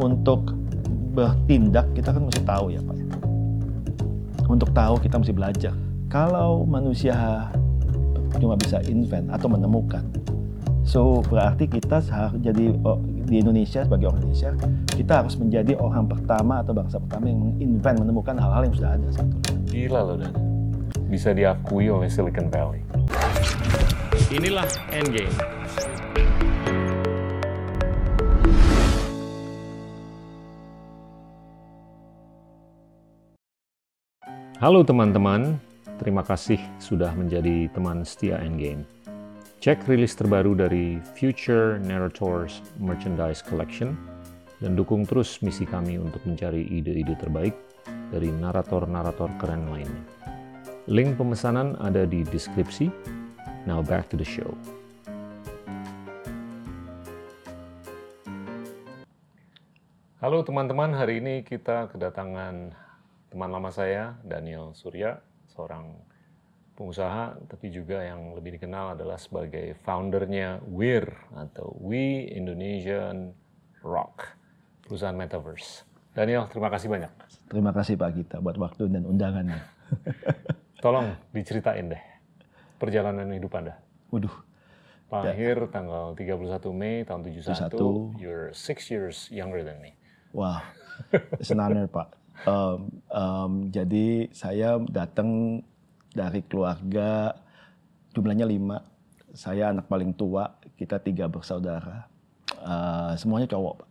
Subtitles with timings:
[0.00, 0.56] untuk
[1.12, 2.96] bertindak kita kan mesti tahu ya Pak.
[2.96, 3.06] ya.
[4.50, 5.74] Untuk tahu kita mesti belajar.
[6.10, 7.46] Kalau manusia
[8.40, 10.02] cuma bisa invent atau menemukan,
[10.82, 12.98] so berarti kita harus jadi oh,
[13.30, 14.50] di Indonesia sebagai orang Indonesia
[14.98, 19.08] kita harus menjadi orang pertama atau bangsa pertama yang menginvent menemukan hal-hal yang sudah ada
[19.14, 19.58] sebetulnya.
[19.70, 20.32] Gila loh Dan.
[21.06, 22.82] Bisa diakui oleh Silicon Valley.
[24.34, 25.34] Inilah Endgame.
[34.60, 35.56] Halo teman-teman,
[35.96, 38.84] terima kasih sudah menjadi teman setia Endgame.
[39.56, 43.96] Cek rilis terbaru dari Future Narrators Merchandise Collection
[44.60, 47.56] dan dukung terus misi kami untuk mencari ide-ide terbaik
[48.12, 50.04] dari narator-narator keren lainnya.
[50.92, 52.92] Link pemesanan ada di deskripsi.
[53.64, 54.52] Now back to the show.
[60.20, 62.76] Halo teman-teman, hari ini kita kedatangan
[63.30, 65.22] teman lama saya, Daniel Surya,
[65.54, 65.94] seorang
[66.74, 71.06] pengusaha, tapi juga yang lebih dikenal adalah sebagai foundernya WIR
[71.38, 73.30] atau We Indonesian
[73.86, 74.34] Rock,
[74.82, 75.86] perusahaan metaverse.
[76.10, 77.12] Daniel, terima kasih banyak.
[77.46, 79.62] Terima kasih Pak Gita buat waktu dan undangannya.
[80.84, 82.02] Tolong diceritain deh
[82.82, 83.76] perjalanan hidup Anda.
[84.10, 84.32] Waduh,
[85.10, 88.22] Lahir tanggal 31 Mei tahun 71, 71.
[88.22, 89.98] you're six years younger than me.
[90.30, 90.62] Wah,
[91.36, 92.19] it's an honor Pak.
[92.48, 92.80] Um,
[93.12, 95.60] um, jadi saya datang
[96.14, 97.36] dari keluarga
[98.16, 98.80] jumlahnya lima.
[99.30, 102.08] Saya anak paling tua, kita tiga bersaudara.
[102.60, 103.90] Uh, semuanya cowok Pak.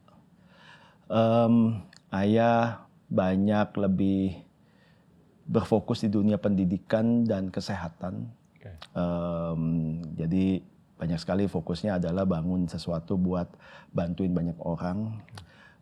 [1.10, 1.82] Um,
[2.14, 4.46] ayah banyak lebih
[5.50, 8.30] berfokus di dunia pendidikan dan kesehatan.
[8.54, 8.70] Oke.
[8.94, 10.62] Um, jadi
[11.00, 13.50] banyak sekali fokusnya adalah bangun sesuatu buat
[13.96, 15.18] bantuin banyak orang.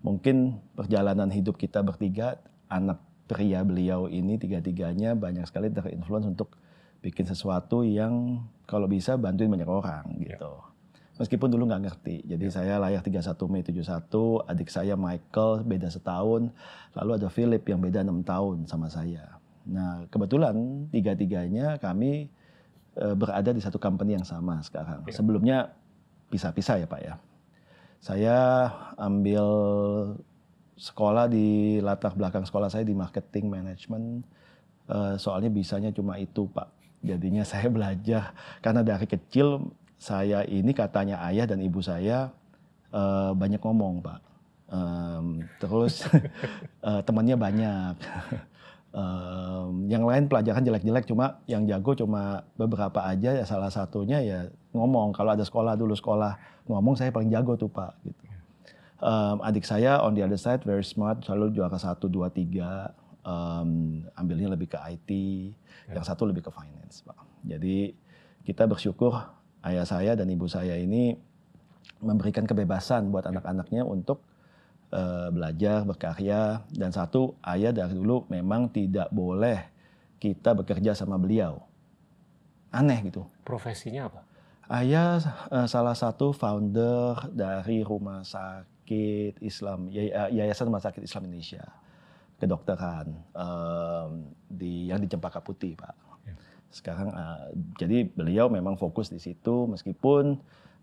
[0.06, 2.38] Mungkin perjalanan hidup kita bertiga,
[2.68, 6.56] anak pria beliau ini tiga-tiganya banyak sekali terinfluence untuk
[7.04, 10.64] bikin sesuatu yang kalau bisa bantuin banyak orang gitu.
[11.18, 12.16] Meskipun dulu nggak ngerti.
[12.30, 16.53] Jadi saya lahir 31 Mei 71, adik saya Michael beda setahun,
[16.94, 19.41] lalu ada Philip yang beda enam tahun sama saya.
[19.66, 22.30] Nah kebetulan tiga-tiganya kami
[22.96, 25.09] eh, berada di satu company yang sama sekarang.
[25.09, 25.74] Sebelumnya
[26.30, 27.16] pisah-pisah ya Pak ya.
[27.97, 28.38] Saya
[29.02, 29.46] ambil
[30.78, 34.22] sekolah di latar belakang sekolah saya di marketing management.
[34.88, 36.70] Eh, soalnya bisanya cuma itu Pak.
[37.02, 42.30] Jadinya saya belajar karena dari kecil saya ini katanya ayah dan ibu saya
[42.94, 44.20] eh, banyak ngomong Pak.
[44.68, 46.06] Em, terus
[46.88, 47.96] eh, temannya banyak.
[48.98, 54.40] Em, yang lain pelajaran jelek-jelek cuma yang jago cuma beberapa aja ya salah satunya ya
[54.72, 58.27] ngomong kalau ada sekolah dulu sekolah ngomong saya paling jago tuh pak gitu
[58.97, 62.97] Em, adik saya on the other side very smart selalu juara satu dua tiga
[63.28, 65.09] Em, ambilnya lebih ke IT
[65.91, 67.91] yang satu lebih ke finance pak jadi
[68.47, 69.19] kita bersyukur
[69.68, 71.19] ayah saya dan ibu saya ini
[72.00, 74.24] memberikan kebebasan buat anak-anaknya untuk
[74.96, 79.59] eh, belajar, berkarya, dan satu ayah dari dulu memang tidak boleh
[80.24, 81.68] kita bekerja sama beliau.
[82.72, 83.28] Aneh gitu.
[83.44, 84.22] Profesinya apa?
[84.72, 85.19] Ayah
[85.52, 88.77] eh, salah satu founder dari Rumah Sakit
[89.44, 91.64] Islam, Yay- Yayasan Rumah Sakit Islam Indonesia,
[92.38, 94.12] kedokteran em,
[94.48, 95.96] di yang di Cempaka Putih, Pak.
[96.68, 97.47] Sekarang eh,
[97.80, 100.38] jadi beliau memang fokus di situ meskipun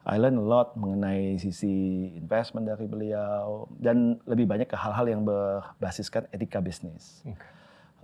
[0.04, 5.24] I learn a lot mengenai sisi investment dari beliau dan lebih banyak ke hal-hal yang
[5.24, 7.24] berbasiskan etika bisnis.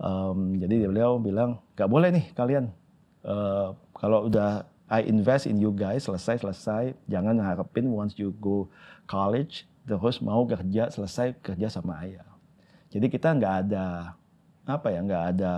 [0.01, 2.73] Um, jadi beliau bilang nggak boleh nih kalian
[3.21, 8.65] uh, kalau udah I invest in you guys selesai selesai jangan harapin once you go
[9.05, 12.27] college terus mau kerja selesai kerja sama ayah.
[12.91, 14.15] Jadi kita nggak ada
[14.67, 15.53] apa ya nggak ada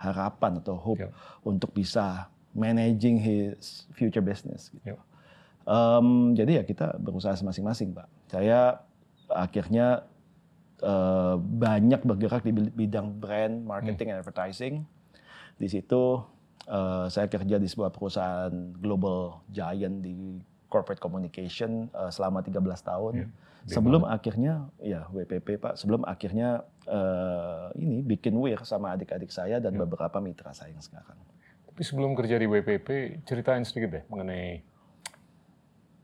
[0.00, 1.12] harapan atau hope Yep.
[1.44, 4.72] untuk bisa managing his future business.
[4.72, 4.96] Gitu.
[4.96, 4.98] Yep.
[5.68, 8.08] Um, jadi ya kita berusaha masing-masing, Pak.
[8.32, 8.80] Saya
[9.28, 10.08] akhirnya
[10.80, 14.74] eh, banyak bergerak di bidang brand, marketing, and advertising.
[15.60, 16.24] Di situ
[16.66, 20.40] eh, saya kerja di sebuah perusahaan global giant di
[20.72, 23.12] corporate communication eh, selama 13 tahun.
[23.14, 23.28] Ya,
[23.66, 29.76] sebelum akhirnya ya WPP Pak, sebelum akhirnya eh, ini bikin WIR sama adik-adik saya dan
[29.76, 31.16] beberapa mitra saya yang sekarang.
[31.68, 34.60] Tapi sebelum kerja di WPP, ceritain sedikit deh mengenai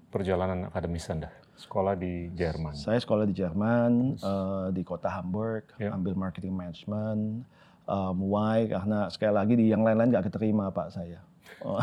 [0.08, 1.29] perjalanan akademis Anda.
[1.56, 2.76] Sekolah di Jerman.
[2.76, 5.93] Saya sekolah di Jerman, eh, di kota Hamburg, Ya.
[5.93, 7.44] ambil marketing management.
[7.87, 8.67] Um, why?
[8.67, 11.23] Karena sekali lagi di yang lain-lain nggak keterima pak saya.
[11.65, 11.81] Oh,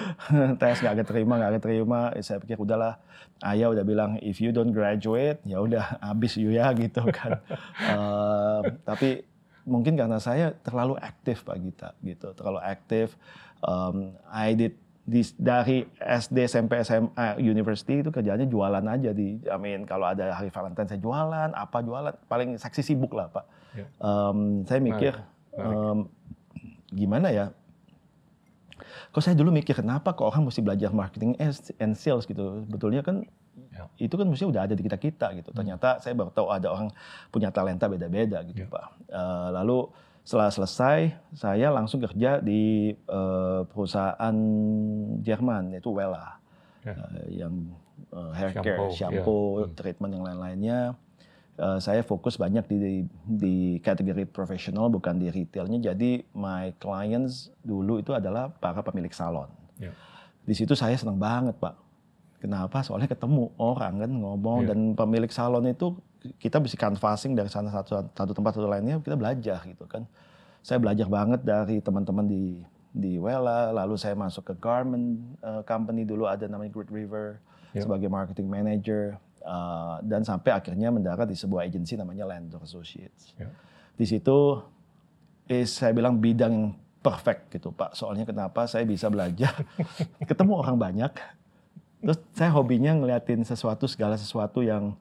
[0.60, 2.98] tes nggak keterima nggak keterima Eh, saya pikir udahlah.
[3.40, 7.40] Ayah udah bilang if you don't graduate ya udah habis you ya gitu kan.
[7.80, 9.24] Eh, tapi
[9.68, 12.32] mungkin karena saya terlalu aktif Pak Gita gitu.
[12.34, 13.14] Terlalu aktif
[13.60, 14.72] Um, I did
[15.04, 20.32] di- dari SD SMP SMA university itu kerjanya jualan aja di I mean kalau ada
[20.32, 23.44] hari Valentine saya jualan apa jualan paling saksi sibuk lah Pak.
[23.76, 23.86] Ya.
[24.00, 25.12] Um, saya mikir
[25.60, 26.08] um,
[26.88, 27.52] gimana ya
[29.10, 32.64] Kok saya dulu mikir kenapa kok orang mesti belajar marketing and- sales gitu.
[32.66, 33.24] Betulnya kan
[33.70, 33.86] Ya.
[33.98, 35.50] itu kan mesti udah ada di kita kita gitu.
[35.50, 36.88] Ternyata saya baru tahu ada orang
[37.28, 38.70] punya talenta beda-beda gitu Ya.
[38.70, 38.86] pak.
[39.06, 39.86] Eh, lalu
[40.20, 40.98] setelah selesai
[41.32, 44.36] saya langsung kerja di eh, perusahaan
[45.20, 46.38] Jerman yaitu Wella
[46.80, 46.96] Ya.
[46.96, 47.54] Eh, yang
[48.08, 49.66] eh, hair care, Shampoo, shampoo, ya.
[49.68, 49.74] Hmm.
[49.76, 50.80] treatment yang lain-lainnya.
[51.60, 55.92] Eh, saya fokus banyak di, di kategori profesional bukan di retailnya.
[55.92, 59.52] Jadi my clients dulu itu adalah para pemilik salon.
[59.76, 59.92] Ya.
[60.40, 61.76] Di situ saya senang banget pak.
[62.40, 62.80] Kenapa?
[62.80, 64.72] Soalnya ketemu orang kan ngomong Ya.
[64.72, 66.00] dan pemilik salon itu
[66.40, 70.08] kita bisa canvassing dari sana satu satu tempat satu lainnya kita belajar gitu kan.
[70.64, 76.08] Saya belajar banget dari teman-teman di di Wella, lalu saya masuk ke garment eh, company
[76.08, 77.36] dulu ada namanya Great River
[77.70, 77.86] Ya.
[77.86, 83.34] sebagai marketing manager eh, dan sampai akhirnya mendarat di sebuah agensi namanya Landor Associates.
[83.36, 83.48] Ya.
[83.96, 84.60] Di situ
[85.50, 87.96] eh, saya bilang bidang perfect gitu Pak.
[87.96, 89.52] Soalnya kenapa saya bisa belajar
[90.30, 91.12] ketemu orang banyak.
[92.00, 94.96] Terus saya hobinya ngeliatin sesuatu segala sesuatu yang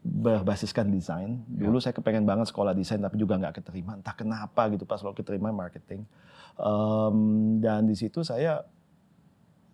[0.00, 1.44] berbasiskan desain.
[1.46, 4.00] Dulu saya kepengen banget sekolah desain tapi juga nggak keterima.
[4.00, 6.08] Entah kenapa gitu pas kalau keterima marketing.
[6.56, 7.16] Em,
[7.60, 8.64] dan di situ saya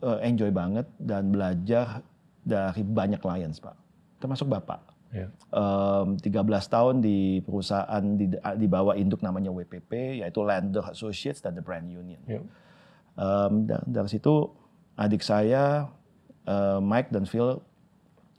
[0.03, 2.03] eh, enjoy banget dan belajar
[2.43, 3.86] dari banyak clients Pak.
[4.27, 4.83] Termasuk Bapak.
[5.15, 5.31] Ya.
[5.55, 6.35] Em, 13
[6.67, 11.87] tahun di perusahaan di, di bawah induk namanya WPP yaitu Lander Associates dan The Brand
[11.87, 12.19] Union.
[12.27, 12.43] Ya.
[13.15, 14.51] Em, da- dari situ
[14.99, 15.87] adik saya
[16.43, 17.63] eh, Mike dan Phil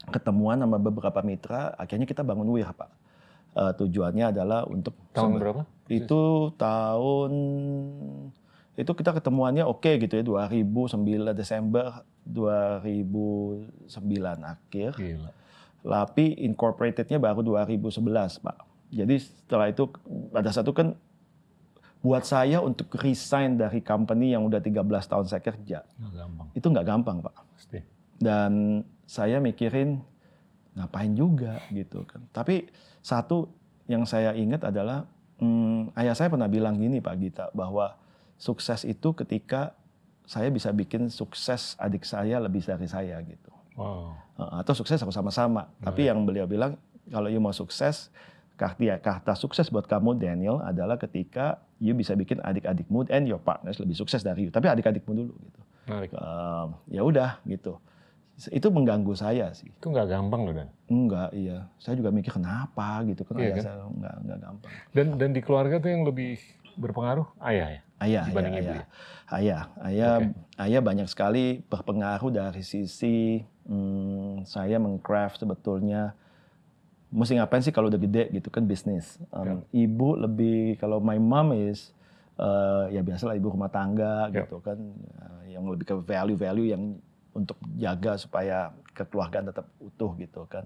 [0.07, 2.91] ketemuan sama beberapa mitra, akhirnya kita bangun Wir Pak.
[3.57, 5.63] Eh, tujuannya adalah untuk Tahun berapa?
[5.87, 7.31] Itu tahun
[8.77, 13.97] itu kita ketemuannya oke gitu ya 2009 Desember 2009
[14.45, 14.91] akhir.
[14.93, 15.31] Gila.
[15.83, 18.57] Tapi incorporatednya baru 2011, Pak.
[18.91, 19.87] Jadi setelah itu
[20.31, 20.95] pada satu kan
[21.99, 24.79] buat saya untuk resign dari company yang udah 13
[25.11, 26.47] tahun saya kerja, Nggak gampang.
[26.55, 27.35] itu nggak gampang, Pak.
[27.57, 27.79] Pasti.
[28.17, 29.99] Dan saya mikirin
[30.77, 32.21] ngapain juga gitu kan.
[32.31, 32.69] Tapi
[33.01, 33.49] satu
[33.89, 35.09] yang saya ingat adalah
[35.41, 37.97] hmm, ayah saya pernah bilang gini Pak Gita bahwa
[38.37, 39.73] sukses itu ketika
[40.27, 43.49] saya bisa bikin sukses adik saya lebih dari saya gitu.
[43.77, 44.17] Wow.
[44.35, 45.69] Uh, atau sukses aku sama-sama.
[45.79, 46.75] Tapi yang beliau bilang
[47.07, 48.09] kalau you mau sukses,
[48.57, 53.77] kata, kata sukses buat kamu Daniel adalah ketika you bisa bikin adik-adikmu and your partners
[53.77, 54.51] lebih sukses dari you.
[54.51, 55.61] Tapi adik-adikmu dulu gitu.
[56.17, 57.79] Um, ya udah gitu.
[58.53, 59.71] Itu mengganggu saya sih.
[59.71, 60.69] Itu nggak gampang loh Dan.
[60.91, 61.71] Enggak, iya.
[61.81, 63.63] Saya juga mikir kenapa gitu kan Iya ayah kan?
[63.63, 64.71] saya enggak enggak gampang.
[64.93, 66.37] Dan dan di keluarga tuh yang lebih
[66.77, 67.81] berpengaruh ayah ya.
[67.97, 68.85] Ayah, Dibanding ayah, ibu ayah.
[69.27, 70.29] Ayah, ayah, Oke.
[70.61, 76.15] ayah banyak sekali berpengaruh dari sisi hmm, saya mengcraft sebetulnya
[77.07, 79.15] mesti ngapain sih kalau udah gede gitu kan bisnis.
[79.31, 81.95] Um, Ibu lebih kalau my mom is
[82.35, 84.43] uh, ya biasalah ibu rumah tangga Ya.
[84.43, 84.75] gitu kan
[85.23, 86.83] uh, yang lebih ke value-value yang
[87.31, 90.65] untuk jaga supaya kekeluargaan tetap utuh gitu kan.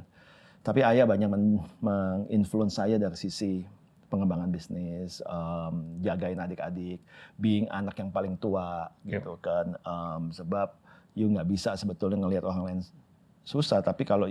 [0.62, 3.66] Tapi ayah banyak men- menginfluence saya dari sisi
[4.08, 7.00] pengembangan bisnis, um, jagain adik-adik,
[7.40, 9.76] being anak yang paling tua gitu kan.
[9.84, 10.76] Um, sebab
[11.16, 12.80] you nggak bisa sebetulnya ngelihat orang lain
[13.44, 14.30] susah, tapi kalau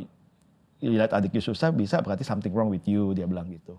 [0.80, 3.76] lihat adik you susah bisa berarti something wrong with you dia bilang gitu.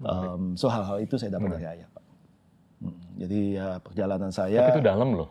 [0.00, 2.04] Um, so hal-hal itu saya dapat dari ayah pak.
[2.80, 5.30] Mm, Jadi ya perjalanan saya, Tapi itu dalam loh.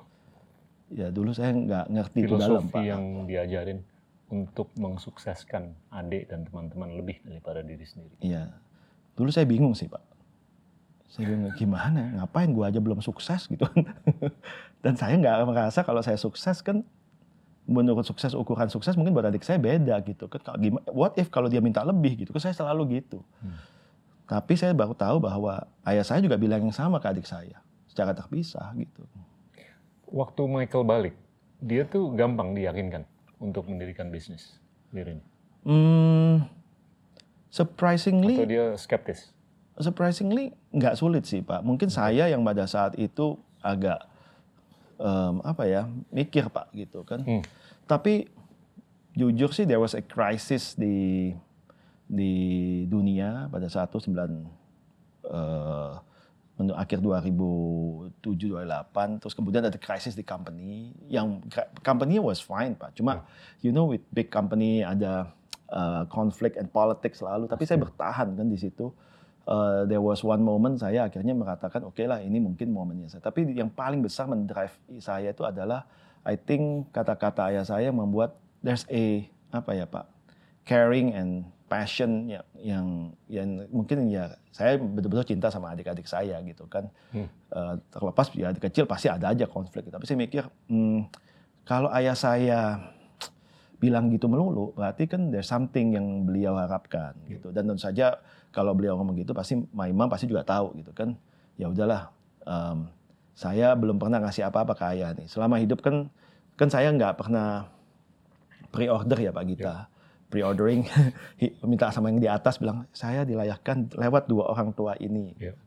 [0.89, 2.83] ya dulu saya nggak ngerti itu dalam Filosofi pak.
[2.85, 3.79] yang diajarin
[4.29, 8.13] untuk mensukseskan adik dan teman-teman lebih daripada diri sendiri.
[8.21, 8.53] Iya.
[9.17, 9.99] Dulu saya bingung sih, Pak.
[11.09, 13.65] Saya bingung gimana, ngapain gua aja belum sukses gitu.
[14.85, 16.85] Dan saya nggak merasa kalau saya sukses kan
[17.69, 20.41] menurut sukses ukuran sukses mungkin buat adik saya beda gitu kan.
[20.89, 22.33] What if kalau dia minta lebih gitu?
[22.33, 23.21] Kan saya selalu gitu.
[23.45, 23.53] Hmm.
[24.25, 28.17] Tapi saya baru tahu bahwa ayah saya juga bilang yang sama ke adik saya secara
[28.17, 29.05] terpisah gitu.
[30.09, 31.15] Waktu Michael balik,
[31.61, 33.05] dia tuh gampang diyakinkan
[33.37, 34.57] untuk mendirikan bisnis
[34.89, 35.21] dirinya.
[35.61, 36.49] Hmm,
[37.53, 39.29] surprisingly Atau dia skeptis.
[39.79, 41.61] surprisingly nggak sulit sih pak.
[41.61, 44.01] Mungkin saya yang pada saat itu agak
[44.99, 47.23] em, apa ya mikir pak gitu kan.
[47.23, 47.43] Hmm.
[47.87, 48.27] Tapi
[49.15, 51.33] jujur sih there was a crisis di
[52.09, 52.33] di
[52.89, 54.31] dunia pada saat itu sembilan
[55.29, 55.93] eh,
[56.59, 61.39] menu akhir 2007 2008 terus kemudian ada krisis di company yang
[61.79, 62.99] company was fine Pak.
[62.99, 63.23] Cuma
[63.63, 65.31] you know with big company ada
[65.71, 67.47] uh, conflict and politics selalu.
[67.47, 68.91] Tapi saya bertahan kan di situ
[69.49, 73.25] uh, there was one moment saya akhirnya mengatakan oke okay lah ini mungkin momennya saya.
[73.25, 75.89] Tapi yang paling besar mendrive saya itu adalah
[76.21, 80.05] I think kata-kata ayah saya membuat there's a apa ya Pak
[80.69, 82.85] caring and passion yang yang
[83.29, 86.85] yang mungkin ya saya betul-betul cinta sama adik-adik saya gitu kan.
[87.09, 87.29] Hmm.
[87.53, 91.09] uh, terlepas ya adik kecil pasti ada aja konflik tapi saya mikir hmm,
[91.65, 92.89] kalau ayah saya
[93.79, 97.49] bilang gitu melulu berarti kan there's something yang beliau harapkan gitu.
[97.55, 101.13] Dan tentu saja kalau beliau ngomong gitu pasti Maimam pasti juga tahu gitu kan
[101.55, 102.09] ya udahlah
[102.43, 102.89] um,
[103.37, 106.09] saya belum pernah ngasih apa-apa ke ayah nih selama hidup kan
[106.59, 107.71] kan saya nggak pernah
[108.73, 109.97] pre-order ya Pak Gita yeah
[110.29, 110.85] pre-ordering
[111.69, 115.33] minta sama yang di atas bilang saya dilayakkan lewat dua orang tua ini.
[115.41, 115.57] Yeah.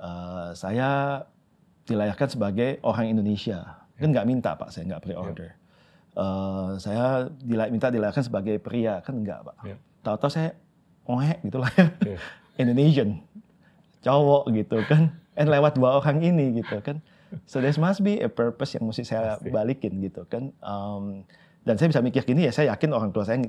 [0.00, 1.22] Uh, saya
[1.86, 3.84] dilayakkan sebagai orang Indonesia.
[3.94, 4.00] Yeah.
[4.00, 5.52] Kan nggak minta pak, saya nggak pre-order.
[5.52, 5.60] Yeah.
[6.12, 7.30] Uh, saya
[7.70, 9.56] minta dilayakkan sebagai pria, kan nggak pak.
[9.62, 9.78] Yeah.
[10.02, 10.56] Tahu-tahu saya
[11.06, 11.86] ohe gitu lah ya.
[12.14, 12.20] Yeah.
[12.60, 13.24] Indonesian,
[14.04, 15.16] cowok gitu kan.
[15.32, 17.00] And lewat dua orang ini gitu kan.
[17.48, 19.48] So there must be a purpose yang mesti saya Pasti.
[19.48, 20.52] balikin gitu kan.
[20.60, 21.24] Um,
[21.64, 23.40] dan saya bisa mikir gini ya saya yakin orang tua saya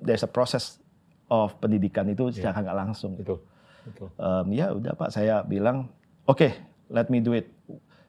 [0.00, 0.80] there's a process
[1.28, 2.34] of pendidikan itu iya.
[2.40, 2.82] secara nggak yeah.
[2.88, 3.44] langsung gitu.
[3.84, 4.08] Betul.
[4.16, 5.92] Um, ya udah pak saya bilang
[6.24, 6.56] oke okay,
[6.88, 7.52] let me do it.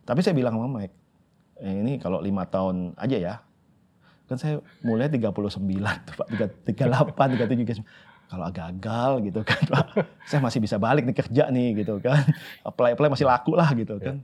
[0.07, 0.95] Tapi saya bilang sama Mike
[1.61, 3.35] eh, ini kalau lima tahun aja ya
[4.25, 5.27] kan saya mulai 39
[6.07, 6.27] tuh pak
[6.63, 7.83] 38 37
[8.31, 9.85] kalau gagal gitu kan pak
[10.23, 12.23] saya masih bisa balik nih kerja nih gitu kan
[12.63, 14.15] apply apply masih laku lah gitu yeah.
[14.15, 14.17] kan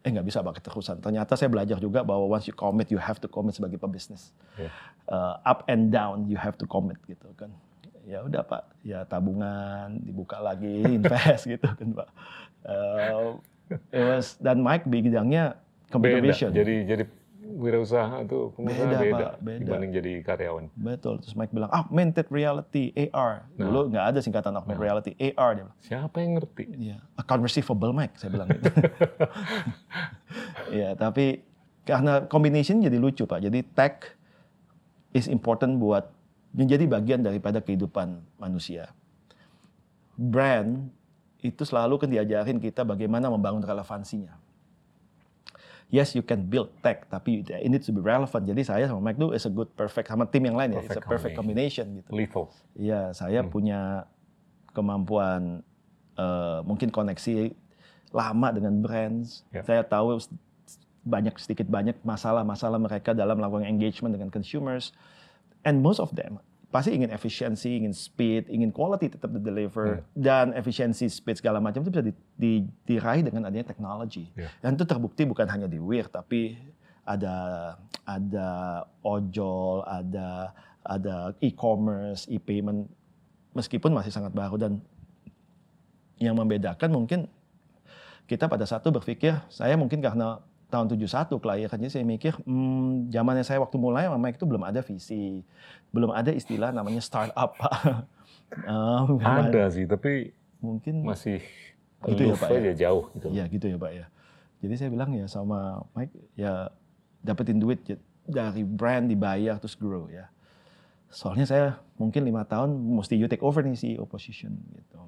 [0.00, 0.96] eh nggak bisa pakai terusan.
[0.96, 4.32] Ternyata saya belajar juga bahwa once you commit, you have to commit sebagai pebisnis.
[4.56, 4.72] Yeah.
[5.04, 7.52] Uh, up and down, you have to commit gitu kan.
[8.08, 12.08] Ya udah pak, ya tabungan dibuka lagi, invest gitu kan pak.
[12.64, 13.36] Uh,
[13.92, 15.60] it was dan Mike bidangnya
[15.92, 16.28] computer beda.
[16.32, 16.50] vision.
[16.56, 17.04] Jadi jadi
[17.60, 20.64] wirausaha itu pengusaha beda, beda, Pak, beda dibanding jadi karyawan.
[20.72, 21.20] Betul.
[21.20, 23.44] Terus Mike bilang, augmented reality, AR.
[23.54, 23.68] Nah.
[23.68, 24.86] Dulu nggak ada singkatan augmented nah.
[24.88, 25.78] reality, AR dia bilang.
[25.84, 26.64] Siapa yang ngerti?
[26.74, 28.70] Iya, account receivable Mike, saya bilang gitu.
[30.70, 31.42] Iya, tapi
[31.82, 33.42] karena combination jadi lucu Pak.
[33.42, 34.14] Jadi tech
[35.10, 36.06] is important buat
[36.54, 38.94] menjadi bagian daripada kehidupan manusia.
[40.14, 40.86] Brand
[41.42, 44.38] itu selalu kan diajarin kita bagaimana membangun relevansinya
[45.90, 48.46] yes you can build tech tapi it needs to be relevant.
[48.46, 50.98] Jadi saya sama Mike tuh is a good perfect sama tim yang lain ya, it's
[50.98, 52.10] a perfect combination gitu.
[52.14, 52.46] Lethal.
[52.78, 53.50] Iya, saya hmm.
[53.50, 54.06] punya
[54.72, 55.66] kemampuan
[56.14, 57.52] uh, mungkin koneksi
[58.14, 59.42] lama dengan brands.
[59.50, 59.66] Yeah.
[59.66, 60.18] Saya tahu
[61.02, 64.94] banyak sedikit banyak masalah-masalah mereka dalam melakukan engagement dengan consumers.
[65.60, 66.40] And most of them
[66.70, 70.06] pasti ingin efisiensi, ingin speed, ingin quality tetap di deliver hmm.
[70.14, 72.52] dan efisiensi, speed segala macam itu bisa di, di,
[72.86, 74.30] diraih dengan adanya teknologi.
[74.38, 74.54] Yeah.
[74.62, 76.54] Dan itu terbukti bukan hanya di Weir tapi
[77.02, 77.74] ada
[78.06, 78.48] ada
[79.02, 80.54] ojol, ada
[80.86, 82.86] ada e-commerce, e-payment
[83.52, 84.78] meskipun masih sangat baru dan
[86.22, 87.26] yang membedakan mungkin
[88.30, 90.38] kita pada satu berpikir saya mungkin karena
[90.70, 94.80] tahun 71 kelahirannya saya mikir hmm, zamannya saya waktu mulai sama Mike itu belum ada
[94.80, 95.42] visi
[95.90, 97.74] belum ada istilah namanya startup pak.
[98.66, 101.38] Um, ada sih tapi mungkin masih
[102.10, 102.74] itu ya pak ya?
[102.74, 103.30] jauh gitu.
[103.30, 104.06] Ya gitu ya pak ya.
[104.58, 106.66] Jadi saya bilang ya sama Mike ya
[107.22, 107.78] dapetin duit
[108.26, 110.26] dari brand dibayar terus grow ya.
[111.14, 114.98] Soalnya saya mungkin lima tahun mesti you take over nih CEO position gitu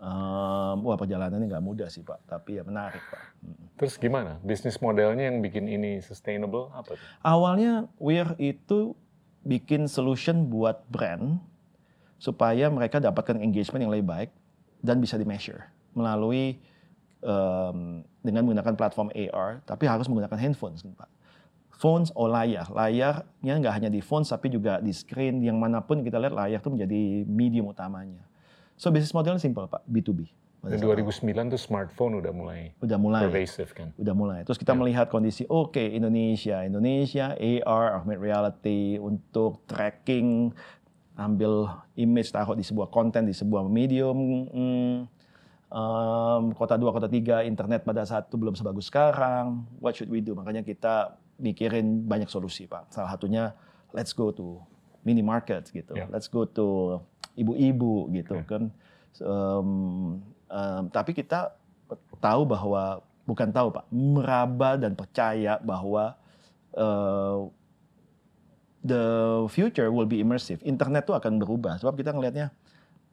[0.00, 3.32] um, wah perjalanannya nggak mudah sih pak tapi ya menarik pak
[3.82, 4.38] Terus gimana?
[4.46, 7.06] Bisnis modelnya yang bikin ini sustainable apa tuh?
[7.26, 8.94] Awalnya Weir itu
[9.42, 11.42] bikin solution buat brand
[12.22, 14.30] supaya mereka dapatkan engagement yang lebih baik
[14.86, 15.66] dan bisa di measure
[15.98, 16.62] melalui
[17.26, 21.10] um, dengan menggunakan platform AR, tapi harus menggunakan handphone, Pak.
[21.74, 22.70] Phones o layar.
[22.70, 26.62] Layarnya nggak hanya di phone, tapi juga di screen, yang mana pun kita lihat layar
[26.62, 28.22] itu menjadi medium utamanya.
[28.82, 30.26] So bisnis modelnya simple Pak, B2B.
[30.66, 33.94] Dan 2009 tuh smartphone udah mulai udah mulai pervasive kan.
[33.94, 34.42] Udah mulai.
[34.42, 34.80] Terus kita yeah.
[34.82, 40.50] melihat kondisi oke okay, Indonesia, Indonesia AR augmented reality untuk tracking
[41.14, 44.18] ambil image taruh di sebuah konten di sebuah medium
[44.50, 44.96] hmm,
[45.70, 50.24] um, kota dua kota tiga internet pada saat itu belum sebagus sekarang what should we
[50.24, 53.52] do makanya kita mikirin banyak solusi pak salah satunya
[53.92, 54.56] let's go to
[55.04, 56.08] mini market gitu yeah.
[56.08, 56.96] let's go to
[57.34, 58.46] ibu-ibu gitu yeah.
[58.46, 58.62] kan
[59.24, 60.20] um,
[60.52, 61.56] Um, tapi kita
[62.20, 66.12] tahu bahwa bukan tahu pak, meraba dan percaya bahwa
[66.76, 67.48] uh,
[68.84, 69.04] the
[69.48, 70.60] future will be immersive.
[70.60, 72.52] Internet itu akan berubah sebab kita ngelihatnya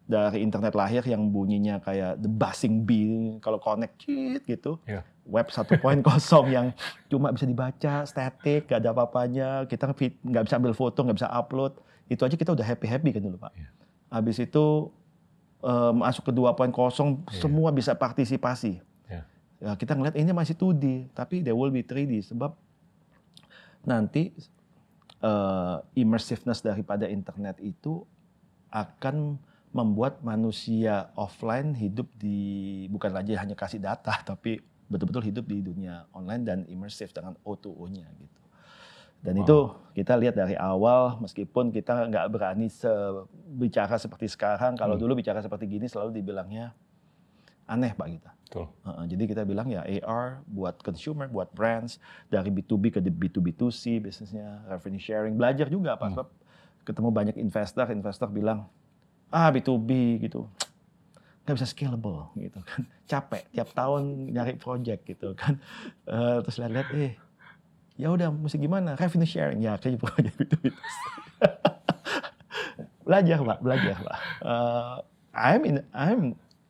[0.03, 4.75] dari internet lahir yang bunyinya kayak the buzzing bee kalau connect cheat gitu.
[4.83, 5.07] Iya.
[5.23, 5.79] Web 1.0
[6.49, 6.73] yang
[7.07, 9.93] cuma bisa dibaca, static, gak ada apa-apanya, kita
[10.25, 11.77] nggak bisa ambil foto, nggak bisa upload.
[12.09, 13.53] Itu aja kita udah happy-happy kan dulu Pak.
[13.55, 13.69] Iya.
[14.09, 14.89] Habis itu
[15.61, 16.71] eh, masuk ke 2.0
[17.29, 17.39] Iya.
[17.39, 18.81] semua bisa partisipasi.
[19.07, 19.21] Iya.
[19.59, 22.55] Ya, kita ngeliat ini masih 2D, tapi there will be 3D sebab
[23.83, 24.31] nanti
[25.19, 28.03] eh, immersiveness daripada internet itu
[28.71, 29.35] akan
[29.69, 34.57] membuat manusia offline hidup di bukan lagi hanya kasih data tapi
[34.89, 38.39] betul-betul hidup di dunia online dan immersive dengan O2O-nya gitu.
[39.19, 39.43] Dan Wow.
[39.43, 39.57] itu
[39.95, 44.79] kita lihat dari awal meskipun kita nggak berani se- bicara seperti sekarang.
[44.79, 45.03] Kalau Hmm.
[45.03, 46.71] dulu bicara seperti gini selalu dibilangnya
[47.65, 48.31] aneh pak kita.
[48.49, 54.65] Heeh, jadi kita bilang ya AR buat consumer, buat brands dari B2B ke B2B2C bisnisnya
[54.65, 56.15] revenue sharing belajar juga pak Hmm.
[56.17, 56.27] sebab
[56.81, 58.65] ketemu banyak investor, investor bilang
[59.29, 60.49] ah B2B gitu
[61.45, 65.57] nggak bisa scalable gitu kan capek tiap tahun nyari project gitu kan
[66.05, 67.13] Eh, terus lihat-lihat eh
[67.99, 70.71] ya udah mesti gimana revenue sharing ya kayak project B2B
[73.03, 74.95] belajar pak belajar pak Eh,
[75.35, 76.21] I'm in I'm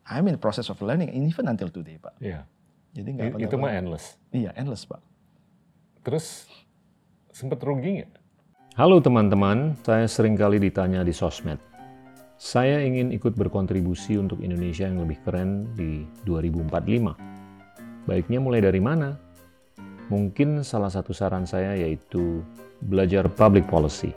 [0.04, 2.42] I'm in the process of learning even until today pak Iya.
[2.90, 4.18] jadi nggak Itu mah endless.
[4.30, 4.98] iya endless pak
[6.00, 6.48] Terus
[7.30, 8.12] sempet rugi nggak?
[8.72, 11.60] Halo teman-teman, saya sering kali ditanya di sosmed.
[12.40, 17.12] Saya ingin ikut berkontribusi untuk Indonesia yang lebih keren di 2045.
[18.08, 19.20] Baiknya mulai dari mana?
[20.10, 22.42] Mungkin salah satu saran saya yaitu
[22.82, 24.10] belajar public policy.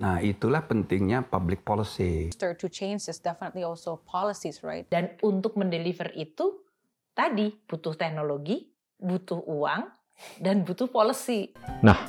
[0.00, 2.32] Nah, itulah pentingnya public policy.
[2.32, 4.88] Start to change is definitely also policies, right?
[4.88, 6.64] Dan untuk mendeliver itu
[7.12, 9.92] tadi butuh teknologi, butuh uang,
[10.40, 11.52] dan butuh policy.
[11.84, 12.00] Nah,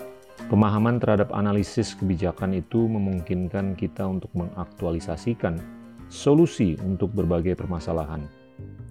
[0.47, 5.59] pemahaman terhadap analisis kebijakan itu memungkinkan kita untuk mengaktualisasikan
[6.07, 8.23] solusi untuk berbagai permasalahan,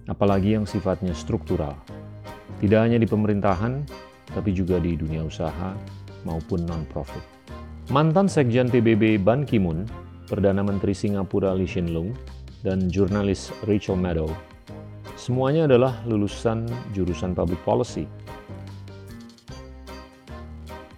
[0.05, 1.73] apalagi yang sifatnya struktural.
[2.61, 3.81] Tidak hanya di pemerintahan,
[4.31, 5.75] tapi juga di dunia usaha
[6.27, 7.23] maupun non-profit.
[7.91, 9.83] Mantan Sekjen PBB Ban Ki-moon,
[10.29, 12.15] Perdana Menteri Singapura Lee Hsien Loong,
[12.61, 14.29] dan jurnalis Rachel Maddow,
[15.17, 18.05] semuanya adalah lulusan jurusan Public Policy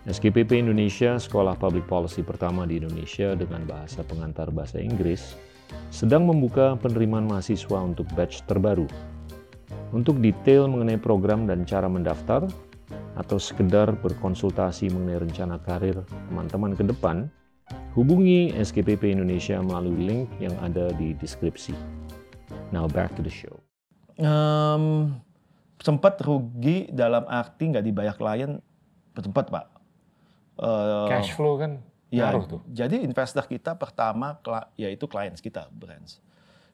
[0.04, 5.39] SKPP Indonesia, sekolah public policy pertama di Indonesia dengan bahasa pengantar bahasa Inggris,
[5.96, 8.84] sedang membuka penerimaan mahasiswa untuk batch terbaru.
[9.96, 12.52] Untuk detail mengenai program dan cara mendaftar,
[13.13, 17.29] atau sekedar berkonsultasi mengenai rencana karir teman-teman ke depan,
[17.93, 21.73] hubungi SKPP Indonesia melalui link yang ada di deskripsi.
[22.73, 23.62] Now back to the show.
[24.17, 25.13] Em,
[25.82, 28.62] sempat rugi dalam arti nggak dibayar klien
[29.13, 29.73] sempat pak
[30.53, 31.82] Eh, Cash flow kan
[32.13, 32.62] Ya, ngaruh tuh.
[32.69, 34.38] jadi investor kita pertama
[34.77, 36.21] yaitu clients kita, brands.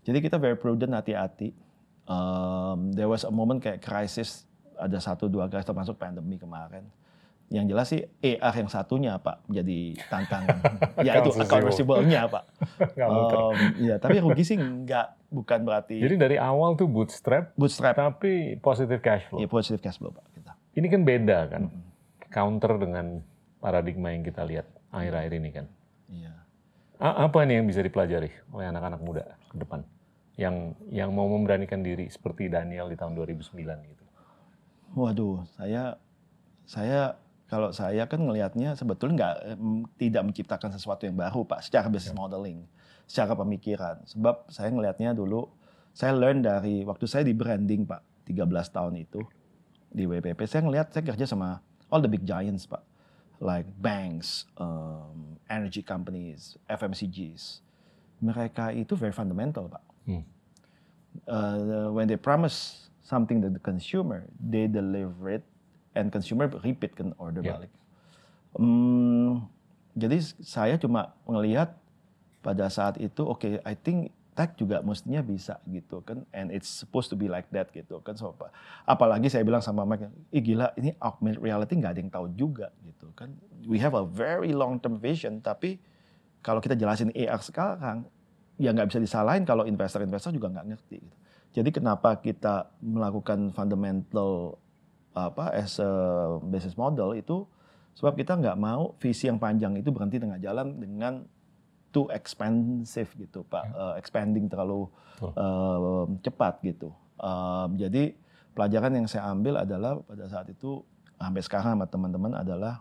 [0.04, 1.56] Jadi kita very prudent, hati-hati.
[2.04, 4.44] Um, there was a moment kayak krisis,
[4.80, 6.88] ada satu dua krisis termasuk pandemi kemarin.
[7.50, 10.58] Yang jelas sih AR yang satunya Pak jadi tantangan.
[11.08, 12.06] ya itu account receivable.
[12.06, 12.44] receivable-nya Pak.
[13.00, 17.98] Um, ya, tapi rugi sih nggak, bukan berarti Jadi dari awal tuh bootstrap, bootstrap.
[17.98, 19.42] tapi positive cash flow.
[19.42, 20.54] Ya, positive cash flow Pak kita.
[20.78, 21.64] Ini kan beda kan,
[22.30, 23.26] counter dengan
[23.58, 25.66] paradigma yang kita lihat akhir-akhir ini kan.
[26.10, 26.34] Iya.
[27.00, 29.82] Apa nih yang bisa dipelajari oleh anak-anak muda ke depan?
[30.36, 33.56] Yang yang mau memberanikan diri seperti Daniel di tahun 2009
[33.90, 33.99] gitu.
[34.94, 35.98] Waduh, saya
[36.66, 37.18] saya
[37.50, 42.14] kalau saya kan ngelihatnya sebetulnya nggak em, tidak menciptakan sesuatu yang baru pak secara business
[42.14, 42.66] modeling,
[43.10, 44.02] secara pemikiran.
[44.06, 45.50] Sebab saya ngelihatnya dulu
[45.94, 49.22] saya learn dari waktu saya di branding pak 13 tahun itu
[49.90, 51.58] di WPP saya ngelihat saya kerja sama
[51.90, 52.86] all the big giants pak
[53.40, 57.64] like banks, um, energy companies, FMCGs.
[58.20, 59.84] Mereka itu very fundamental pak.
[60.04, 60.24] Hmm.
[61.26, 65.44] Uh, when they promise something to the consumer, they deliver it
[65.98, 67.58] and consumer repeat kan order Yeah.
[67.58, 67.72] balik.
[68.54, 69.50] Hmm,
[69.98, 71.74] jadi saya cuma melihat
[72.46, 77.12] pada saat itu, oke, I think tech juga mestinya bisa gitu kan, and it's supposed
[77.12, 78.16] to be like that gitu kan.
[78.16, 78.54] So, apa-
[78.88, 82.72] apalagi saya bilang sama Mike, ih gila, ini augmented reality nggak ada yang tahu juga
[82.88, 83.36] gitu kan.
[83.68, 85.82] We have a very long term vision, tapi
[86.40, 88.08] kalau kita jelasin AR sekarang,
[88.56, 90.98] ya nggak bisa disalahin kalau investor-investor juga nggak ngerti.
[91.04, 91.19] Gitu.
[91.50, 94.62] Jadi kenapa kita melakukan fundamental
[95.18, 95.92] apa as a
[96.46, 97.44] business model itu
[97.98, 101.26] sebab kita nggak mau visi yang panjang itu berhenti tengah jalan dengan
[101.90, 104.86] too expensive gitu pak, Eh, expanding terlalu
[105.26, 106.94] eh, cepat gitu.
[107.18, 108.04] Eh, jadi
[108.54, 110.86] pelajaran yang saya ambil adalah pada saat itu
[111.18, 112.80] sampai sekarang sama teman-teman adalah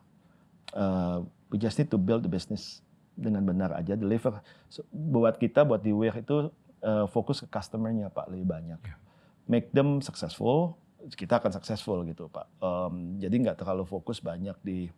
[0.76, 2.85] eh, we just need to build the business
[3.18, 4.38] dengan benar aja deliver.
[4.70, 8.81] So, buat kita buat di Wear itu uh, fokus ke customernya Pak lebih banyak.
[9.49, 10.77] Make them successful,
[11.14, 12.47] kita akan successful gitu Pak.
[12.61, 14.93] Um, jadi nggak terlalu fokus banyak di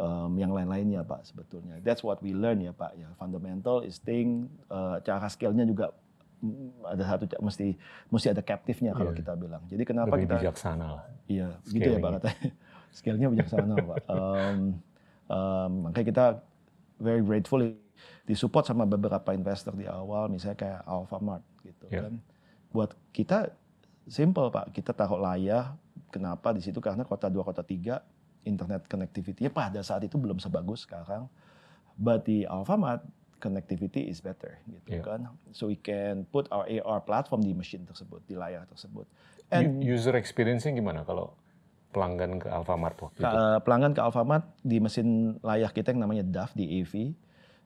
[0.00, 1.80] um, yang lain-lainnya Pak sebetulnya.
[1.84, 3.08] That's what we learn ya Pak ya.
[3.20, 5.92] Fundamental is thing, uh, cara scale-nya juga
[6.40, 7.76] mm, ada satu mesti
[8.12, 9.18] mesti ada captive-nya kalau Iya.
[9.20, 9.62] kita bilang.
[9.68, 11.04] Jadi kenapa Lebih kita bijaksana lah.
[11.26, 12.48] Iya, gitu ya Pak katanya.
[12.96, 13.98] Scale-nya bijaksana Pak.
[14.08, 14.58] Um,
[15.28, 16.26] um, makanya kita
[16.96, 17.60] very grateful
[18.26, 22.10] disupport sama beberapa investor di awal, misalnya kayak Alfamart gitu Iya.
[22.10, 22.14] kan.
[22.74, 23.54] Buat kita
[24.04, 25.78] simple Pak, kita taruh layar.
[26.10, 26.82] Kenapa di situ?
[26.82, 28.02] Karena kota 2, kota 3
[28.42, 31.30] internet connectivity-nya pada saat itu belum sebagus sekarang.
[31.94, 33.06] But di Alfamart
[33.38, 35.02] connectivity is better gitu Iya.
[35.06, 35.20] kan.
[35.54, 39.06] So we can put our AR platform di mesin tersebut, di layar tersebut.
[39.54, 41.30] And User experience-nya gimana kalau
[41.94, 43.36] pelanggan ke Alfamart waktu itu?
[43.62, 47.14] Pelanggan ke Alfamart di mesin layar kita yang namanya DAF di AV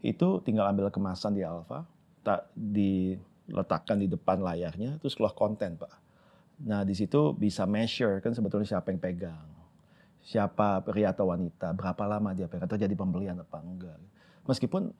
[0.01, 1.85] itu tinggal ambil kemasan di Alfa,
[2.25, 5.93] tak diletakkan di depan layarnya, terus keluar konten pak.
[6.65, 9.49] Nah di situ bisa measure kan sebetulnya siapa yang pegang,
[10.25, 14.01] siapa pria atau wanita, berapa lama dia pegang, terjadi pembelian apa enggak.
[14.49, 14.93] Meskipun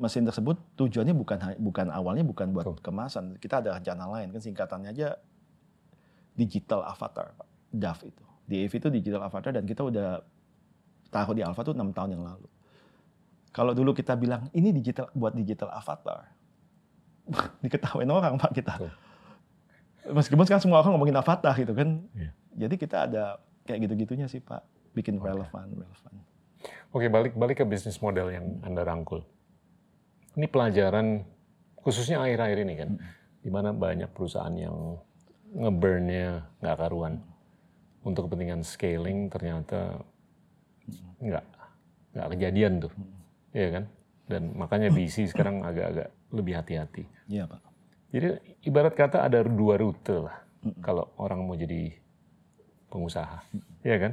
[0.00, 4.90] mesin tersebut tujuannya bukan bukan awalnya bukan buat kemasan, kita ada rencana lain kan singkatannya
[4.96, 5.08] aja
[6.38, 7.48] digital avatar, Pak.
[7.68, 8.24] DAF itu.
[8.48, 10.24] Di AV itu digital avatar dan kita udah
[11.12, 12.48] taruh di Alfa tuh enam tahun yang lalu.
[13.58, 16.30] Kalau dulu kita bilang ini digital buat digital avatar,
[17.66, 18.78] diketahuin orang pak kita.
[20.14, 22.06] Meskipun sekarang semua orang ngomongin avatar gitu kan.
[22.14, 22.30] Iya.
[22.54, 24.62] Jadi kita ada kayak gitu-gitunya sih pak,
[24.94, 26.12] bikin relevan, relevan.
[26.94, 29.26] Oke, balik balik ke bisnis model yang Anda rangkul.
[30.38, 31.26] Ini pelajaran
[31.82, 32.90] khususnya akhir-akhir ini kan,
[33.42, 35.02] di mana banyak perusahaan yang
[35.50, 37.18] nge-burn-nya nggak karuan.
[38.06, 39.98] Untuk kepentingan scaling ternyata
[41.18, 41.46] nggak
[42.14, 42.94] nggak kejadian tuh,
[43.52, 43.84] Iya kan?
[44.28, 47.04] Dan makanya VC sekarang agak-agak lebih hati-hati.
[47.28, 47.60] Iya pak.
[48.08, 48.28] Jadi
[48.64, 50.44] ibarat kata ada dua rute lah
[50.80, 51.92] kalau orang mau jadi
[52.88, 53.44] pengusaha,
[53.84, 54.12] ya kan?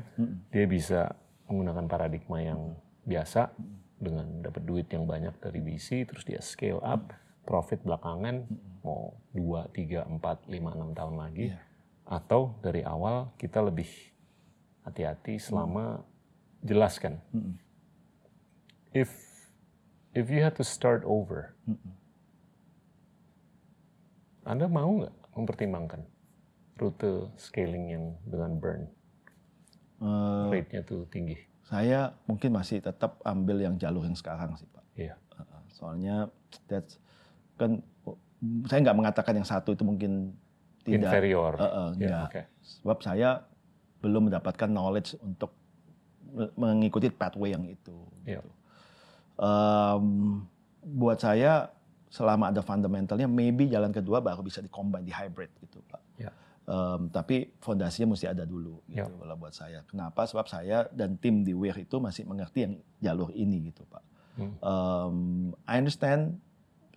[0.52, 1.16] Dia bisa
[1.48, 2.76] menggunakan paradigma yang
[3.08, 3.56] biasa
[3.96, 7.16] dengan dapat duit yang banyak dari VC, terus dia scale up,
[7.48, 8.44] profit belakangan
[8.84, 11.46] mau 2, 3, 4, 5, 6 tahun lagi.
[11.56, 11.60] Iya.
[12.06, 13.88] Atau dari awal kita lebih
[14.84, 16.04] hati-hati selama
[16.62, 17.18] jelaskan.
[18.94, 19.10] If
[20.16, 21.54] if you had to start over,
[24.46, 26.02] anda mau nggak mempertimbangkan
[26.76, 28.84] rute scaling yang dengan burn
[29.96, 31.40] Eh, rate-nya tuh tinggi?
[31.66, 34.84] saya mungkin masih tetap ambil yang jalur yang sekarang sih pak.
[34.94, 35.16] Iya.
[35.34, 36.28] Uh, Soalnya
[36.68, 37.00] that's
[37.56, 37.80] kan
[38.68, 40.36] saya nggak mengatakan yang satu itu mungkin
[40.84, 41.56] tidak Inferior.
[41.58, 42.26] Uh, uh, Ya, nggak.
[42.28, 42.42] oke.
[42.62, 43.30] Sebab saya
[44.04, 45.56] belum mendapatkan knowledge untuk
[46.28, 47.96] me- mengikuti pathway yang itu.
[48.28, 48.44] Iya.
[48.44, 48.50] gitu.
[49.36, 50.44] Um,
[50.86, 51.72] buat saya
[52.08, 56.02] selama ada fundamentalnya, maybe jalan kedua baru bisa di-combine di hybrid gitu, Pak.
[56.16, 56.32] Ya.
[56.66, 59.06] Um, tapi fondasinya mesti ada dulu gitu Ya.
[59.06, 59.86] kalau buat saya.
[59.86, 60.26] Kenapa?
[60.26, 64.04] Sebab saya dan tim di WIR itu masih mengerti yang jalur ini gitu, Pak.
[64.36, 64.54] Hmm.
[64.64, 65.18] Um,
[65.68, 66.40] I understand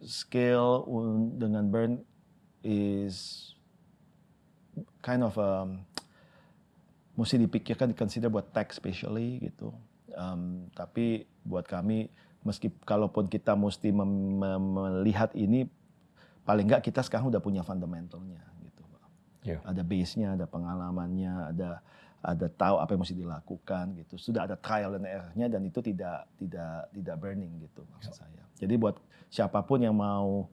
[0.02, 0.86] scale
[1.38, 1.92] dengan burn
[2.62, 3.50] is
[5.02, 5.82] kind of um,
[7.18, 9.74] mesti dipikirkan, consider buat tech especially gitu.
[10.14, 12.10] Um, tapi buat kami,
[12.48, 15.68] meski kalaupun kita mesti melihat ini,
[16.48, 18.82] paling nggak kita sekarang udah punya fundamentalnya gitu.
[18.88, 19.02] Pak.
[19.44, 19.58] Ya.
[19.68, 21.84] Ada base-nya, ada pengalamannya, ada
[22.18, 24.14] ada tahu apa yang mesti dilakukan gitu.
[24.18, 28.42] Sudah ada trial and error-nya dan itu tidak tidak tidak burning gitu maksud saya.
[28.58, 28.98] Jadi buat
[29.30, 30.50] siapa pun yang mau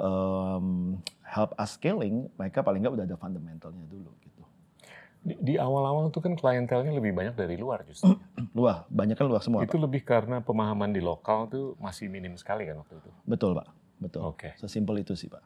[0.00, 4.31] um, help us scaling, mereka paling nggak udah ada fundamentalnya dulu gitu.
[5.22, 8.10] Di, di awal-awal tuh kan klientelnya lebih banyak dari luar justru.
[8.58, 9.62] Luar, banyak kan luar semua.
[9.62, 9.84] itu Pak.
[9.86, 13.10] lebih karena pemahaman di lokal tuh masih minim sekali kan waktu itu.
[13.22, 13.70] Betul pak,
[14.02, 14.26] betul.
[14.26, 14.58] Oke.
[14.58, 15.40] Sesimpel itu sih pak.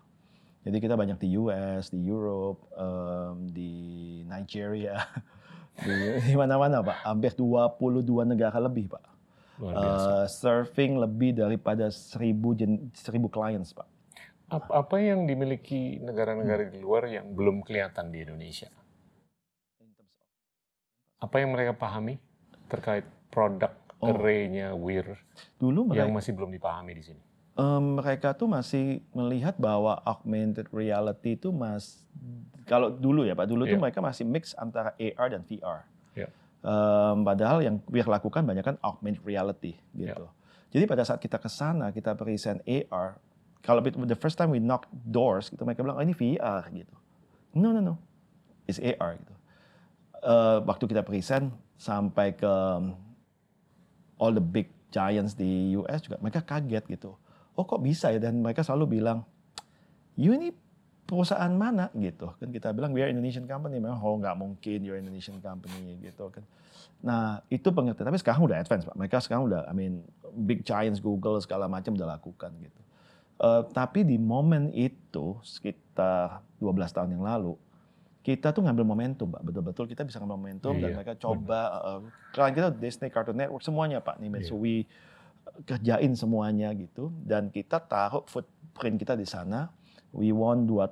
[0.64, 3.72] Jadi kita banyak di US, di Europe, em, di
[4.24, 4.96] Nigeria,
[5.86, 7.04] di, di mana-mana pak.
[7.04, 9.04] Hampir 22 negara lebih pak.
[9.60, 10.08] Luar biasa.
[10.08, 13.86] Eh, surfing lebih daripada 1000 jen, 1000 clients pak.
[14.48, 18.72] Ap- apa yang dimiliki negara-negara di luar yang belum kelihatan di Indonesia?
[21.16, 22.20] Apa yang mereka pahami
[22.68, 24.12] terkait produk Oh.
[24.12, 25.16] array-nya WIR
[25.56, 27.22] Dulu mereka, yang masih belum dipahami di sini?
[27.56, 32.04] em, mereka tuh masih melihat bahwa augmented reality itu mas
[32.68, 33.80] kalau dulu ya pak dulu tuh Iya.
[33.80, 35.88] mereka masih mix antara AR dan VR.
[36.12, 36.28] Iya.
[36.60, 40.28] Em, padahal yang wir lakukan banyak kan augmented reality gitu.
[40.76, 43.16] Jadi pada saat kita ke sana kita present AR,
[43.64, 46.92] kalau the first time we knock doors, gitu mereka bilang oh ini VR gitu.
[47.56, 47.96] No no no,
[48.68, 49.32] it's AR gitu.
[50.24, 52.54] Eh, waktu kita present sampai ke
[54.16, 57.12] all the big giants di US juga mereka kaget gitu.
[57.52, 58.18] Oh kok bisa ya?
[58.20, 59.28] Dan mereka selalu bilang
[60.16, 60.56] you ini
[61.04, 61.92] perusahaan mana?
[61.92, 62.32] gitu.
[62.40, 63.76] Kan kita bilang we are Indonesian company.
[63.76, 66.44] Memang oh nggak mungkin you're Indonesian company gitu kan.
[67.04, 68.08] Nah itu pengertian.
[68.08, 68.96] Tapi sekarang udah advance pak.
[68.96, 70.00] Mereka sekarang udah I mean
[70.32, 72.80] big giants Google segala macam udah lakukan gitu.
[73.36, 77.52] Uh, tapi di momen itu sekitar 12 tahun yang lalu
[78.26, 82.00] kita tuh ngambil momentum pak betul-betul kita bisa ngambil momentum iya, dan mereka coba uh,
[82.34, 84.42] klien kita Disney Cartoon Network semuanya pak nih iya.
[84.42, 84.82] so we
[85.62, 89.70] kerjain semuanya gitu dan kita taruh footprint kita di sana
[90.10, 90.90] we won dua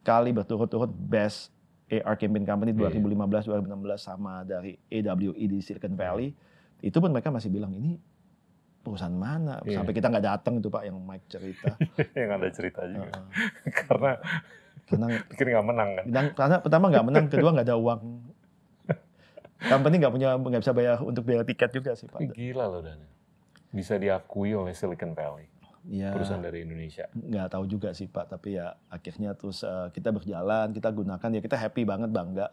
[0.00, 1.52] kali berturut-turut best
[1.92, 3.60] AR campaign company 2015 yeah.
[3.60, 6.32] 2016 sama dari AWE di Silicon Valley.
[6.80, 8.00] Itu pun mereka masih bilang ini
[8.84, 9.80] perusahaan mana yeah.
[9.80, 11.76] sampai kita nggak datang itu Pak yang Mike cerita.
[12.20, 13.12] yang ada cerita juga.
[13.12, 13.28] Uh,
[13.84, 14.12] karena
[14.88, 16.04] karena pikir nggak menang kan.
[16.34, 18.00] Karena pertama nggak menang, kedua nggak ada uang.
[19.64, 22.36] Company nggak punya nggak bisa bayar untuk bayar tiket juga sih Pak.
[22.36, 23.06] Gila loh Dana.
[23.72, 25.54] Bisa diakui oleh Silicon Valley
[25.88, 27.08] ya, perusahaan dari Indonesia?
[27.12, 31.40] Nggak tahu juga sih Pak, tapi ya akhirnya terus uh, kita berjalan, kita gunakan ya
[31.44, 32.48] kita happy banget bangga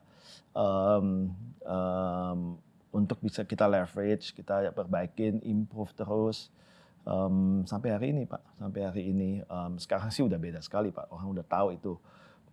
[0.56, 1.32] um,
[1.64, 2.40] um,
[2.92, 6.52] untuk bisa kita leverage, kita perbaikin, improve terus
[7.08, 11.08] um, sampai hari ini Pak, sampai hari ini um, sekarang sih udah beda sekali Pak,
[11.12, 11.96] orang udah tahu itu.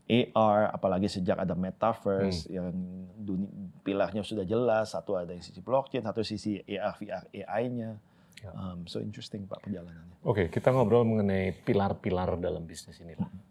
[0.08, 2.52] AR, apalagi sejak ada metaverse hmm.
[2.52, 2.68] yang
[3.20, 3.52] dunia,
[3.84, 8.00] pilarnya sudah jelas, satu ada yang sisi blockchain, satu sisi AR, VR, AI-nya
[8.38, 8.50] Ya.
[8.54, 10.22] Um, so interesting Pak perjalanannya.
[10.22, 13.18] Oke, okay, kita ngobrol mengenai pilar-pilar dalam bisnis ini.
[13.18, 13.42] Hmm.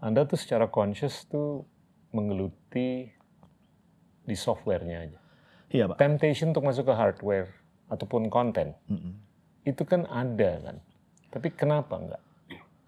[0.00, 1.68] Anda tuh secara conscious tuh
[2.16, 3.12] menggeluti
[4.24, 5.18] di softwarenya aja.
[5.70, 5.96] Iya Pak.
[6.00, 7.52] Temptation untuk masuk ke hardware
[7.92, 9.12] ataupun konten, hmm.
[9.68, 10.76] itu kan ada kan.
[11.30, 12.22] Tapi kenapa enggak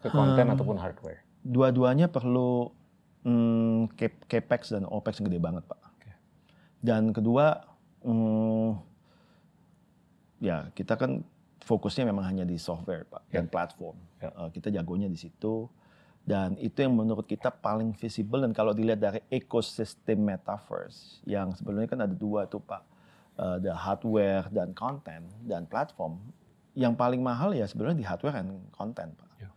[0.00, 0.54] ke konten hmm.
[0.56, 1.20] ataupun hardware?
[1.44, 2.72] Dua-duanya perlu
[3.22, 3.94] hmm,
[4.26, 5.80] capex dan opex gede banget Pak.
[5.98, 6.14] Okay.
[6.82, 7.62] Dan kedua,
[8.02, 8.78] hmm,
[10.42, 11.22] ya kita kan
[11.62, 13.50] fokusnya memang hanya di software pak dan ya.
[13.50, 13.96] platform.
[14.18, 14.30] Ya.
[14.34, 15.70] Uh, kita jagonya di situ
[16.22, 21.90] dan itu yang menurut kita paling visible dan kalau dilihat dari ekosistem metaverse yang sebelumnya
[21.90, 22.82] kan ada dua tuh pak,
[23.38, 26.18] uh, the hardware dan konten dan platform.
[26.78, 29.30] Yang paling mahal ya sebenarnya di hardware dan konten pak.
[29.38, 29.50] Ya.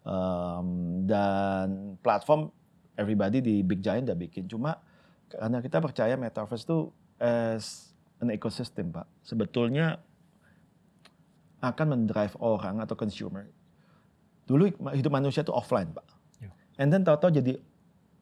[0.00, 0.68] Um,
[1.04, 2.52] dan platform
[3.00, 4.76] everybody di big giant udah bikin cuma
[5.32, 9.08] karena kita percaya metaverse itu as an ecosystem pak.
[9.24, 9.96] Sebetulnya
[11.60, 13.48] akan mendrive orang atau consumer.
[14.48, 16.06] Dulu hidup manusia itu offline, Pak.
[16.40, 16.52] Yeah.
[16.80, 17.60] And then tahu-tahu jadi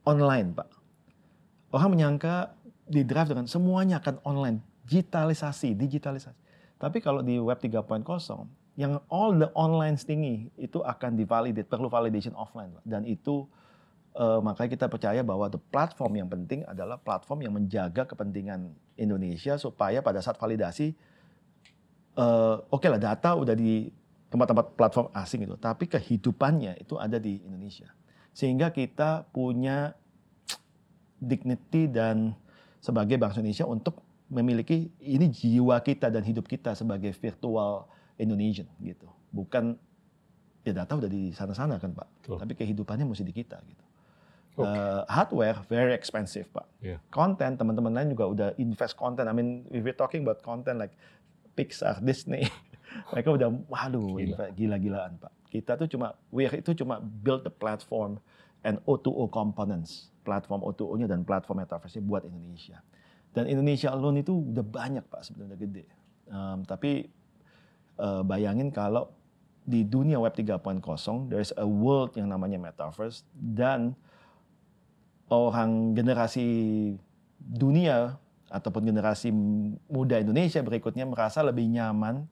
[0.05, 0.69] online, Pak.
[1.73, 2.53] Orang menyangka
[2.85, 6.37] di drive dengan semuanya akan online, digitalisasi, digitalisasi.
[6.77, 8.05] Tapi kalau di web 3.0,
[8.77, 12.83] yang all the online tinggi itu akan divalidate, perlu validation offline, Pak.
[12.85, 13.47] Dan itu
[14.19, 19.55] uh, makanya kita percaya bahwa the platform yang penting adalah platform yang menjaga kepentingan Indonesia
[19.55, 20.91] supaya pada saat validasi
[22.19, 23.87] uh, oke okay lah data udah di
[24.29, 27.89] tempat-tempat platform asing itu, tapi kehidupannya itu ada di Indonesia.
[28.29, 29.97] Sehingga kita punya
[31.17, 32.37] dignity dan
[32.79, 37.89] sebagai bangsa Indonesia untuk memiliki ini jiwa kita dan hidup kita sebagai virtual
[38.21, 39.09] Indonesian gitu.
[39.33, 39.73] Bukan
[40.61, 42.37] ya data udah di sana-sana kan Pak, Betul.
[42.37, 43.88] tapi kehidupannya mesti di kita gitu.
[44.59, 44.75] Okay.
[44.75, 46.67] Uh, hardware very expensive pak.
[46.83, 46.99] Yeah.
[47.15, 49.23] Konten teman-teman lain juga udah invest konten.
[49.23, 50.91] I mean, if we're talking about content like
[51.55, 52.47] Pixar, Disney.
[53.15, 54.49] Mereka udah waduh Gila.
[54.51, 55.31] gila-gilaan, Pak.
[55.47, 58.17] Kita tuh cuma Weir itu cuma build the platform
[58.65, 62.81] and O2O components, platform O2O-nya dan platform metaverse-nya buat Indonesia.
[63.29, 65.85] Dan Indonesia alone itu udah banyak, Pak, sebenarnya gede.
[66.33, 67.13] Um, tapi
[68.01, 69.13] uh, bayangin kalau
[69.69, 70.81] di dunia web 3.0
[71.29, 73.93] there's a world yang namanya metaverse dan
[75.29, 76.47] orang generasi
[77.39, 78.17] dunia
[78.49, 79.29] ataupun generasi
[79.87, 82.25] muda Indonesia berikutnya merasa lebih nyaman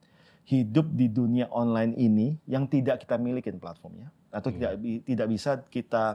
[0.50, 4.56] hidup di dunia online ini yang tidak kita miliki platformnya atau hmm.
[4.58, 4.74] tidak
[5.06, 6.06] tidak bisa kita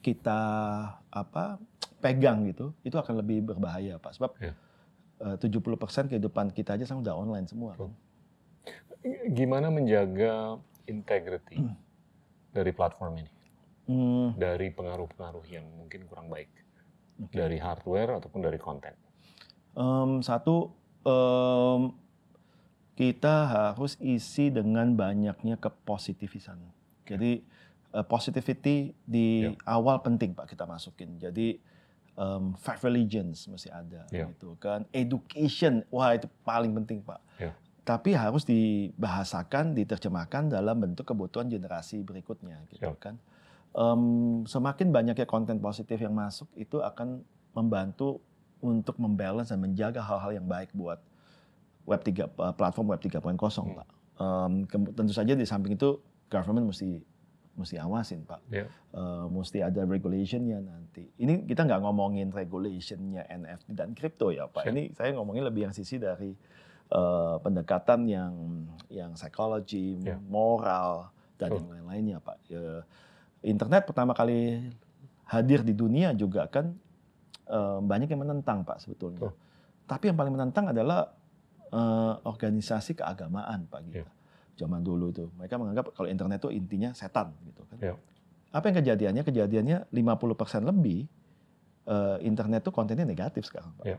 [0.00, 0.40] kita
[1.10, 1.58] apa
[1.98, 4.54] pegang gitu itu akan lebih berbahaya pak sebab yeah.
[5.20, 7.90] uh, 70% kehidupan kita aja sekarang udah online semua kan.
[9.34, 11.74] Gimana menjaga integrity hmm.
[12.54, 13.30] dari platform ini?
[13.88, 14.36] Hmm.
[14.36, 16.52] Dari pengaruh-pengaruh yang mungkin kurang baik
[17.24, 17.32] okay.
[17.32, 18.92] dari hardware ataupun dari konten?
[19.72, 20.68] Um, satu,
[21.08, 21.96] um,
[22.92, 26.60] kita harus isi dengan banyaknya kepositifisan.
[27.08, 27.40] Jadi
[27.96, 29.56] uh, positivity di yeah.
[29.64, 31.16] awal penting pak kita masukin.
[31.16, 31.56] Jadi
[32.20, 34.28] um, five religions mesti ada, yeah.
[34.28, 34.84] gitu kan.
[34.92, 37.24] Education, wah itu paling penting pak.
[37.40, 37.56] Yeah.
[37.88, 43.00] Tapi harus dibahasakan, diterjemahkan dalam bentuk kebutuhan generasi berikutnya, gitu yeah.
[43.00, 43.16] kan
[43.78, 44.02] um,
[44.42, 47.22] semakin banyaknya konten positif yang masuk itu akan
[47.54, 48.18] membantu
[48.58, 50.98] untuk membalance dan menjaga hal-hal yang baik buat
[51.86, 53.78] web 3 platform web 3.0 hmm.
[53.78, 53.88] Pak.
[54.18, 56.98] Um, tentu saja di samping itu government mesti
[57.58, 58.38] mesti awasin pak.
[58.54, 58.70] Ya.
[58.94, 61.10] Uh, mesti ada regulationnya nanti.
[61.18, 64.62] Ini kita nggak ngomongin regulationnya NFT dan kripto ya pak.
[64.66, 64.74] Siap.
[64.74, 66.38] Ini saya ngomongin lebih yang sisi dari
[66.94, 68.32] uh, pendekatan yang
[68.90, 70.18] yang psikologi, Ya.
[70.30, 71.58] moral dan Betul.
[71.58, 72.38] yang lain-lainnya pak.
[72.46, 72.86] Ya,
[73.42, 74.70] internet pertama kali
[75.28, 76.72] hadir di dunia juga kan
[77.48, 79.20] uh, banyak yang menentang pak sebetulnya.
[79.20, 79.32] Betul.
[79.88, 81.12] Tapi yang paling menentang adalah
[81.72, 84.02] uh, organisasi keagamaan pak Ya.
[84.04, 84.12] kita.
[84.58, 87.78] Zaman dulu itu mereka menganggap kalau internet itu intinya setan gitu kan.
[87.78, 87.94] Ya.
[88.50, 89.22] Apa yang kejadiannya?
[89.22, 91.06] Kejadiannya 50% lebih
[91.86, 93.84] uh, internet itu kontennya negatif sekarang pak.
[93.86, 93.98] Ya.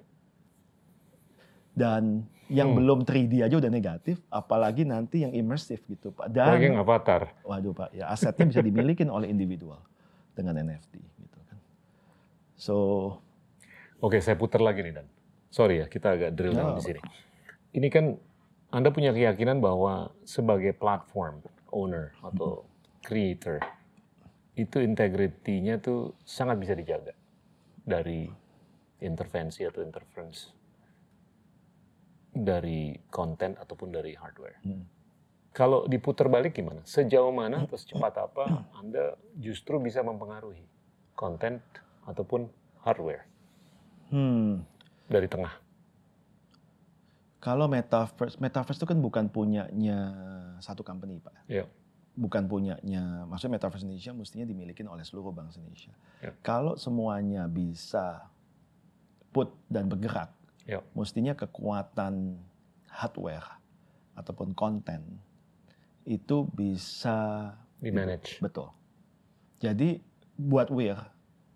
[1.80, 2.78] Dan yang Hmm.
[2.82, 6.34] belum 3D aja udah negatif, apalagi nanti yang immersif gitu pak.
[6.34, 7.22] Dan Apalagi yang avatar.
[7.46, 9.80] Waduh Pak, ya asetnya bisa dimiliki oleh individual
[10.34, 11.58] dengan NFT gitu kan.
[12.60, 12.76] So,
[14.00, 15.08] Oke, saya putar lagi nih Dan.
[15.52, 17.02] Sorry ya, kita agak drill down di sini.
[17.76, 18.16] Ini kan
[18.72, 22.66] Anda punya keyakinan bahwa sebagai platform owner atau
[23.04, 23.60] creator
[24.56, 27.14] itu integritinya tuh sangat bisa dijaga
[27.82, 28.30] dari
[29.00, 30.52] intervensi atau interference
[32.40, 34.58] dari konten ataupun dari hardware.
[34.64, 34.84] Hmm.
[35.52, 36.86] Kalau diputar balik gimana?
[36.86, 40.64] Sejauh mana atau secepat apa Anda justru bisa mempengaruhi
[41.18, 41.60] konten
[42.08, 42.48] ataupun
[42.86, 43.28] hardware
[44.14, 44.64] hmm,
[45.12, 45.52] dari tengah?
[47.40, 50.00] kalau metaverse, metaverse itu kan bukan punyanya
[50.60, 51.48] satu company Pak.
[51.48, 51.66] Iya.
[52.20, 55.96] Bukan punyanya, maksudnya metaverse Indonesia mestinya dimiliki oleh seluruh bangsa Indonesia.
[56.20, 56.36] Ya.
[56.44, 58.28] Kalau semuanya bisa
[59.32, 60.36] put dan bergerak,
[60.70, 60.86] Ya.
[60.94, 62.38] mestinya kekuatan
[62.88, 63.58] hardware
[64.14, 65.18] ataupun konten
[66.06, 68.38] itu bisa di manage.
[68.38, 68.70] Betul.
[69.58, 69.98] Jadi
[70.36, 70.96] buat Weir,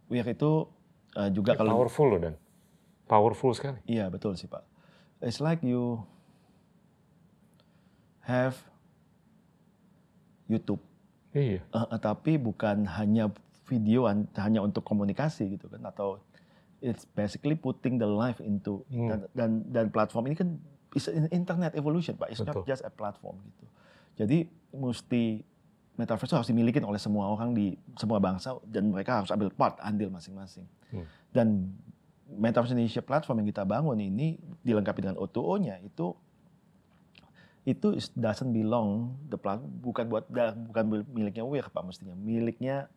[0.09, 0.65] Weir itu
[1.13, 2.35] uh, juga kalau Powerful loh dan
[3.05, 3.77] powerful sekali.
[3.85, 4.65] iya betul sih Pak.
[5.21, 6.01] It's like you
[8.21, 8.55] have
[10.47, 10.79] YouTube,
[11.31, 11.63] Iya.
[11.71, 13.31] uh, tapi bukan hanya
[13.65, 16.19] video an- hanya untuk komunikasi gitu kan atau
[16.83, 19.07] it's basically putting the life into Hmm.
[19.07, 20.49] dan, dan dan platform ini kan
[20.93, 22.29] is internet evolution Pak.
[22.29, 22.67] It's not Betul.
[22.67, 23.65] just a platform gitu.
[24.19, 24.37] Jadi
[24.75, 25.41] mesti
[25.97, 29.79] metaverse itu harus dimiliki oleh semua orang di semua bangsa dan mereka harus ambil part
[29.81, 30.67] andil masing-masing.
[30.91, 31.07] Hmm.
[31.33, 31.47] Dan
[32.33, 36.17] Metaverse Indonesia platform yang kita bangun ini dilengkapi dengan O2O-nya itu
[37.63, 40.27] itu doesn't belong the plat, bukan buat
[40.67, 42.91] bukan miliknya WIR Pak mestinya miliknya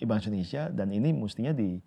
[0.00, 1.82] Bank Indonesia dan ini mestinya di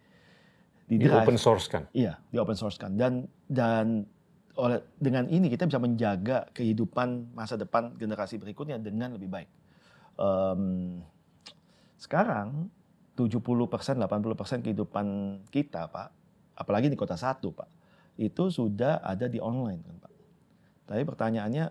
[0.97, 1.25] di, Di drive.
[1.25, 1.84] open source kan.
[1.91, 2.93] Iya, di open source kan.
[2.93, 4.06] Dan dan
[4.53, 9.49] oleh dengan ini kita bisa menjaga kehidupan masa depan generasi berikutnya dengan lebih baik.
[10.21, 11.01] Em,
[11.97, 12.69] sekarang
[13.17, 15.06] 70% 80% kehidupan
[15.49, 16.10] kita, Pak,
[16.58, 17.69] apalagi di kota satu, Pak,
[18.17, 20.12] itu sudah ada di online kan, Pak.
[20.89, 21.65] Tapi pertanyaannya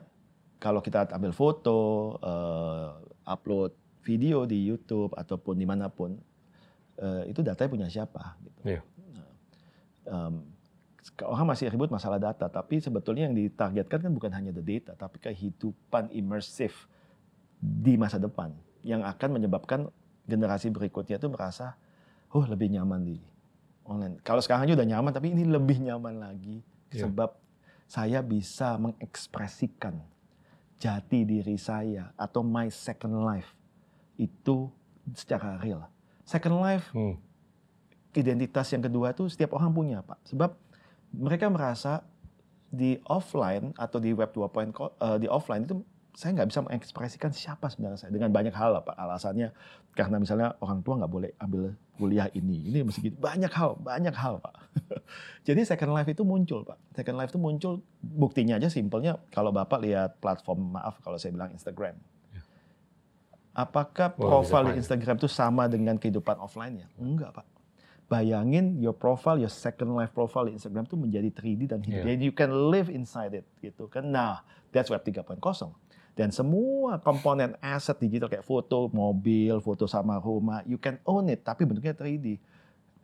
[0.62, 1.78] kalau kita ambil foto,
[2.22, 2.88] eh,
[3.26, 6.14] upload video di YouTube ataupun di mana pun,
[6.98, 8.38] eh, itu datanya punya siapa?
[8.42, 8.78] Gitu.
[8.78, 8.82] Iya.
[10.02, 10.42] Em,
[11.22, 15.18] orang masih ribut masalah data, tapi sebetulnya yang ditargetkan kan bukan hanya the data, tapi
[15.18, 16.86] kehidupan imersif
[17.58, 18.50] di masa depan
[18.82, 19.90] yang akan menyebabkan
[20.26, 21.74] generasi berikutnya itu merasa,
[22.30, 23.18] oh lebih nyaman di
[23.82, 24.18] online.
[24.22, 26.62] Kalau sekarang aja udah nyaman, tapi ini lebih nyaman lagi
[26.92, 27.08] Iya.
[27.08, 27.30] sebab
[27.88, 29.96] saya bisa mengekspresikan
[30.76, 33.54] jati diri saya atau my second life
[34.18, 34.68] itu
[35.14, 35.88] secara real.
[36.22, 37.16] Second life Hmm.
[38.12, 40.20] Identitas yang kedua itu setiap orang punya, Pak.
[40.28, 40.50] Sebab
[41.16, 42.04] mereka merasa
[42.72, 47.72] di offline atau di web 2.0 eh, di offline itu saya nggak bisa mengekspresikan siapa
[47.72, 48.96] sebenarnya saya dengan banyak hal lah, Pak.
[48.96, 49.48] Alasannya
[49.96, 53.16] karena misalnya orang tua nggak boleh ambil kuliah ini, ini mesti gitu.
[53.16, 54.54] Banyak hal, banyak hal, Pak.
[55.48, 56.76] Jadi second life itu muncul, Pak.
[56.92, 57.72] Second life itu muncul
[58.04, 61.96] buktinya aja simpelnya kalau Bapak lihat platform maaf kalau saya bilang Instagram.
[63.52, 64.80] Apakah Wah, bisa profil di.
[64.80, 66.88] Instagram itu sama dengan kehidupan offline-nya?
[66.96, 67.51] Enggak, Pak.
[68.10, 72.04] Bayangin your profile, your second life profile di Instagram itu menjadi 3D dan hidup.
[72.04, 72.12] Iya.
[72.12, 74.04] Jadi you can live inside it gitu kan.
[74.04, 75.40] Nah, that's web 3.0.
[76.12, 81.40] Dan semua komponen aset digital kayak foto, mobil, foto sama rumah, you can own it
[81.40, 82.36] tapi bentuknya 3D.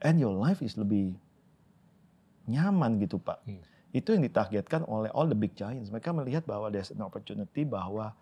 [0.04, 1.16] And your life is lebih
[2.44, 3.40] nyaman gitu, Pak.
[3.48, 3.64] Hmm.
[3.96, 5.88] Itu yang ditargetkan oleh all the big giants.
[5.88, 8.12] Mereka melihat bahwa there's an opportunity bahwa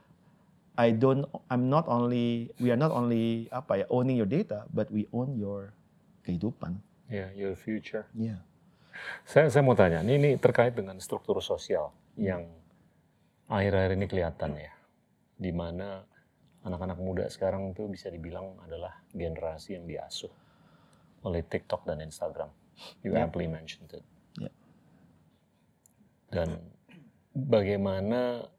[0.76, 4.92] I don't I'm not only we are not only apa ya owning your data but
[4.92, 5.72] we own your
[6.26, 6.74] kehidupan.
[7.06, 8.10] Ya, your future.
[8.18, 8.42] Iya.
[9.22, 12.48] Saya saya mau tanya, ini, ini terkait dengan struktur sosial yang
[13.46, 14.72] akhir-akhir ini kelihatan ya,
[15.38, 16.02] di mana
[16.66, 20.32] anak-anak muda sekarang tuh bisa dibilang adalah generasi yang diasuh
[21.22, 22.50] oleh TikTok dan Instagram.
[23.06, 23.28] You Ya.
[23.28, 24.04] amply mentioned it.
[24.40, 24.50] Ya.
[26.32, 26.58] Dan
[27.36, 28.50] bagaimana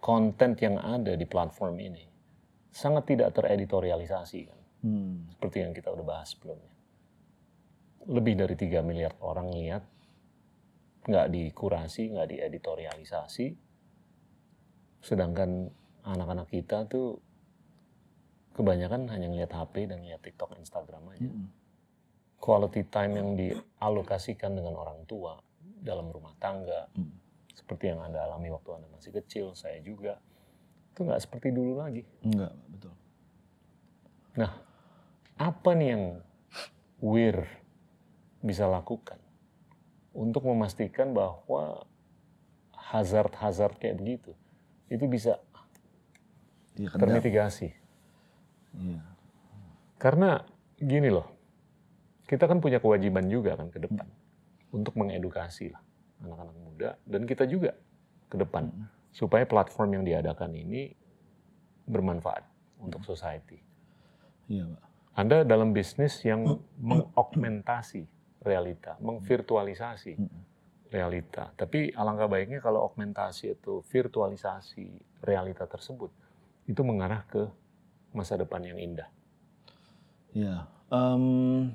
[0.00, 2.04] konten yang ada di platform ini
[2.70, 4.59] sangat tidak tereditorialisasi kan.
[4.80, 5.28] Hmm.
[5.36, 6.72] Seperti yang kita udah bahas sebelumnya.
[8.08, 9.84] Lebih dari 3 miliar orang lihat,
[11.04, 13.46] nggak dikurasi, nggak dieditorialisasi.
[15.04, 15.68] Sedangkan
[16.04, 17.20] anak-anak kita tuh
[18.56, 21.28] kebanyakan hanya ngeliat HP dan ngeliat TikTok, Instagram aja.
[21.28, 21.48] Hmm.
[22.40, 25.36] Quality time yang dialokasikan dengan orang tua
[25.80, 27.16] dalam rumah tangga, Hmm.
[27.52, 30.20] seperti yang Anda alami waktu Anda masih kecil, saya juga,
[30.92, 32.04] itu nggak seperti dulu lagi.
[32.24, 32.92] Enggak, betul.
[34.40, 34.52] Nah,
[35.40, 36.04] apa nih yang
[37.00, 37.48] WIR
[38.44, 39.16] bisa lakukan
[40.12, 41.88] untuk memastikan bahwa
[42.76, 44.36] hazard-hazard kayak begitu
[44.92, 45.40] itu bisa
[46.76, 47.72] termitigasi?
[48.76, 49.00] Iya.
[49.96, 50.44] Karena
[50.76, 51.32] gini loh,
[52.28, 54.04] kita kan punya kewajiban juga kan ke depan
[54.76, 55.80] untuk mengedukasi lah
[56.20, 57.72] anak-anak muda dan kita juga
[58.28, 58.68] ke depan
[59.08, 60.92] supaya platform yang diadakan ini
[61.88, 62.44] bermanfaat
[62.76, 63.58] untuk society.
[64.46, 64.89] Iya, Pak.
[65.14, 68.06] Anda dalam bisnis yang mengaugmentasi
[68.40, 70.16] realita, mengvirtualisasi
[70.90, 71.54] realita.
[71.54, 74.90] Tapi alangkah baiknya kalau augmentasi atau virtualisasi
[75.22, 76.10] realita tersebut
[76.66, 77.46] itu mengarah ke
[78.10, 79.08] masa depan yang indah.
[80.34, 80.66] Iya.
[80.90, 81.70] Em,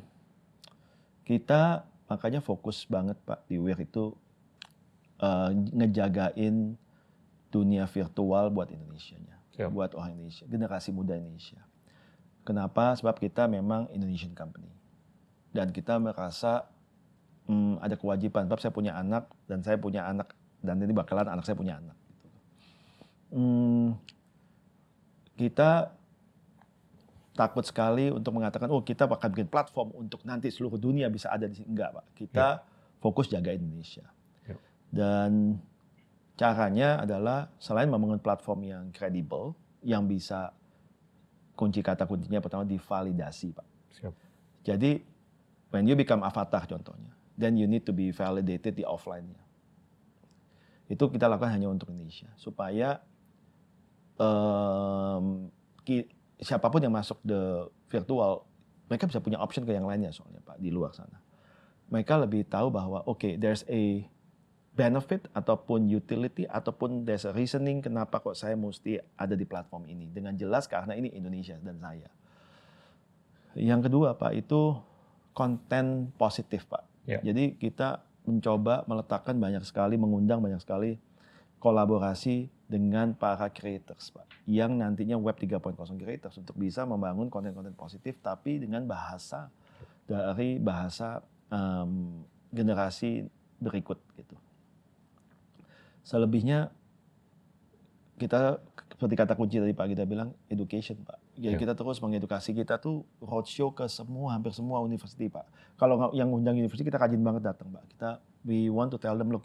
[1.24, 4.16] kita makanya fokus banget Pak di WIR itu
[5.20, 6.76] eh, ngejagain
[7.50, 9.72] dunia virtual buat Indonesia-nya, Siap.
[9.72, 11.64] buat orang Indonesia, generasi muda Indonesia.
[12.46, 12.94] Kenapa?
[12.94, 14.70] Sebab kita memang Indonesian company
[15.50, 16.70] dan kita merasa
[17.50, 18.46] hmm, ada kewajiban.
[18.46, 20.32] Sebab saya punya anak dan saya punya anak
[20.62, 21.98] dan ini bakalan anak saya punya anak.
[22.22, 22.40] gitu.
[23.34, 23.88] Hmm,
[25.36, 25.92] kita
[27.36, 31.52] takut sekali untuk mengatakan oh kita akan bikin platform untuk nanti seluruh dunia bisa ada
[31.52, 32.48] di sini enggak pak kita
[33.04, 34.08] fokus jaga Indonesia
[34.48, 34.56] Ya.
[34.88, 35.60] dan
[36.40, 39.52] caranya adalah selain membangun platform yang kredibel
[39.84, 40.56] yang bisa
[41.56, 43.68] kunci kata kuncinya pertama divalidasi pak.
[43.96, 44.14] Siap.
[44.68, 45.00] jadi
[45.72, 49.44] when you become avatar contohnya then you need to be validated di offline-nya.
[50.88, 53.04] Itu kita lakukan hanya untuk Indonesia supaya
[54.16, 55.52] em,
[55.84, 56.08] ki-
[56.40, 58.48] siapa pun yang masuk the virtual
[58.88, 61.20] mereka bisa punya option ke yang lainnya soalnya pak di luar sana.
[61.92, 64.06] Mereka lebih tahu bahwa oke okay, there's a
[64.76, 70.12] benefit ataupun utility ataupun there's a reasoning kenapa kok saya mesti ada di platform ini
[70.12, 72.12] dengan jelas karena ini Indonesia dan saya
[73.56, 74.76] yang kedua pak itu
[75.32, 77.22] konten positif pak Ya.
[77.22, 80.98] jadi kita mencoba meletakkan banyak sekali mengundang banyak sekali
[81.62, 88.18] kolaborasi dengan para creators Pak yang nantinya web 3.0 creators untuk bisa membangun konten-konten positif
[88.26, 89.54] tapi dengan bahasa
[90.10, 91.22] dari bahasa
[91.54, 93.26] em, generasi
[93.62, 94.34] berikut gitu.
[96.06, 96.70] Selebihnya
[98.16, 98.62] kita
[98.96, 101.20] seperti kata kunci tadi Pak kita bilang education Pak.
[101.36, 101.60] Jadi Ya.
[101.60, 105.44] kita terus mengedukasi kita tuh roadshow ke semua hampir semua university Pak.
[105.76, 107.84] Kalau yang undang university kita rajin banget datang Pak.
[107.92, 108.10] Kita
[108.48, 109.44] we want to tell them look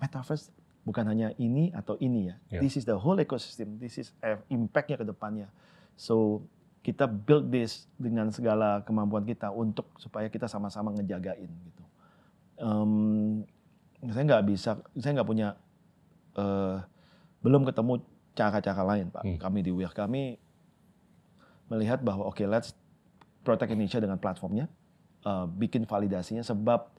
[0.00, 0.48] metaverse
[0.88, 2.36] bukan hanya ini atau ini ya.
[2.56, 2.60] Ya.
[2.64, 3.76] This is the whole ecosystem.
[3.76, 5.52] This is eh, impact-nya ke depannya.
[5.98, 6.46] So
[6.80, 11.84] kita build this dengan segala kemampuan kita untuk supaya kita sama-sama ngejagain gitu.
[12.62, 13.42] Em,
[14.08, 15.58] saya nggak bisa, saya nggak punya
[16.36, 16.76] eh,
[17.40, 18.04] belum ketemu
[18.36, 19.22] cara-cara lain pak.
[19.24, 19.38] Hmm.
[19.40, 20.36] Kami di WIR kami
[21.66, 22.76] melihat bahwa oke let's
[23.42, 24.68] protect Indonesia dengan platformnya,
[25.24, 26.92] eh, bikin validasinya sebab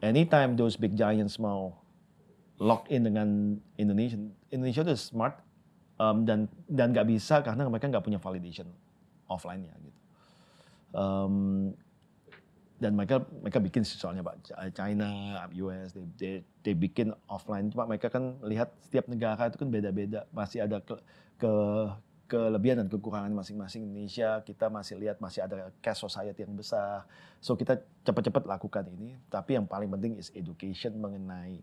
[0.00, 1.74] anytime those big giants mau
[2.58, 4.18] lock in dengan Indonesia,
[4.50, 5.38] Indonesia itu smart
[5.98, 8.66] um, dan dan nggak bisa karena mereka nggak punya validation
[9.30, 10.00] offline-nya gitu.
[10.94, 11.74] Um,
[12.78, 17.66] dan mereka mereka bikin soalnya pak China, US, they, they, they bikin offline.
[17.74, 20.94] Cuma mereka kan lihat setiap negara itu kan beda-beda, masih ada ke,
[21.42, 21.52] ke
[22.30, 23.82] kelebihan dan kekurangan masing-masing.
[23.82, 27.02] Indonesia kita masih lihat masih ada cash society yang besar.
[27.42, 29.18] So kita cepat-cepat lakukan ini.
[29.26, 31.58] Tapi yang paling penting is education mengenai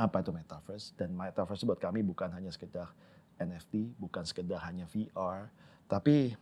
[0.00, 2.90] apa itu metaverse dan metaverse buat kami bukan hanya sekedar
[3.36, 5.52] NFT, bukan sekedar hanya VR,
[5.84, 6.32] tapi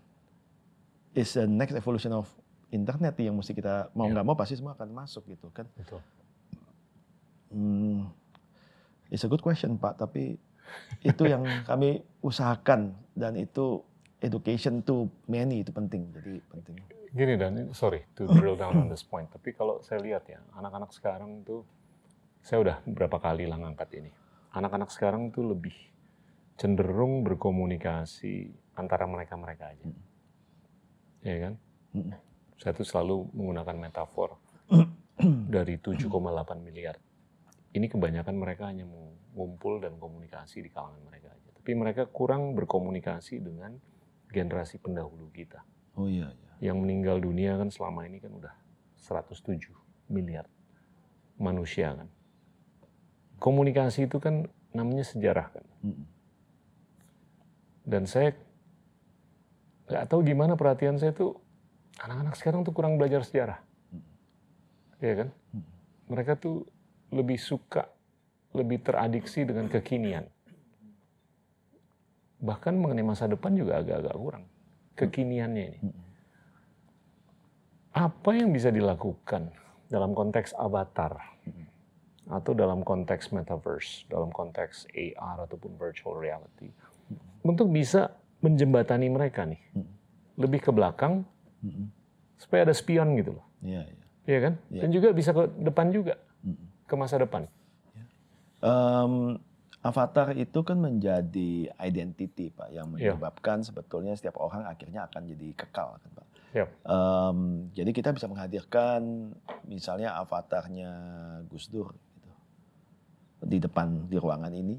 [1.14, 2.30] is the next evolution of
[2.68, 4.20] internet yang mesti kita mau Ya.
[4.20, 5.64] nggak mau pasti semua akan masuk gitu kan.
[5.76, 6.00] Betul.
[7.48, 8.12] Hmm,
[9.08, 10.36] it's a good question Pak, tapi
[11.00, 13.80] itu yang kami usahakan dan itu
[14.20, 16.76] education to many itu penting, jadi penting.
[17.08, 20.92] Gini dan sorry to drill down on this point, tapi kalau saya lihat ya anak-anak
[20.92, 21.64] sekarang tuh
[22.44, 24.12] saya udah beberapa kali lah ngangkat ini.
[24.52, 25.72] Anak-anak sekarang tuh lebih
[26.60, 29.84] cenderung berkomunikasi antara mereka-mereka aja.
[31.24, 31.54] Ya kan?
[31.96, 32.12] Mm.
[32.58, 34.34] Saya tuh selalu menggunakan metafor
[35.54, 36.10] dari 7,8
[36.58, 36.98] miliar.
[37.70, 41.50] Ini kebanyakan mereka hanya mau ngumpul dan komunikasi di kalangan mereka aja.
[41.54, 43.78] Tapi mereka kurang berkomunikasi dengan
[44.34, 45.62] generasi pendahulu kita.
[45.94, 46.72] Oh iya, iya.
[46.72, 48.54] Yang meninggal dunia kan selama ini kan udah
[48.98, 49.70] 107
[50.10, 50.50] miliar
[51.38, 52.10] manusia kan.
[53.38, 55.64] Komunikasi itu kan namanya sejarah kan.
[57.86, 58.34] Dan saya
[59.88, 61.38] nggak tahu gimana perhatian saya tuh
[61.98, 63.58] anak-anak sekarang tuh kurang belajar sejarah.
[64.98, 65.28] Iya kan?
[66.10, 66.66] Mereka tuh
[67.14, 67.86] lebih suka,
[68.54, 70.26] lebih teradiksi dengan kekinian.
[72.38, 74.44] Bahkan mengenai masa depan juga agak-agak kurang.
[74.94, 75.80] Kekiniannya ini.
[77.94, 79.50] Apa yang bisa dilakukan
[79.90, 81.18] dalam konteks avatar
[82.28, 86.70] atau dalam konteks metaverse, dalam konteks AR ataupun virtual reality,
[87.42, 88.12] untuk bisa
[88.44, 89.58] menjembatani mereka nih,
[90.38, 91.26] lebih ke belakang
[92.38, 94.04] Supaya ada spion gitu loh, Iya, iya.
[94.24, 94.54] iya kan?
[94.70, 94.80] Iya.
[94.84, 96.14] Dan juga bisa ke depan juga,
[96.86, 97.50] ke masa depan.
[98.58, 99.38] Em,
[99.78, 103.14] avatar itu kan menjadi identity pak yang Iya.
[103.14, 106.26] menyebabkan sebetulnya setiap orang akhirnya akan jadi kekal kan pak.
[106.54, 106.68] Yap.
[106.82, 107.38] Em,
[107.72, 109.30] jadi kita bisa menghadirkan
[109.64, 110.90] misalnya avatarnya
[111.46, 112.30] Gus Dur gitu,
[113.44, 114.74] di depan di ruangan ini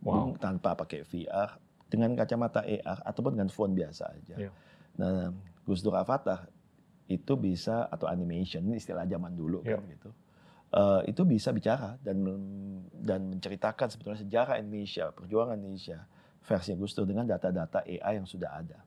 [0.00, 0.34] Wow.
[0.40, 4.34] tanpa pakai VR dengan kacamata AR ataupun dengan phone biasa aja.
[4.38, 4.50] Iya.
[4.96, 5.28] Nah
[5.70, 6.50] Gus Dur avatar
[7.06, 9.78] itu bisa atau animation ini istilah zaman dulu Iya.
[9.78, 10.10] kan gitu.
[10.70, 12.22] Eh, itu bisa bicara dan
[12.94, 16.06] dan menceritakan sebetulnya sejarah Indonesia, perjuangan Indonesia
[16.42, 18.78] versi Gus Dur dengan data-data AI yang sudah ada.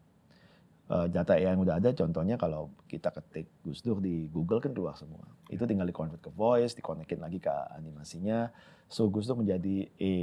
[0.84, 4.72] Eh, data AI yang sudah ada, contohnya kalau kita ketik Gus Dur di Google kan
[4.72, 5.24] keluar semua.
[5.48, 8.52] Itu tinggal di-convert ke voice, dikonekin lagi ke animasinya.
[8.88, 10.14] So Gus Dur menjadi a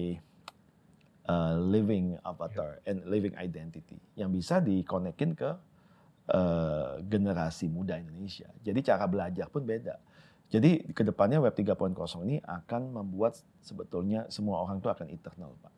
[1.29, 5.51] uh, living avatar and living identity yang bisa dikonekin ke
[6.31, 8.49] uh, generasi muda Indonesia.
[8.63, 9.99] Jadi cara belajar pun beda.
[10.51, 11.95] Jadi ke depannya Web 3.0
[12.27, 15.75] ini akan membuat sebetulnya semua orang itu akan eternal, Pak.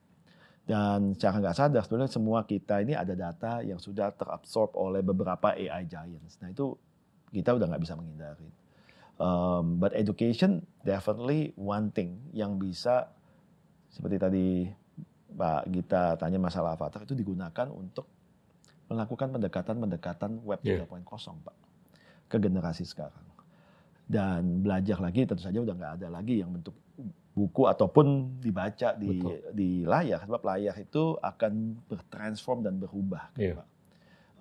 [0.62, 5.52] Dan secara nggak sadar sebenarnya semua kita ini ada data yang sudah terabsorb oleh beberapa
[5.52, 6.38] AI giants.
[6.38, 6.72] Nah itu
[7.34, 8.48] kita udah nggak bisa menghindari.
[9.20, 13.12] Um, but education definitely one thing yang bisa
[13.92, 14.48] seperti tadi
[15.36, 18.08] Pak Gita tanya masalah avatar itu digunakan untuk
[18.92, 20.84] melakukan pendekatan-pendekatan Web Iya.
[20.84, 21.02] 3.0
[21.40, 21.56] Pak
[22.26, 23.24] ke generasi sekarang.
[24.02, 26.76] Dan belajar lagi tentu saja udah nggak ada lagi yang bentuk
[27.32, 28.06] buku ataupun
[28.38, 29.40] dibaca di Betul.
[29.50, 31.52] di layar sebab layar itu akan
[31.86, 33.54] bertransform dan berubah kan, Iya.
[33.56, 33.68] Pak.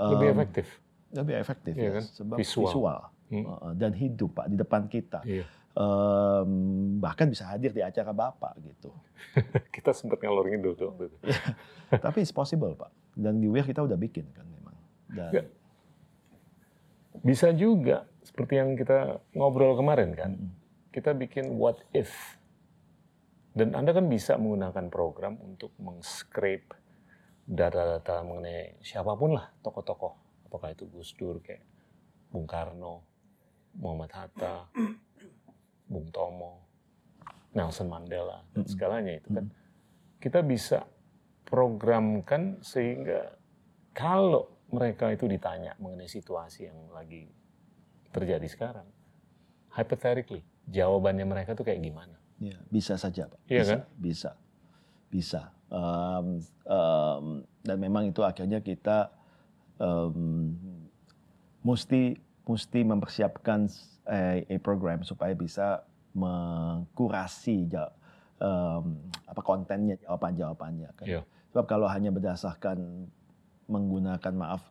[0.02, 0.68] Lebih Um, efektif.
[1.12, 2.04] lebih efektif Iya ya, kan?
[2.06, 2.64] sebab Visual.
[2.66, 3.00] visual,
[3.30, 3.46] Hmm.
[3.46, 5.24] uh, dan hidup Pak di depan kita.
[5.24, 5.48] Iya.
[5.72, 6.52] Em,
[7.00, 8.92] bahkan bisa hadir di acara Bapak gitu.
[9.72, 11.18] Kita sempat ngalor ngidul tuh waktu itu.
[12.04, 12.92] Tapi it's possible Pak.
[13.16, 14.76] Dan di WIR kita udah bikin kan memang.
[15.12, 15.48] Dan Nggak.
[17.22, 20.32] Bisa juga seperti yang kita ngobrol kemarin kan.
[20.38, 20.52] Mm-mm.
[20.96, 22.12] Kita bikin what if.
[23.52, 26.72] Dan Anda kan bisa menggunakan program untuk meng-scrape
[27.44, 30.48] data-data mengenai siapa pun lah tokoh-tokoh.
[30.48, 31.64] Apakah itu Gus Dur kayak
[32.32, 33.04] Bung Karno,
[33.76, 34.72] Muhammad Hatta,
[35.88, 36.64] Bung Tomo,
[37.52, 39.52] Nelson Mandela, dan segalanya itu kan.
[40.24, 40.88] Kita bisa
[41.52, 43.36] programkan sehingga
[43.92, 47.28] kalau mereka itu ditanya mengenai situasi yang lagi
[48.16, 48.88] terjadi sekarang,
[49.76, 52.22] hypothetically, jawabannya mereka tuh kayak gimana?
[52.42, 53.40] ya, bisa saja Pak.
[53.46, 53.82] Iya bisa, kan?
[54.02, 54.32] Bisa.
[55.12, 55.42] Bisa.
[55.72, 56.28] Em,
[56.68, 57.26] em,
[57.64, 59.14] dan memang itu akhirnya kita
[59.78, 60.58] em,
[61.62, 63.70] mesti mesti mempersiapkan
[64.10, 65.86] eh, a program supaya bisa
[66.18, 67.70] mengkurasi
[68.42, 68.84] em,
[69.30, 71.06] apa kontennya jawaban-jawabannya kan.
[71.08, 71.22] Iya.
[71.54, 73.08] Sebab kalau hanya berdasarkan
[73.70, 74.66] menggunakan maaf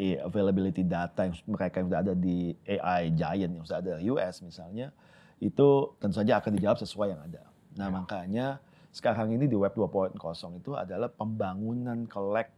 [0.00, 4.40] availability data yang mereka yang sudah ada di AI giant yang sudah ada di US
[4.40, 4.94] misalnya
[5.42, 7.42] itu tentu saja akan dijawab sesuai yang ada.
[7.74, 7.92] Nah Ya.
[7.92, 8.46] makanya
[8.90, 10.14] sekarang ini di Web 2.0
[10.58, 12.54] itu adalah pembangunan collection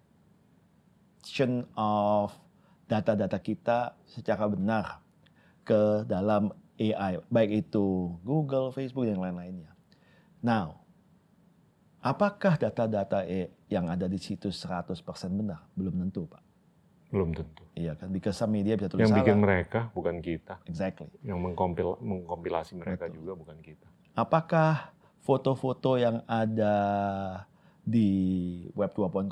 [1.77, 2.33] of
[2.89, 5.01] data-data kita secara benar
[5.65, 9.72] ke dalam AI, baik itu Google, Facebook, dan lain-lainnya.
[10.43, 10.83] Now,
[12.03, 14.99] apakah data-data E yang ada di situ 100%
[15.31, 15.63] benar?
[15.73, 16.43] Belum tentu, Pak.
[17.09, 17.63] Belum tentu.
[17.73, 19.21] Iya kan, because some media bisa tulis Yang salah.
[19.23, 21.09] bikin mereka bukan kita, Exactly.
[21.23, 23.17] yang mengkompil, mengkompilasi mereka Betul.
[23.21, 23.87] juga bukan kita.
[24.13, 26.75] Apakah foto-foto yang ada
[27.83, 28.09] di
[28.73, 29.29] Web 2.0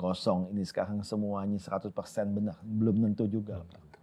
[0.51, 1.89] ini sekarang semuanya 100%
[2.31, 2.57] benar?
[2.61, 3.61] Belum tentu juga.
[3.61, 3.81] Belum Pak.
[3.81, 3.99] tentu.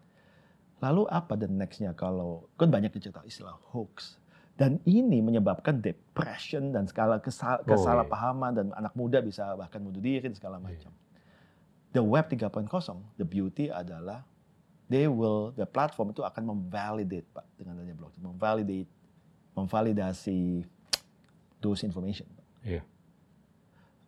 [0.78, 4.22] Lalu apa the next-nya kalau kan banyak cerita istilah hoax
[4.58, 10.26] dan ini menyebabkan depression dan skala kesal- kesalahpahaman dan anak muda bisa bahkan bunuh diri
[10.26, 10.66] dan segala Iya.
[10.66, 10.91] macam.
[11.93, 12.66] The web 3.0,
[13.16, 14.26] the beauty adalah
[14.89, 18.89] they will the platform itu akan memvalidate Pak dengan adanya blockchain, memvalidate
[19.53, 20.66] memvalidasi
[21.58, 22.26] those information.
[22.30, 22.45] Pak.
[22.66, 22.82] Iya.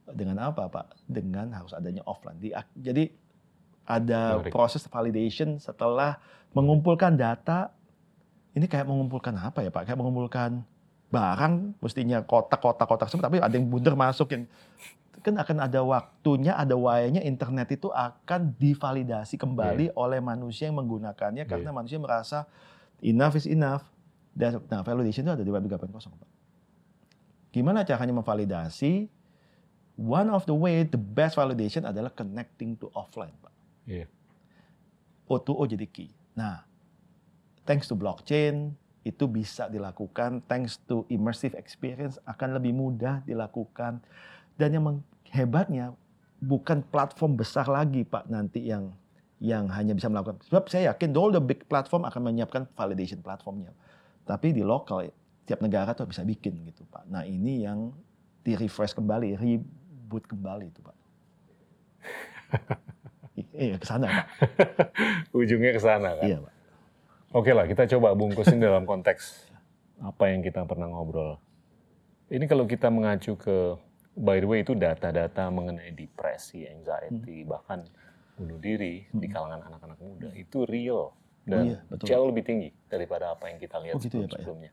[0.09, 1.05] Dengan apa Pak?
[1.05, 2.37] Dengan harus adanya offline.
[2.37, 3.13] Di, jadi
[3.85, 4.53] ada Menarik.
[4.53, 6.17] proses validation setelah
[6.53, 7.73] mengumpulkan data.
[8.57, 9.85] Ini kayak mengumpulkan apa ya Pak?
[9.89, 10.65] Kayak mengumpulkan
[11.09, 14.43] barang, mestinya kotak-kotak-kotak semua, tapi ada yang bundar masuk yang
[15.19, 21.43] kan akan ada waktunya, ada wayanya internet itu akan divalidasi kembali oleh manusia yang menggunakannya
[21.43, 22.47] karena manusia merasa
[23.03, 23.83] enough is enough.
[24.31, 26.29] Dan, nah, validation itu ada di Web 3.0, Pak.
[27.51, 29.11] Gimana caranya memvalidasi?
[29.99, 33.51] One of the way, the best validation adalah connecting to offline, Pak.
[33.83, 34.07] Iya.
[35.27, 36.07] O2O jadi key.
[36.37, 36.63] Nah,
[37.69, 38.73] thanks to blockchain,
[39.05, 40.41] itu bisa dilakukan.
[40.49, 44.01] Thanks to immersive experience, akan lebih mudah dilakukan.
[44.57, 45.93] Dan yang hebatnya,
[46.41, 48.89] bukan platform besar lagi, Pak, nanti yang
[49.39, 50.41] yang hanya bisa melakukan.
[50.49, 53.71] Sebab saya yakin all the big platform akan menyiapkan validation platformnya.
[54.25, 55.13] Tapi di lokal,
[55.47, 57.07] tiap negara tuh bisa bikin gitu, Pak.
[57.07, 57.93] Nah, ini yang
[58.43, 60.97] di refresh kembali, reboot kembali itu, Pak.
[63.59, 64.27] Iya, ke sana, Pak.
[65.31, 66.27] Ujungnya ke sana kan.
[66.27, 66.58] Iya, Pak.
[67.29, 69.49] Oke lah, kita coba bungkusin dalam konteks
[70.01, 71.37] apa yang kita pernah ngobrol.
[72.29, 73.77] Ini kalau kita mengacu ke,
[74.17, 77.85] by the way itu data-data mengenai depresi, anxiety, bahkan
[78.33, 81.11] bunuh diri di kalangan anak-anak muda itu real
[81.43, 82.05] dan iya, betul.
[82.07, 84.25] jauh lebih tinggi daripada apa yang kita lihat Oh, gitu ya, Pak, ya?
[84.25, 84.71] sebelum-sebelumnya.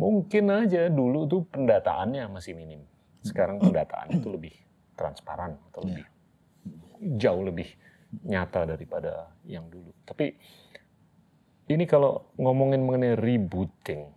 [0.00, 2.80] Mungkin aja dulu tuh pendataannya masih minim.
[3.22, 4.54] Sekarang pendataan itu lebih
[4.96, 5.86] transparan atau Iya.
[5.86, 6.04] lebih
[7.20, 7.68] jauh lebih
[8.24, 9.92] nyata daripada yang dulu.
[10.02, 10.32] Tapi
[11.70, 14.10] ini kalau ngomongin mengenai rebooting,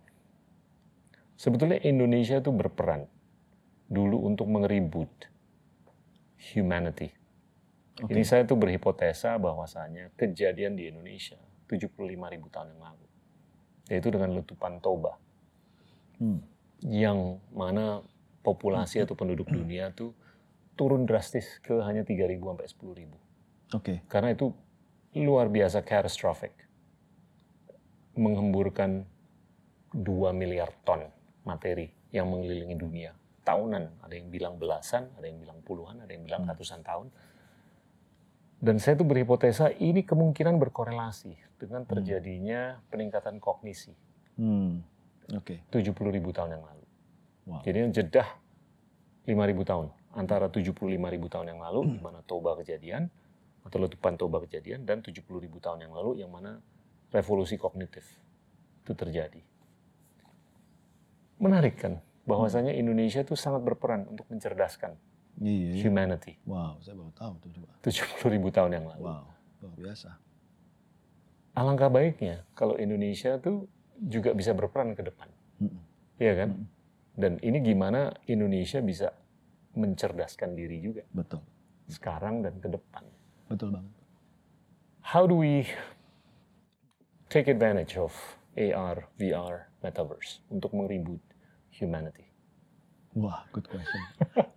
[1.38, 3.06] sebetulnya Indonesia itu berperan
[3.86, 5.08] dulu untuk mengeribut
[6.54, 7.14] humanity.
[8.02, 8.12] Oke.
[8.12, 11.38] Ini saya tuh berhipotesa bahwasanya kejadian di Indonesia
[11.70, 11.96] 75
[12.28, 13.06] ribu tahun yang lalu,
[13.88, 15.16] yaitu dengan letupan Toba,
[16.16, 16.40] Hmm.
[16.80, 18.00] yang mana
[18.40, 20.16] populasi atau penduduk dunia tuh
[20.72, 23.16] turun drastis ke hanya 3.000 sampai 10.000
[23.76, 24.00] Oke.
[24.08, 24.52] karena itu
[25.12, 26.52] luar biasa catastrophic.
[28.16, 29.04] Menghemburkan
[29.92, 30.02] 2
[30.32, 31.04] miliar ton
[31.44, 33.12] materi yang mengelilingi dunia.
[33.46, 37.12] Tahunan, ada yang bilang belasan, ada yang bilang puluhan, ada yang bilang ratusan tahun.
[38.56, 43.92] Dan saya tuh berhipotesa ini kemungkinan berkorelasi dengan terjadinya peningkatan kognisi
[44.36, 44.84] Hmm.
[45.32, 45.64] Oke.
[45.72, 46.84] 70 ribu tahun yang lalu.
[47.48, 47.60] Wow.
[47.64, 48.28] Jadi jedah
[49.26, 49.90] 5 ribu tahun.
[50.16, 53.08] Antara 75 ribu tahun yang lalu, di mana Toba kejadian,
[53.66, 56.60] atau letupan Toba kejadian, dan 70 ribu tahun yang lalu, yang mana
[57.16, 58.04] revolusi kognitif
[58.84, 59.40] itu terjadi.
[61.36, 64.96] Menarik kan, bahwasanya Indonesia itu sangat berperan untuk mencerdaskan
[65.36, 65.76] Iya.
[65.76, 65.82] iya.
[65.84, 67.68] humanity Wow, saya baru tahu juga.
[67.84, 69.04] 70 ribu tahun yang lalu.
[69.04, 69.24] Wow,
[69.60, 70.10] luar biasa.
[71.52, 73.68] Alangkah baiknya kalau Indonesia tuh
[74.00, 75.28] juga bisa berperan ke depan.
[75.60, 75.80] Mm-mm.
[76.16, 76.50] Iya kan?
[77.16, 79.12] Dan ini gimana Indonesia bisa
[79.76, 81.44] mencerdaskan diri juga Betul,
[81.88, 83.04] sekarang dan ke depan.
[83.46, 83.92] betul banget.
[85.04, 85.68] How do we
[87.28, 88.12] take advantage of
[88.56, 91.20] AR, VR, metaverse untuk meribut
[91.74, 92.26] humanity?
[93.16, 94.02] Wah, good question.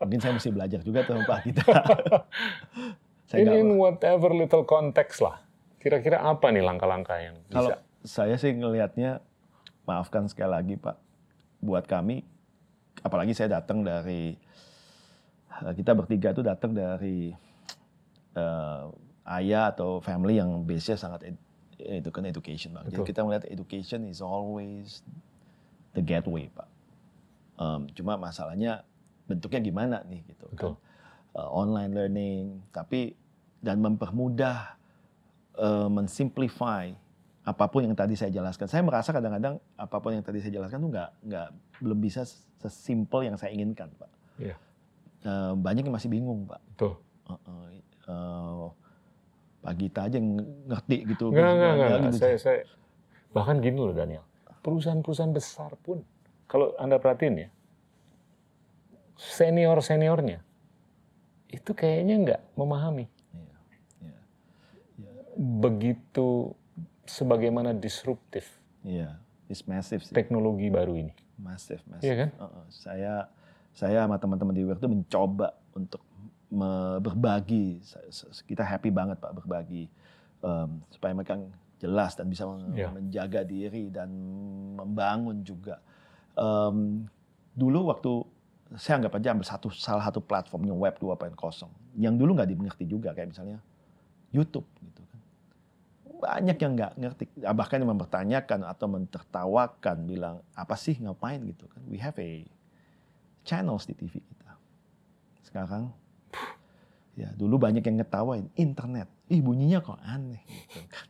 [0.04, 1.64] Mungkin saya mesti belajar juga tuh Pak kita.
[3.32, 5.40] saya In, in whatever little context lah.
[5.80, 7.80] Kira-kira apa nih langkah-langkah yang Kalau bisa?
[8.04, 9.24] saya sih ngelihatnya,
[9.88, 10.98] maafkan sekali lagi Pak,
[11.64, 12.28] buat kami,
[13.00, 14.36] apalagi saya datang dari,
[15.64, 17.32] eh, kita bertiga itu datang dari
[18.36, 18.84] eh,
[19.40, 21.32] ayah atau family yang base-nya sangat
[21.80, 22.92] itu kan education Pak.
[22.92, 23.08] Jadi Betul.
[23.08, 25.02] kita melihat education is always
[25.96, 26.68] the gateway Pak.
[27.60, 28.84] Em, cuma masalahnya
[29.28, 30.56] bentuknya gimana nih gitu kan.
[30.56, 30.74] Betul.
[31.40, 32.44] Eh, online learning,
[32.76, 33.16] tapi
[33.64, 34.76] dan mempermudah
[35.60, 36.92] eh, mensimplify
[37.48, 38.68] apa pun yang tadi saya jelaskan.
[38.68, 41.48] Saya merasa kadang-kadang apa pun yang tadi saya jelaskan tuh nggak nggak
[41.82, 42.28] belum bisa
[42.60, 44.12] sesimpel yang saya inginkan, Pak.
[44.38, 44.56] Iya.
[45.24, 46.62] Eh, banyak yang masih bingung, Pak.
[46.76, 46.96] Tuh.
[47.28, 47.68] Eh, eh,
[48.12, 48.66] eh,
[49.60, 51.30] Pak Gita aja yang ngerti gitu.
[51.30, 52.00] Enggak, enggak, Ya, enggak.
[52.08, 52.18] gitu.
[52.18, 52.60] Saya, saya,
[53.32, 54.24] bahkan gini loh Daniel.
[54.60, 56.04] Perusahaan-perusahaan besar pun,
[56.46, 57.50] kalau Anda perhatiin ya,
[59.16, 60.40] senior-seniornya,
[61.50, 63.06] itu kayaknya nggak memahami.
[63.36, 63.58] Iya,
[64.02, 64.20] iya.
[65.36, 66.54] Begitu
[67.04, 68.46] sebagaimana disruptif
[68.80, 70.14] Iya, it's massive sih.
[70.14, 71.12] teknologi baru ini.
[71.36, 72.06] Massive, massive.
[72.06, 72.30] Iya kan?
[72.38, 72.64] Heeh.
[72.70, 73.14] saya
[73.72, 76.04] saya sama teman-teman di Wear itu mencoba untuk
[77.00, 77.78] berbagi.
[78.46, 79.86] Kita happy banget Pak berbagi
[80.42, 81.38] em, supaya mereka
[81.80, 82.44] jelas dan bisa
[82.74, 82.92] Iya.
[82.92, 84.10] menjaga diri dan
[84.76, 85.80] membangun juga.
[86.36, 87.06] Em,
[87.54, 88.12] dulu waktu
[88.78, 93.14] saya anggap aja ambil satu salah satu platformnya Web 2.0 yang dulu nggak dimengerti juga
[93.18, 93.58] kayak misalnya
[94.30, 95.20] YouTube gitu kan.
[96.20, 101.82] Banyak yang nggak ngerti, bahkan yang mempertanyakan atau mentertawakan bilang apa sih ngapain gitu kan.
[101.90, 102.46] We have a
[103.42, 104.54] channels di TV kita.
[105.42, 105.90] Sekarang
[107.20, 109.12] ya dulu banyak yang ngetawain internet.
[109.28, 110.40] Ih bunyinya kok aneh.
[110.48, 111.08] Gitu kan.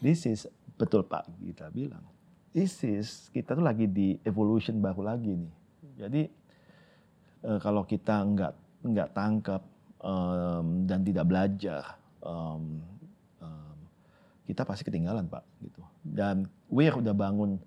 [0.00, 0.48] This is
[0.80, 2.08] betul Pak kita bilang.
[2.56, 5.54] This is kita tuh lagi di evolution baru lagi nih.
[6.00, 6.22] Jadi
[7.44, 9.62] eh, kalau kita nggak nggak tangkap
[10.02, 12.82] um, dan tidak belajar, um,
[13.38, 13.78] um,
[14.44, 15.82] kita pasti ketinggalan pak gitu.
[16.02, 17.62] Dan Weir udah bangun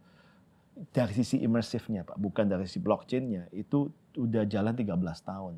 [0.91, 3.87] dari sisi imersifnya pak, bukan dari sisi blockchainnya itu
[4.19, 4.91] udah jalan 13
[5.23, 5.55] tahun.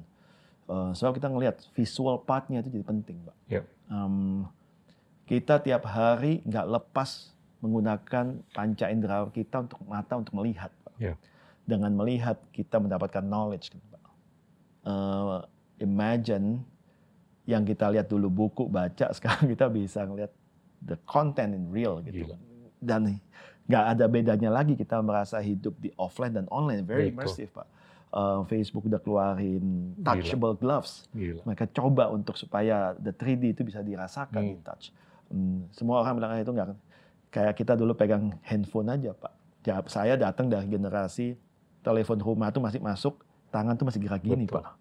[0.68, 3.38] Uh, so kita ngelihat visual partnya itu jadi penting pak.
[3.48, 3.64] Yep.
[3.88, 4.46] Um,
[5.24, 7.32] kita tiap hari nggak lepas
[7.64, 10.96] menggunakan panca indera kita untuk mata untuk melihat pak.
[11.00, 11.16] Yeah.
[11.64, 14.04] Dengan melihat kita mendapatkan knowledge gitu, pak.
[14.84, 15.44] Uh,
[15.80, 16.64] imagine
[17.48, 20.32] yang kita lihat dulu buku baca sekarang kita bisa ngelihat
[20.84, 22.38] the content in real gitu Gila.
[22.84, 23.18] dan
[23.68, 27.24] nggak ada bedanya lagi kita merasa hidup di offline dan online very Betul.
[27.24, 27.68] immersive pak
[28.08, 31.44] Uh, Facebook udah keluarin touchable gloves Gila.
[31.44, 34.54] mereka coba untuk supaya the 3D itu bisa dirasakan Hmm.
[34.54, 34.86] di touch
[35.28, 36.68] Hmm, semua orang bilang "Ah, itu nggak
[37.30, 41.36] kayak kita dulu pegang handphone aja pak Ya, saya datang dari generasi
[41.82, 44.64] telepon rumah tuh masih masuk tangan tuh masih gerak gini Betul.
[44.64, 44.80] pak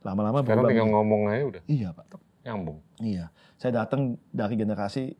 [0.00, 2.04] lama-lama Sekarang berubah tinggal ngomong aja udah iya pak
[2.42, 2.78] nyambung.
[2.98, 5.14] Iya, saya datang dari generasi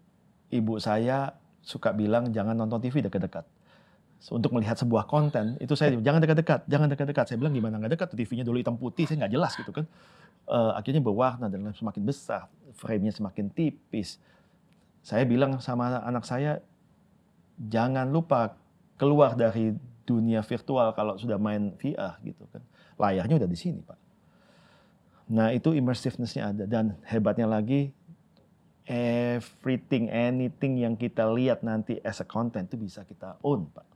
[0.48, 3.44] ibu saya suka bilang jangan nonton TV dekat-dekat.
[4.18, 7.24] Untuk melihat sebuah konten itu saya jangan dekat-dekat, jangan dekat-dekat.
[7.30, 8.08] Saya bilang gimana nggak dekat?
[8.18, 9.86] TV-nya dulu hitam putih, saya nggak jelas gitu kan.
[10.50, 14.18] Eh, akhirnya berwarna dan semakin besar, frame-nya semakin tipis.
[15.06, 16.58] Saya bilang sama anak saya
[17.56, 18.58] jangan lupa
[18.98, 22.60] keluar dari dunia virtual kalau sudah main VR gitu kan.
[22.98, 23.98] Layarnya udah di sini pak.
[25.30, 27.94] Nah itu immersiveness-nya ada dan hebatnya lagi
[28.88, 33.87] everything, anything yang kita lihat nanti as a content itu bisa kita own pak.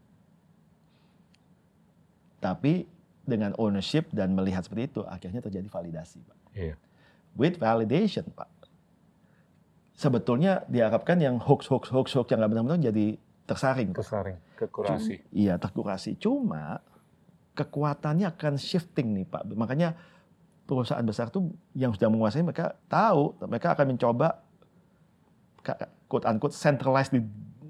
[2.43, 2.91] Tapi
[3.23, 6.39] dengan ownership dan melihat seperti itu akhirnya terjadi validasi pak.
[6.59, 6.75] Iya.
[7.39, 8.51] With validation pak.
[9.95, 13.07] Sebetulnya diharapkan yang hoax hoax hoax hoax yang nggak benar-benar jadi
[13.47, 13.95] tersaring.
[13.95, 14.03] Pak.
[14.03, 15.15] Kesaring, kekurasi.
[15.31, 16.19] Iya terkurasi.
[16.19, 16.83] Cuma
[17.55, 19.47] kekuatannya akan shifting nih Pak.
[19.55, 19.95] Makanya
[20.67, 24.43] perusahaan besar tuh yang sudah menguasai mereka tahu mereka akan mencoba
[26.11, 27.23] quote unquote centralized di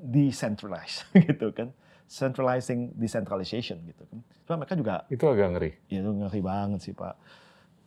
[0.03, 1.69] decentralized gitu kan.
[2.13, 4.21] Centralizing decentralization gitu kan.
[4.45, 5.71] Cuma mereka juga Itu agak ngeri.
[5.89, 7.17] ya itu ngeri banget sih Pak.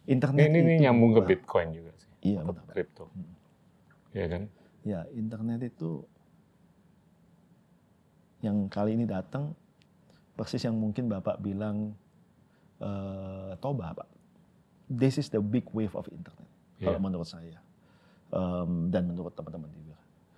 [0.05, 1.21] Internet ini, ini itu nyambung ke.
[1.29, 2.09] Bitcoin juga sih.
[2.25, 2.65] Iya benar.
[2.65, 3.05] Kripto.
[4.11, 4.41] Iya kan?
[4.81, 6.05] Ya, internet itu
[8.41, 9.53] yang kali ini datang
[10.33, 11.93] persis yang mungkin Bapak bilang
[12.77, 14.09] eh toba, Pak.
[14.85, 16.45] This is the big wave of internet
[16.77, 17.01] kalau Iya.
[17.01, 17.57] menurut saya.
[18.29, 19.95] Em, dan menurut teman-teman juga.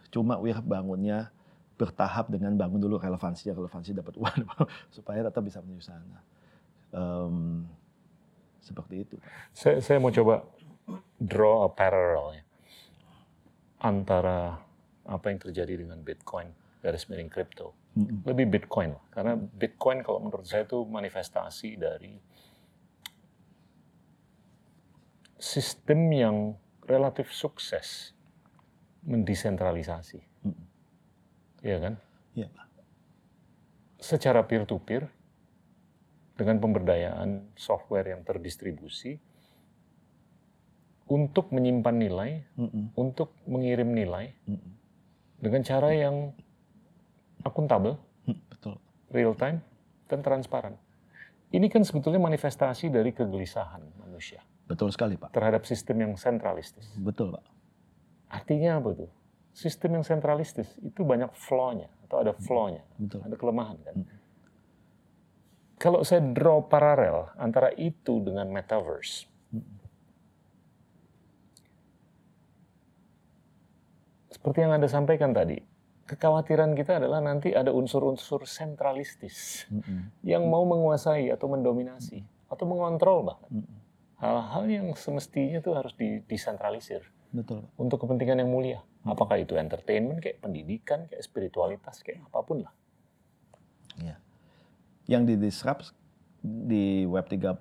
[0.08, 1.32] Cuma wir bangunnya
[1.78, 4.44] bertahap dengan bangun dulu relevansi, relevansi dapat uang
[4.96, 6.20] supaya tetap bisa menuju sana.
[6.92, 7.64] Em,
[8.60, 9.16] seperti itu.
[9.54, 10.44] Saya, saya mau coba
[11.22, 12.44] draw a parallel ya.
[13.78, 14.58] antara
[15.06, 16.50] apa yang terjadi dengan Bitcoin
[16.82, 17.78] garis miring kripto.
[17.98, 22.14] Lebih Bitcoin lah, karena Bitcoin kalau menurut saya itu manifestasi dari
[25.38, 26.38] sistem yang
[26.86, 28.14] relatif sukses
[29.02, 30.22] mendesentralisasi.
[31.62, 31.66] Mm.
[31.66, 31.94] Iya kan?
[32.34, 32.66] Iya, Pak.
[33.98, 35.10] Secara peer-to-peer,
[36.38, 39.18] dengan pemberdayaan software yang terdistribusi,
[41.08, 42.94] untuk menyimpan nilai, Mm-mm.
[42.94, 44.72] untuk mengirim nilai Mm-mm.
[45.40, 46.36] dengan cara yang
[47.42, 47.96] akuntabel,
[48.28, 48.76] Mm, Betul.
[49.16, 49.64] real time,
[50.12, 50.76] dan transparan.
[51.48, 55.32] Ini kan sebetulnya manifestasi dari kegelisahan manusia Betul sekali, Pak.
[55.32, 56.92] terhadap sistem yang sentralistis.
[57.00, 57.44] Betul, Pak.
[58.28, 59.08] Artinya apa tuh?
[59.58, 63.26] Sistem yang sentralistis itu banyak flaw-nya atau ada flaw-nya, Betul.
[63.26, 63.96] ada kelemahan kan.
[64.06, 64.18] Hmm.
[65.82, 69.26] Kalau saya draw paralel antara itu dengan metaverse,
[74.30, 75.58] seperti yang anda sampaikan tadi,
[76.06, 79.66] kekhawatiran kita adalah nanti ada unsur-unsur sentralistis
[80.22, 83.66] yang mau menguasai atau mendominasi atau mengontrol bahkan.
[84.22, 88.80] Hal-hal yang semestinya itu harus di- disentralisir Betul, untuk kepentingan yang mulia.
[89.08, 92.74] Apakah itu entertainment, kayak pendidikan, kayak spiritualitas, kayak apa pun lah.
[94.00, 94.16] Iya.
[95.08, 95.86] Yang di disrupt
[96.44, 97.56] di Web 3.0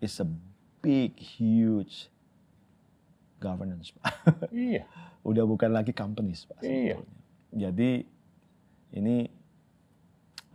[0.00, 0.28] is a
[0.80, 2.08] big, huge
[3.40, 4.04] governance, Pak.
[4.52, 4.88] Iya,
[5.24, 6.64] Udah bukan lagi companies, Pak.
[6.64, 6.96] Iya.
[7.00, 7.16] sebetulnya.
[7.48, 7.90] Jadi
[8.96, 9.16] ini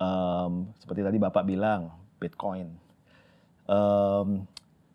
[0.01, 2.69] em, seperti tadi Bapak bilang, Bitcoin.
[3.69, 4.27] Em,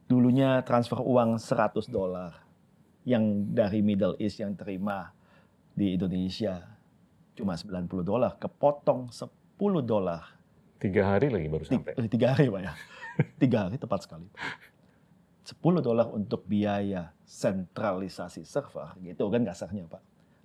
[0.08, 2.47] dulunya transfer uang 100 dolar
[3.08, 3.24] yang
[3.56, 5.16] dari Middle East yang terima
[5.72, 6.60] di Indonesia
[7.32, 9.30] cuma 90 dolar, kepotong 10
[9.88, 10.36] dolar
[10.78, 11.96] tiga hari lagi baru sampai.
[11.98, 12.72] eh, tiga hari pak ya
[13.42, 14.42] tiga hari tepat sekali Pak.
[15.48, 20.02] 10 dolar untuk biaya sentralisasi server, gitu kan kasarnya Pak.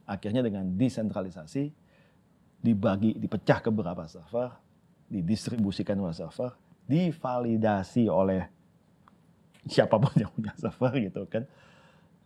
[0.07, 1.75] Akhirnya dengan desentralisasi,
[2.63, 4.55] dibagi, dipecah ke beberapa server,
[5.11, 6.55] didistribusikan oleh server,
[6.87, 8.47] divalidasi oleh
[9.67, 11.43] siapa pun yang punya server gitu kan,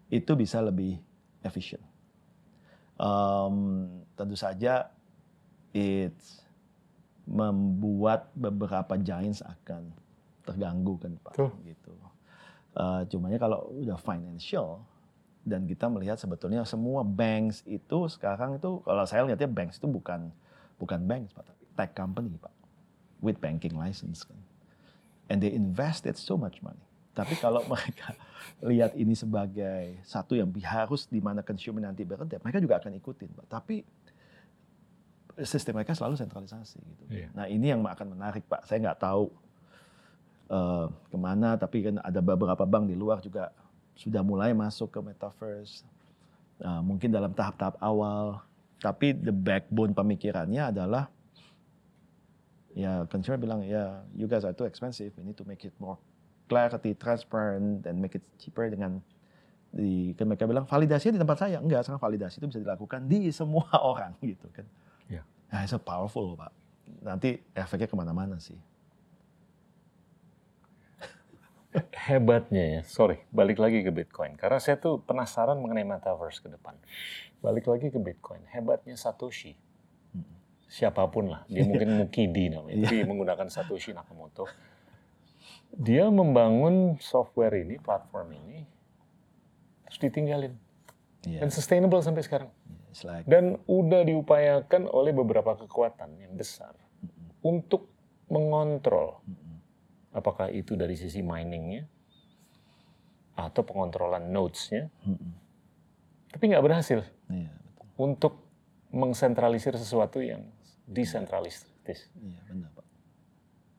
[0.08, 1.00] itu bisa lebih
[1.44, 1.84] efisien.
[2.98, 3.88] Um,
[4.18, 4.90] tentu saja,
[5.76, 6.18] it
[7.28, 9.92] membuat beberapa giants akan
[10.48, 11.34] terganggu kan Pak.
[11.36, 11.52] Tuh.
[11.68, 11.92] Gitu.
[12.78, 14.80] Uh, cumanya kalau udah financial
[15.44, 20.32] dan kita melihat sebetulnya semua banks itu sekarang itu kalau saya lihatnya banks itu bukan
[20.80, 22.54] bukan banks Pak, tapi tech company Pak
[23.20, 24.40] with banking license kan.
[25.28, 26.87] And they invested so much money.
[27.18, 28.14] Tapi kalau mereka
[28.62, 33.34] lihat ini sebagai satu yang harus di mana consumer nanti beredar, mereka juga akan ikutin
[33.34, 33.46] Pak.
[33.50, 33.82] Tapi
[35.42, 37.04] sistem mereka selalu sentralisasi gitu.
[37.10, 37.34] Iya.
[37.34, 38.70] Nah ini yang akan menarik Pak.
[38.70, 39.34] Saya nggak tahu
[40.54, 43.50] eh, ke mana, tapi kan ada beberapa bank di luar juga
[43.98, 45.82] sudah mulai masuk ke metaverse.
[46.58, 48.42] Nah, mungkin dalam tahap-tahap awal,
[48.82, 51.10] tapi the backbone pemikirannya adalah
[52.78, 55.98] ya consumer bilang ya you guys are too expensive, we need to make it more
[56.48, 59.04] clarity, transparent, and make it cheaper dengan
[59.68, 63.30] di kan mereka bilang validasi di tempat saya enggak sekarang validasi itu bisa dilakukan di
[63.30, 64.64] semua orang gitu kan
[65.12, 65.24] Ya.
[65.52, 66.56] nah itu powerful pak
[67.04, 68.56] nanti efeknya ke mana-mana sih
[72.10, 74.34] hebatnya ya, sorry, balik lagi ke Bitcoin.
[74.40, 76.74] Karena saya tuh penasaran mengenai metaverse ke depan.
[77.44, 79.54] Balik lagi ke Bitcoin, hebatnya Satoshi.
[80.68, 84.50] Siapa pun lah, dia mungkin Mukidi namanya, tapi menggunakan Satoshi Nakamoto.
[85.76, 88.64] Dia membangun software ini, platform ini,
[89.88, 90.54] terus ditinggalin.
[91.28, 91.44] Iya.
[91.44, 92.50] Dan sustainable sampai sekarang.
[92.88, 96.74] It's like Dan udah diupayakan oleh beberapa kekuatan yang besar
[97.44, 97.92] untuk
[98.32, 99.22] mengontrol
[100.18, 101.86] apakah itu dari sisi miningnya
[103.38, 104.90] atau pengontrolan nodes-nya,
[106.34, 108.34] tapi nggak berhasil iya betul untuk
[108.90, 110.42] mengsentralisir sesuatu yang
[110.90, 112.10] desentralistis.
[112.18, 112.86] iya benar pak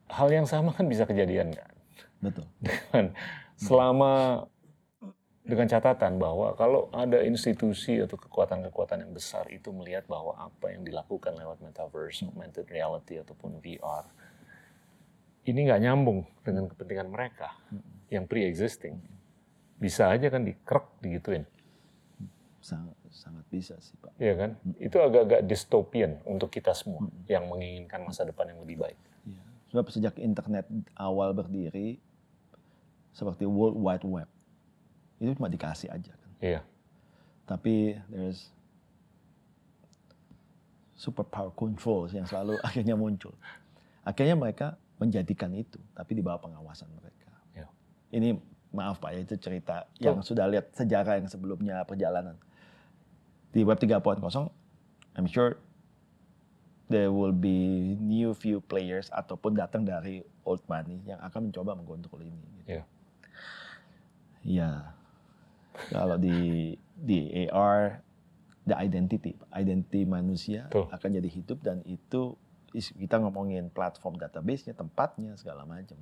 [0.09, 1.69] Hal yang sama kan bisa kejadian kan?
[2.23, 2.45] Betul.
[2.61, 3.15] Dengan
[3.59, 4.45] selama
[5.49, 10.85] dengan catatan bahwa kalau ada institusi atau kekuatan-kekuatan yang besar itu melihat bahwa apa yang
[10.85, 14.05] dilakukan lewat metaverse, augmented reality ataupun VR
[15.49, 17.57] ini nggak nyambung dengan kepentingan mereka
[18.13, 19.01] yang pre-existing,
[19.81, 21.49] bisa aja kan dikrek digituin,
[22.61, 24.13] sangat sangat bisa sih pak.
[24.21, 24.59] Ya kan?
[24.77, 28.99] Itu agak-agak dystopian untuk kita semua yang menginginkan masa depan yang lebih baik.
[29.25, 29.41] Iya.
[29.73, 31.97] Sebab sejak internet awal berdiri
[33.13, 34.29] seperti World Wide Web
[35.19, 36.31] itu cuma dikasih aja kan.
[36.39, 36.61] Iya,
[37.43, 38.47] Tapi there's
[40.95, 43.35] super power control yang selalu akhirnya muncul.
[44.07, 47.31] Akhirnya mereka menjadikan itu, tapi di bawah pengawasan mereka.
[47.55, 47.67] Ya.
[48.15, 48.39] Ini
[48.71, 52.39] maaf Pak ya itu cerita yang sudah lihat sejarah yang sebelumnya perjalanan.
[53.51, 54.21] Di Web 3.0,
[55.17, 55.57] I'm sure
[56.87, 62.21] there will be new few players ataupun datang dari old money yang akan mencoba mengkontrol
[62.23, 62.47] ini.
[62.63, 62.81] Gitu.
[64.43, 64.95] Iya.
[65.89, 68.03] Ya, kalau di di AR
[68.67, 70.91] the identity, identity manusia Betul.
[70.91, 72.35] akan jadi hidup dan itu
[72.75, 75.97] kita ngomongin platform database-nya, tempatnya segala macam.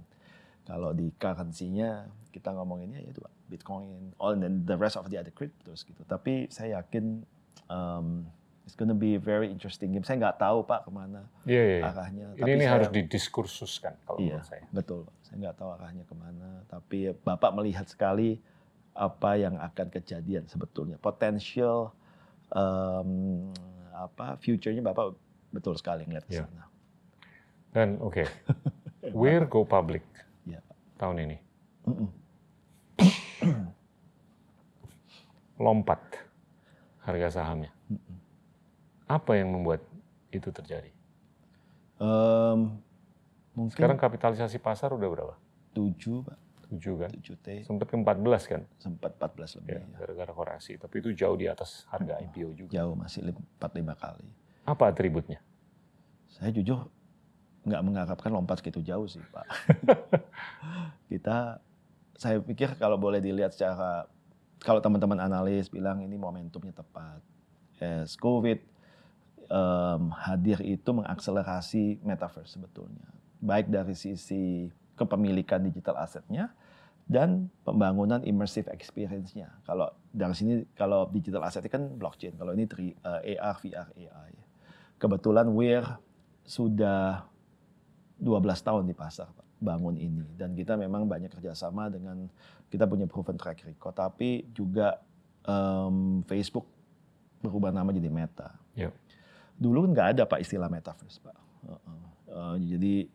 [0.68, 5.16] Kalau di currency-nya kita ngomonginnya ya itu Bitcoin, all and then the rest of the
[5.16, 6.04] other cryptos gitu.
[6.04, 7.24] Tapi saya yakin
[7.72, 8.28] um,
[8.68, 10.04] it's gonna be a very interesting game.
[10.04, 11.78] Saya nggak tahu Pak ke mana iya, iya.
[11.80, 11.84] iya.
[11.88, 12.26] arahnya.
[12.36, 14.64] Ini, ini saya- harus didiskursuskan kalau Iya, menurut saya.
[14.70, 15.00] betul.
[15.08, 15.14] Pak.
[15.24, 18.44] Saya nggak tahu arahnya ke mana, tapi Bapak melihat sekali
[18.92, 21.00] apa yang akan kejadian sebetulnya.
[21.00, 21.96] Potensial
[22.50, 23.10] em,
[23.94, 25.16] apa future-nya Bapak
[25.50, 26.44] betul sekali ngeliat ke Iya.
[26.44, 26.64] sana.
[27.72, 28.28] Dan oke,
[29.16, 30.04] we're go public
[30.44, 30.64] Pak.
[30.98, 31.38] tahun ini.
[31.88, 32.10] Mm-mm.
[35.58, 36.02] Lompat
[37.02, 37.72] harga sahamnya.
[39.08, 39.80] Apa yang membuat
[40.36, 40.92] itu terjadi?
[41.98, 42.78] Em,
[43.56, 45.36] mungkin Sekarang kapitalisasi pasar udah berapa?
[45.72, 46.38] 7 Pak,
[46.76, 47.12] 7 kan?
[47.16, 48.62] 7 T Sempat ke 14 kan?
[48.78, 49.72] sempat 14 lebih.
[49.74, 49.88] Ya, ya.
[50.04, 50.76] gara-gara koreksi.
[50.76, 52.72] Tapi itu jauh di atas harga IPO juga.
[52.76, 54.28] Jauh masih 4-5 kali.
[54.68, 55.40] Apa atributnya?
[56.28, 56.92] Saya jujur
[57.68, 59.48] nggak mengharapkan lompat segitu jauh sih Pak.
[61.12, 61.60] Kita,
[62.20, 64.08] saya pikir kalau boleh dilihat secara,
[64.60, 67.24] kalau teman-teman analis bilang ini momentumnya tepat.
[67.80, 68.77] Yes, COVID
[69.48, 73.08] em, hadir itu mengakselerasi metaverse sebetulnya.
[73.42, 76.52] Baik dari sisi kepemilikan digital asetnya
[77.08, 79.48] dan pembangunan immersive experience-nya.
[79.64, 84.32] Kalau dari sini, kalau digital asetnya kan blockchain, kalau ini tri- eh, AR, VR, AI.
[84.98, 85.86] Kebetulan Weir
[86.44, 87.24] sudah
[88.18, 92.30] 12 tahun di pasar, bangun ini dan kita memang banyak kerjasama dengan
[92.70, 95.02] kita punya proven track record tapi juga
[95.50, 96.70] um, Facebook
[97.42, 98.54] berubah nama jadi Meta.
[98.78, 98.94] Yep.
[99.58, 101.38] Dulu nggak ada pak istilah metaverse pak.
[101.66, 102.02] Uh, uh,
[102.32, 103.10] uh, jadi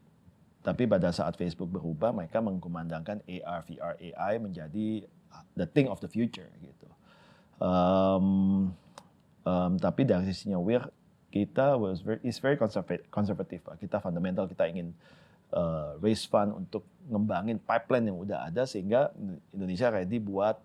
[0.62, 5.02] tapi pada saat Facebook berubah mereka mengkumandangkan AR, VR, AI menjadi
[5.58, 6.88] the thing of the future gitu.
[7.58, 8.70] Um,
[9.42, 10.86] um, tapi dari sisinya Weir
[11.34, 13.80] kita was very, is very conservative, conservative pak.
[13.82, 14.94] Kita fundamental kita ingin
[15.50, 19.10] uh, raise fund untuk ngembangin pipeline yang udah ada sehingga
[19.50, 20.60] Indonesia ready buat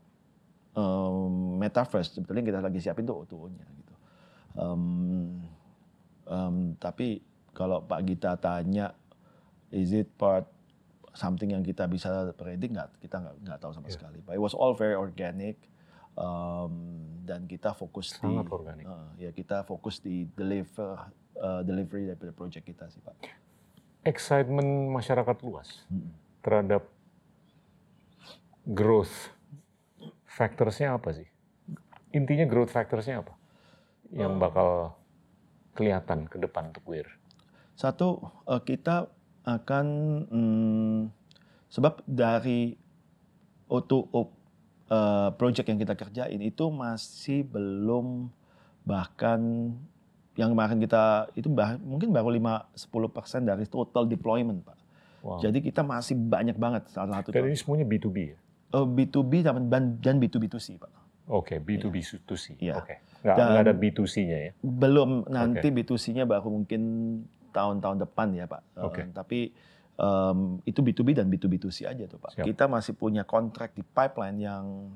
[0.78, 2.13] um, metaverse.
[2.13, 3.93] Sebetulnya kita lagi siapin tuh O2O-nya gitu.
[4.57, 5.41] Um,
[6.28, 7.23] um, tapi
[7.55, 8.93] kalau Pak Gita tanya,
[9.73, 10.45] is it part
[11.17, 13.01] something yang kita bisa predik nggak?
[13.01, 13.95] Kita nggak nggak tahu sama yeah.
[13.97, 14.19] sekali.
[14.21, 15.57] But it was all very organic.
[16.17, 18.86] Um, dan kita fokus Sangat di organik.
[18.89, 20.97] Uh, ya kita fokus di deliver
[21.38, 23.13] uh, delivery dari project kita sih pak
[24.07, 25.84] excitement masyarakat luas
[26.39, 26.88] terhadap
[28.63, 29.36] growth
[30.23, 31.28] factorsnya apa sih?
[32.15, 33.36] Intinya growth factorsnya apa?
[34.15, 34.69] Yang bakal
[35.78, 37.05] kelihatan ke depan untuk WIR?
[37.78, 39.05] Satu, uh, kita
[39.45, 39.86] akan
[40.28, 40.99] hmm,
[41.69, 42.73] sebab dari
[43.69, 44.21] O2O
[44.89, 48.34] uh, project yang kita kerjain itu masih belum
[48.88, 49.71] bahkan
[50.39, 52.34] yang kemarin kita itu bah, mungkin baru
[52.75, 54.78] 5-10% dari total deployment Pak.
[55.25, 55.41] Wow.
[55.41, 57.34] Jadi kita masih banyak banget salah satu.
[57.34, 58.38] Dan ini semuanya B2B ya?
[58.71, 59.67] Uh, B2B dan,
[59.97, 60.91] dan B2B2C Pak.
[61.28, 62.55] Oke, okay, B2B2C.
[62.63, 62.80] Iya.
[62.80, 62.95] Oke.
[62.95, 62.97] Okay.
[63.28, 64.51] Nggak, nggak ada B2C-nya ya?
[64.63, 65.75] Belum, nanti okay.
[65.75, 66.82] B2C-nya baru mungkin
[67.51, 68.61] tahun-tahun depan ya Pak.
[68.80, 68.93] Oke.
[68.95, 69.03] Okay.
[69.03, 69.39] Uh, tapi
[69.99, 72.38] um, itu B2B dan B2B2C aja tuh Pak.
[72.38, 72.45] Siap.
[72.47, 74.93] Kita masih punya kontrak di pipeline yang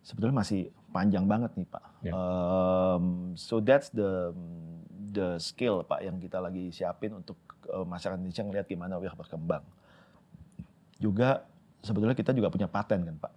[0.00, 1.84] sebetulnya masih panjang banget nih Pak.
[2.02, 2.14] Yeah.
[2.16, 4.34] Um, so that's the
[5.12, 7.36] the skill Pak yang kita lagi siapin untuk
[7.70, 9.62] uh, masyarakat Indonesia ngelihat gimana WIR berkembang.
[10.98, 11.44] Juga
[11.84, 13.32] sebetulnya kita juga punya paten kan Pak.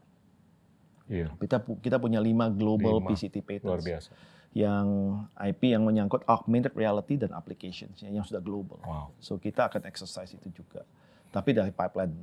[1.11, 1.27] Iya.
[1.35, 3.11] Kita kita punya lima global Lima.
[3.11, 4.11] PCT patents Luar biasa.
[4.53, 4.87] yang
[5.35, 8.79] IP yang menyangkut augmented reality dan applications yang sudah global.
[8.85, 9.11] Wow.
[9.19, 10.85] So kita akan exercise itu juga.
[11.33, 12.13] Tapi dari pipeline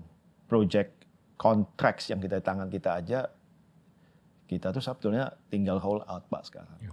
[0.46, 1.04] project
[1.36, 3.20] contracts yang kita di tangan kita aja
[4.50, 6.74] kita tuh sebetulnya tinggal roll out Pak sekarang.
[6.82, 6.90] Ya.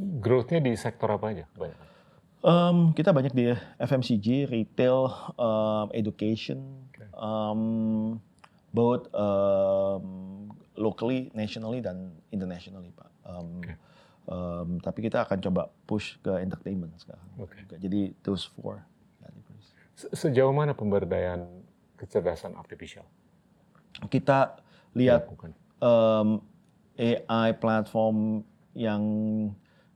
[0.00, 1.44] Growth-nya di sektor apa aja?
[1.52, 1.78] Banyak.
[2.40, 8.16] Um, kita banyak di FMCG, retail, um, education, um,
[8.70, 13.10] both um, locally, nationally dan internationally, Pak.
[13.26, 13.76] Um, Okay.
[14.30, 17.26] um, tapi kita akan coba push ke entertainment sekarang.
[17.36, 17.76] Juga.
[17.76, 18.82] Jadi those four.
[20.00, 21.44] Sejauh mana pemberdayaan
[22.00, 23.04] kecerdasan artifisial?
[24.08, 24.56] Kita
[24.96, 25.28] lihat
[25.84, 26.40] um,
[26.96, 28.40] AI platform
[28.72, 29.02] yang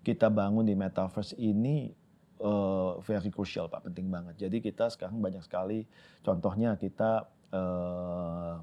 [0.04, 1.88] kita bangun di metaverse ini
[2.44, 5.88] uh, very crucial pak penting banget jadi kita sekarang banyak sekali
[6.20, 7.24] contohnya kita
[7.54, 8.58] uh,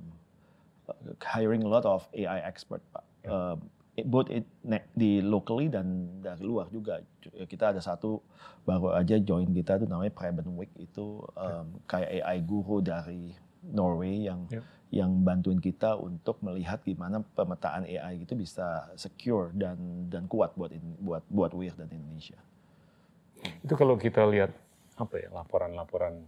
[1.23, 3.29] hiring a lot of AI expert pak Ya.
[3.29, 3.69] Um,
[4.09, 4.49] both it,
[4.97, 8.17] di locally dan dari luar juga kita ada satu
[8.65, 13.29] baru aja join kita itu namanya Preben Week itu um, kayak AI guru dari
[13.61, 14.65] Norway yang Ya.
[14.89, 19.77] yang bantuin kita untuk melihat gimana pemetaan AI itu bisa secure dan
[20.09, 22.41] dan kuat buat in- buat buat WIR dan Indonesia.
[23.61, 24.49] Itu kalau kita lihat
[24.97, 26.25] apa ya laporan-laporan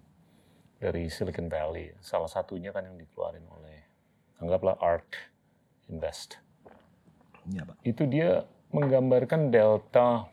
[0.83, 3.87] dari Silicon Valley, salah satunya kan yang dikeluarin oleh
[4.43, 5.15] anggaplah ARK
[5.87, 6.43] Invest.
[7.47, 7.79] Iya pak.
[7.87, 8.43] Itu dia
[8.75, 10.27] menggambarkan delta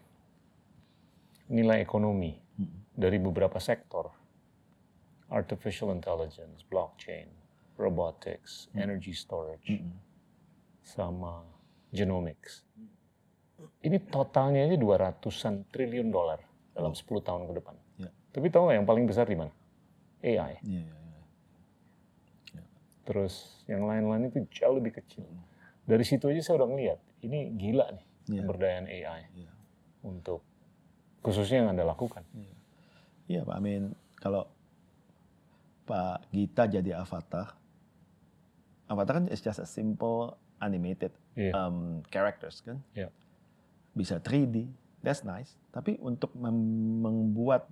[1.47, 2.35] nilai ekonomi
[2.99, 4.11] dari beberapa sektor.
[5.31, 7.31] Artificial intelligence, blockchain,
[7.79, 9.79] robotics, energy storage,
[10.83, 11.47] sama
[11.95, 12.67] genomics.
[13.87, 16.43] Ini totalnya aja 200-an triliun dolar
[16.75, 17.75] dalam 10 tahun ke depan.
[18.03, 18.11] Ya.
[18.35, 19.55] Tapi tahu nggak yang paling besar di mana?
[20.21, 20.61] AI.
[20.61, 20.85] Iya, iya,
[22.53, 22.63] iya.
[23.03, 25.25] Terus yang lain-lain itu jauh lebih kecil.
[25.83, 28.41] Dari situ aja saya udah ngeliat, ini gila nih Iya.
[28.41, 29.53] pemberdayaan AI Iya.
[30.03, 30.45] untuk
[31.21, 32.23] khususnya yang Anda lakukan.
[33.27, 34.47] Iya Pak Amin, kalau
[35.85, 37.59] Pak Gita jadi avatar,
[38.87, 41.51] avatar kan is just a simple animated Iya.
[41.57, 43.11] um, characters kan, Iya.
[43.91, 45.57] bisa 3D, that's nice.
[45.71, 47.67] Tapi untuk mem- membuat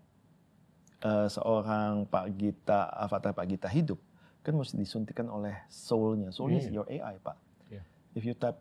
[1.00, 3.98] uh, seorang Pak Gita avatar Pak Gita hidup,
[4.40, 6.30] kan mesti disuntikan oleh soul-nya.
[6.30, 6.74] Soul-nya is Iya.
[6.74, 7.36] your AI Pak.
[7.68, 7.82] Iya.
[8.12, 8.58] If you type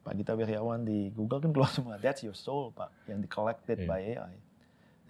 [0.00, 1.96] Pak Gita Wiryawan di Google kan keluar semua.
[1.96, 3.86] That's your soul Pak, yang di collected Iya.
[3.86, 4.34] by AI.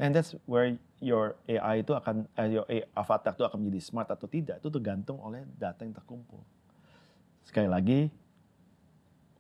[0.01, 4.09] And that's where your AI itu akan, eh, your AI avatar itu akan menjadi smart
[4.09, 6.41] atau tidak, itu tergantung oleh data yang terkumpul.
[7.45, 8.01] Sekali lagi,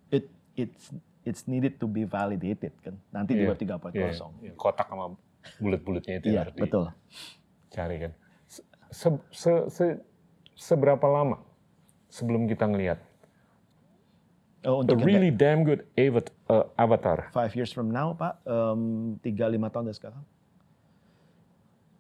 [0.09, 2.93] it it's it's needed to be validated kan.
[3.09, 3.93] Nanti di Iya, web 3.0.
[3.93, 4.13] Iya,
[4.43, 4.53] iya.
[4.55, 5.17] kotak sama
[5.57, 6.85] bulat-bulatnya itu Iya, harus betul.
[7.65, 8.13] dicari kan.
[8.47, 9.85] Se- Se, se, se,
[10.53, 11.39] seberapa lama
[12.09, 12.99] sebelum kita ngelihat
[14.61, 15.87] Oh, a untuk yang really damn good
[16.45, 17.31] uh, avatar?
[17.31, 18.81] five years from now, Pak, em,
[19.19, 20.21] tiga lima tahun dari sekarang.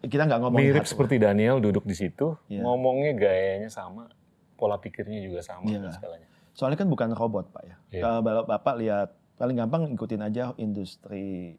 [0.00, 2.60] Kita nggak ngomong Mirip seperti Daniel duduk di situ, Iya.
[2.60, 4.08] ngomongnya gayanya sama,
[4.56, 5.78] pola pikirnya juga sama Iya.
[5.78, 6.28] dan segalanya.
[6.52, 7.76] Soalnya kan bukan robot, Pak ya.
[7.90, 8.02] Iya.
[8.02, 11.56] Kalau Bapak, lihat paling gampang ikutin aja industri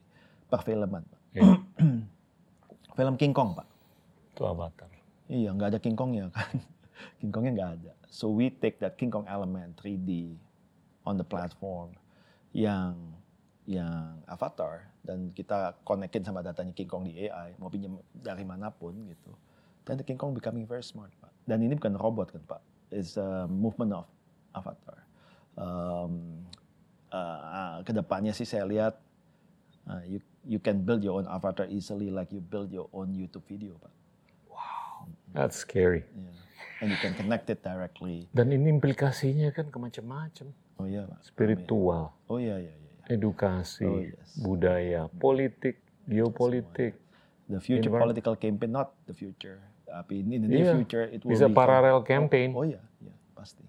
[0.48, 1.20] perfilman, Pak.
[1.32, 1.42] Iya.
[2.98, 3.68] Film King Kong, Pak.
[4.36, 4.92] Itu avatar.
[5.32, 6.60] Iya, nggak ada King Kongnya kan.
[7.24, 7.92] King Kongnya nggak ada.
[8.12, 10.36] So we take that King Kong element 3D
[11.08, 11.96] on the platform
[12.52, 13.00] yang
[13.64, 18.68] yang avatar dan kita konekin sama datanya King Kong di AI mau pinjam dari mana
[18.68, 19.32] pun gitu.
[19.88, 21.32] Dan the King Kong becoming very smart, Pak.
[21.48, 22.62] Dan ini bukan robot kan, Pak.
[22.92, 24.06] It's a movement of
[24.52, 25.00] avatar.
[25.56, 26.44] Um,
[27.10, 29.00] uh, ke depannya sih saya lihat
[29.88, 33.46] uh, you you can build your own avatar easily like you build your own YouTube
[33.46, 33.92] video, Pak.
[35.34, 36.04] That's scary.
[36.14, 36.30] Yeah.
[36.82, 38.28] And you can connect it directly.
[38.34, 40.50] Dan ini implikasinya kan ke macam-macam.
[40.76, 41.22] Oh iya, Pak.
[41.24, 42.92] Spiritual, Oh iya, iya, iya.
[43.08, 44.36] edukasi, Oh, yes.
[44.36, 46.98] budaya, politik, geopolitik.
[47.48, 49.60] The future political campaign, not the future.
[49.86, 50.74] Tapi in the near Iya.
[50.76, 52.50] future, it will Bisa become- paralel campaign.
[52.52, 53.64] Oh, oh iya, iya, pasti.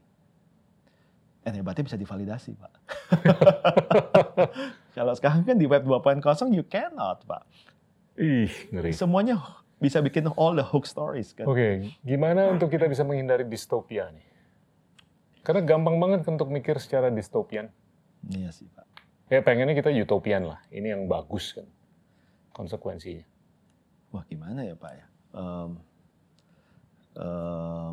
[1.42, 2.72] And hebatnya bisa divalidasi, Pak.
[4.92, 6.20] Kalau sekarang kan di web 2.0,
[6.52, 7.48] you cannot, Pak.
[8.20, 8.92] Ih, ngeri.
[8.92, 9.40] Semuanya
[9.80, 11.48] bisa bikin all the hoax stories kan.
[11.48, 14.26] Oke, gimana untuk kita bisa menghindari distopia nih?
[15.42, 17.72] Karena gampang banget untuk mikir secara distopian.
[18.30, 18.86] Iya sih, Pak.
[19.32, 20.60] Ya pengennya kita utopian lah.
[20.68, 21.66] Ini yang bagus kan
[22.52, 23.24] konsekuensinya.
[24.12, 25.06] Wah gimana ya Pak ya?
[25.32, 25.70] Um,
[27.16, 27.92] um,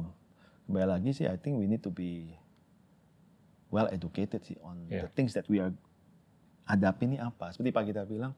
[0.67, 2.35] kembali lagi sih, I think we need to be
[3.71, 5.07] well educated sih on Yeah.
[5.07, 5.71] the things that we are
[6.69, 7.49] hadapi ini apa.
[7.49, 8.37] Seperti Pak kita bilang,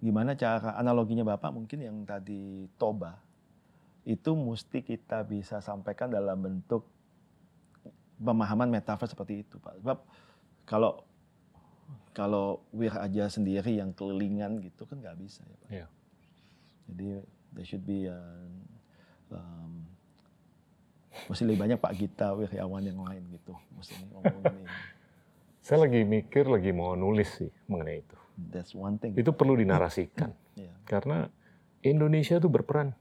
[0.00, 3.20] gimana cara analoginya Bapak mungkin yang tadi toba
[4.06, 6.86] itu mesti kita bisa sampaikan dalam bentuk
[8.16, 9.82] pemahaman metafor seperti itu Pak.
[9.84, 9.98] Sebab
[10.64, 11.04] kalau
[12.16, 15.68] kalau wir aja sendiri yang kelilingan gitu kan nggak bisa ya Pak.
[15.68, 15.86] Iya.
[16.86, 17.06] Jadi
[17.52, 18.16] there should be a,
[19.34, 19.84] um,
[21.26, 23.52] mesti lebih banyak Pak Gita wiryawan yang lain gitu.
[23.74, 24.66] Mesti ngomongin ini.
[25.66, 28.16] Saya lagi mikir, lagi mau nulis sih mengenai itu.
[28.54, 29.18] That's one thing.
[29.18, 30.30] Itu perlu dinarasikan.
[30.54, 30.70] Iya.
[30.86, 31.26] Karena
[31.82, 32.94] Indonesia itu berperan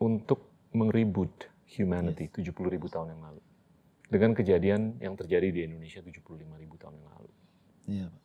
[0.00, 3.44] untuk mengribut humanity 70 ribu tahun yang lalu.
[4.08, 7.30] Dengan kejadian yang terjadi di Indonesia 75 ribu tahun yang lalu.
[7.84, 8.24] Iya Pak.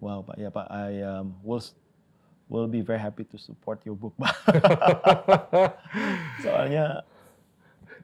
[0.00, 1.60] Wow Pak, ya Pak, I um, will
[2.48, 4.32] will be very happy to support your book Pak.
[6.44, 7.04] Soalnya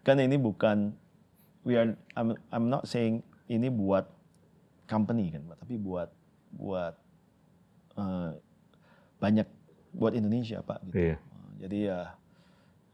[0.05, 0.93] kan ini bukan
[1.63, 4.07] we are I'm, I'm not saying ini buat
[4.87, 6.11] company kan tapi buat
[6.53, 6.95] buat
[7.97, 8.33] eh,
[9.19, 9.49] banyak
[9.93, 10.97] buat Indonesia Pak gitu.
[10.99, 11.17] Iya.
[11.17, 11.19] Eh,
[11.63, 12.01] Jadi ya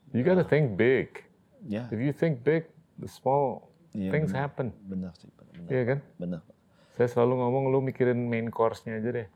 [0.08, 1.24] You gotta think big.
[1.64, 2.64] ya If you think big,
[2.96, 4.48] the small Iya, things benar.
[4.48, 4.66] happen.
[4.84, 5.68] benar sih Pak, benar.
[5.68, 5.98] Iya kan?
[6.20, 6.40] Benar.
[6.94, 9.28] Saya selalu ngomong lu mikirin main course-nya aja deh.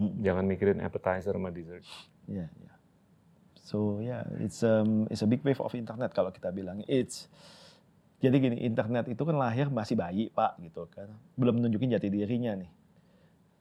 [0.00, 0.12] Mm.
[0.24, 1.84] Jangan mikirin appetizer sama dessert.
[2.24, 2.72] Ya, ya.
[3.62, 6.80] So yeah, it's um it's a big wave of internet kalau kita bilang.
[6.88, 7.28] It's
[8.22, 12.54] jadi gini, internet itu kan lahir masih bayi pak gitu kan, belum nunjukin jati dirinya
[12.54, 12.70] nih.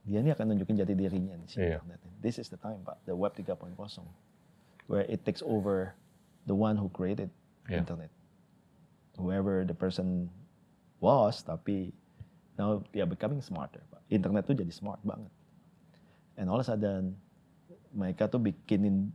[0.05, 1.82] Dia nih akan nunjukin jati dirinya nih si Iya.
[1.82, 1.99] internet.
[2.22, 3.74] This is the time pak, the web 3.0,
[4.86, 5.97] where it takes over
[6.45, 7.34] the one who created
[7.66, 7.82] Iya.
[7.82, 8.14] internet,
[9.18, 10.30] whoever the person
[11.01, 11.89] was, tapi
[12.53, 14.01] now they are becoming smarter pak.
[14.14, 15.34] Internet tuh jadi smart banget.
[16.38, 17.17] And all of a sudden
[17.92, 19.09] mereka tuh bikinin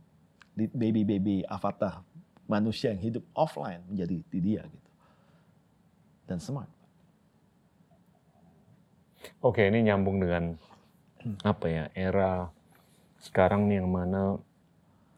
[0.55, 2.01] baby-baby avatar
[2.47, 4.86] manusia yang hidup offline menjadi di dia gitu.
[6.27, 6.69] Dan smart.
[9.41, 10.59] Oke, ini nyambung dengan
[11.43, 12.47] apa ya era
[13.19, 14.39] sekarang nih yang mana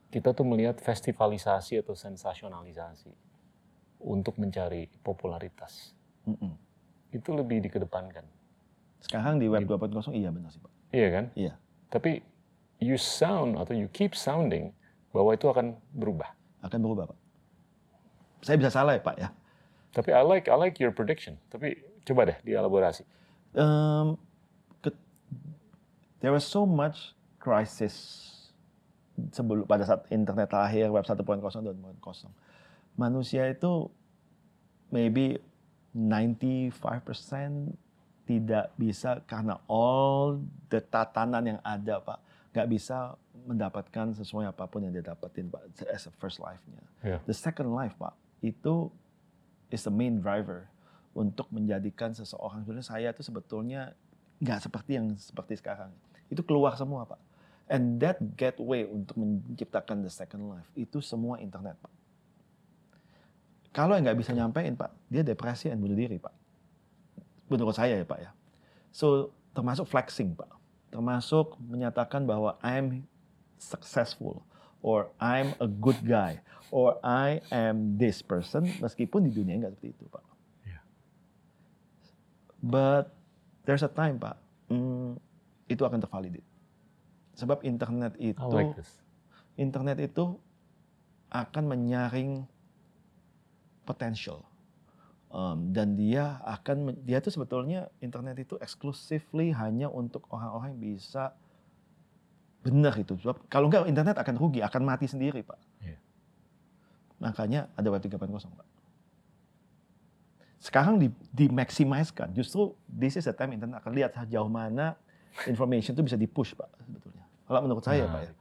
[0.10, 3.14] kita tuh melihat festivalisasi atau sensasionalisasi
[4.02, 5.94] untuk mencari popularitas.
[6.26, 6.53] Mm-mm.
[7.14, 8.26] Itu lebih dikedepankan.
[9.03, 10.72] Sekarang di web 2.0 iya benar sih Pak.
[10.90, 11.26] Iya kan?
[11.38, 11.53] Iya.
[11.94, 12.22] Tapi
[12.81, 14.73] you sound atau you keep sounding
[15.14, 16.34] bahwa itu akan berubah.
[16.65, 17.19] Akan berubah Pak.
[18.41, 19.30] Saya bisa salah ya Pak ya.
[19.89, 21.37] Tapi I like I like your prediction.
[21.49, 23.03] Tapi coba deh dielaborasi.
[23.57, 24.21] Um,
[26.21, 28.29] there was so much crisis
[29.31, 31.99] sebelum pada saat internet lahir web 1.0 dan 2.0.
[32.95, 33.89] Manusia itu
[34.91, 35.39] maybe
[35.95, 36.75] 95%
[38.29, 40.37] tidak bisa karena all
[40.69, 42.19] the tatanan yang ada Pak
[42.53, 43.17] nggak bisa
[43.49, 46.83] mendapatkan sesuai apa pun yang dia dapetin Pak as a first life-nya.
[47.01, 47.17] Ya.
[47.25, 48.13] The second life Pak
[48.45, 48.93] itu
[49.69, 50.69] is the main driver
[51.13, 53.93] untuk menjadikan seseorang sebenarnya saya itu sebetulnya
[54.39, 55.89] nggak seperti yang seperti sekarang.
[56.29, 57.29] Itu keluar semua Pak.
[57.69, 61.93] And that gateway untuk menciptakan the second life itu semua internet, Pak.
[63.69, 66.33] Kalau yang nggak bisa nyampein, Pak, dia depresi dan bunuh diri, Pak.
[67.45, 68.33] Menurut saya ya, Pak ya.
[68.89, 70.49] So termasuk flexing, Pak.
[70.89, 73.05] Termasuk menyatakan bahwa I'm
[73.61, 74.41] successful
[74.84, 76.39] or I'm a good guy
[76.69, 80.23] or I am this person meskipun di dunia nggak seperti itu, Pak.
[80.65, 80.81] Yeah.
[82.61, 83.14] But
[83.65, 84.38] there's a time, Pak,
[84.69, 85.18] hmm,
[85.68, 86.45] itu akan tervalidate.
[87.35, 88.91] Sebab internet I itu like this.
[89.56, 90.35] internet itu
[91.30, 92.43] akan menyaring
[93.85, 94.49] potential
[95.30, 101.38] Um, dan dia akan dia tuh sebetulnya internet itu exclusively hanya untuk orang-orang yang bisa
[102.60, 105.98] benar itu sebab kalau enggak internet akan rugi akan mati sendiri pak Iya.
[107.19, 108.68] makanya ada web 3.0 pak
[110.60, 114.99] sekarang di dimaksimiskan justru this is the time internet akan lihat sejauh mana
[115.48, 118.31] information itu bisa di push pak sebetulnya kalau menurut saya pak ya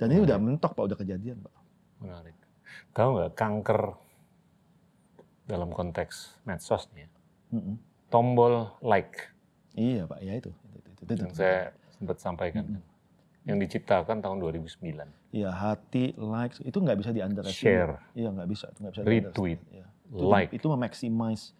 [0.00, 1.54] dan ini udah mentok pak udah kejadian pak
[1.96, 2.36] Menarik.
[2.92, 3.96] Tahu nggak kanker
[5.48, 7.10] dalam konteks medsos nih ya?
[7.56, 7.76] Mm-mm.
[8.12, 9.32] Tombol like
[9.76, 11.22] iya pak ya itu itu, itu, itu, itu.
[11.24, 12.82] yang saya sempat sampaikan kan.
[13.46, 15.06] Yang diciptakan tahun 2009.
[15.30, 17.62] Iya, hati, likes itu nggak bisa di underestimate.
[17.62, 17.94] Share.
[18.18, 19.02] Iya, nggak bisa, nggak bisa.
[19.06, 19.60] Retweet.
[19.70, 19.86] Iya.
[20.10, 20.50] Itu, Like.
[20.50, 21.54] Itu memaximize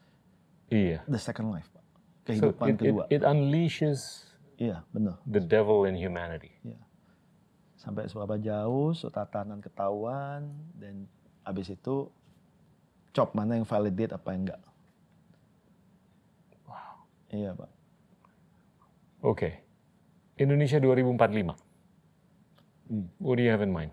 [0.66, 1.06] Iya.
[1.06, 1.84] the second life, Pak.
[2.26, 3.04] So Kehidupan it, it, kedua.
[3.06, 4.26] it unleashes
[4.58, 5.22] Iya, benar.
[5.30, 6.50] the devil in humanity.
[7.78, 11.06] Sampai seberapa jauh, so tatanan ketahuan, dan
[11.46, 12.10] abis itu
[13.14, 14.62] cop mana yang validate apa yang enggak.
[17.26, 17.70] Iya, Pak.
[19.22, 19.50] Oke.
[20.38, 21.65] Indonesia 2045.
[22.86, 23.06] Hmm.
[23.18, 23.90] What do you have in mind?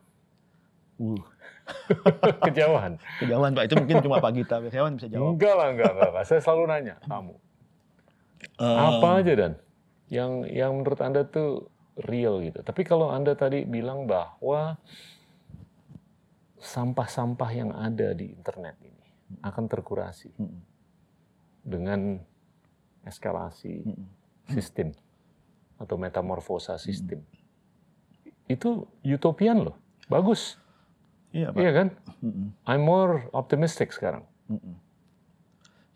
[1.02, 1.18] Uh,
[2.46, 3.00] Kejauhan.
[3.24, 3.64] kejauhan, Pak.
[3.72, 5.36] Itu mungkin cuma Pak Gita Wirjawan bisa jawab.
[5.36, 6.26] Enggak lah, enggak, enggak, enggak.
[6.28, 7.34] Saya selalu nanya, kamu.
[8.60, 9.52] Eh, Apa aja dan
[10.12, 12.60] yang yang menurut Anda tuh real gitu.
[12.62, 14.78] Tapi kalau Anda tadi bilang bahwa
[16.60, 19.08] sampah-sampah yang ada di internet ini
[19.44, 20.62] akan terkurasi Mm-mm.
[21.64, 22.00] dengan
[23.04, 24.08] eskalasi Mm-mm.
[24.52, 24.92] sistem
[25.76, 27.24] atau metamorfosa sistem.
[28.54, 29.76] Itu utopian loh.
[30.06, 30.62] Bagus.
[31.34, 31.58] Iya, Pak.
[31.58, 31.88] Iya kan?
[32.22, 32.48] Mm-mm.
[32.70, 34.22] I'm more optimistic sekarang.
[34.46, 34.78] Mm-mm.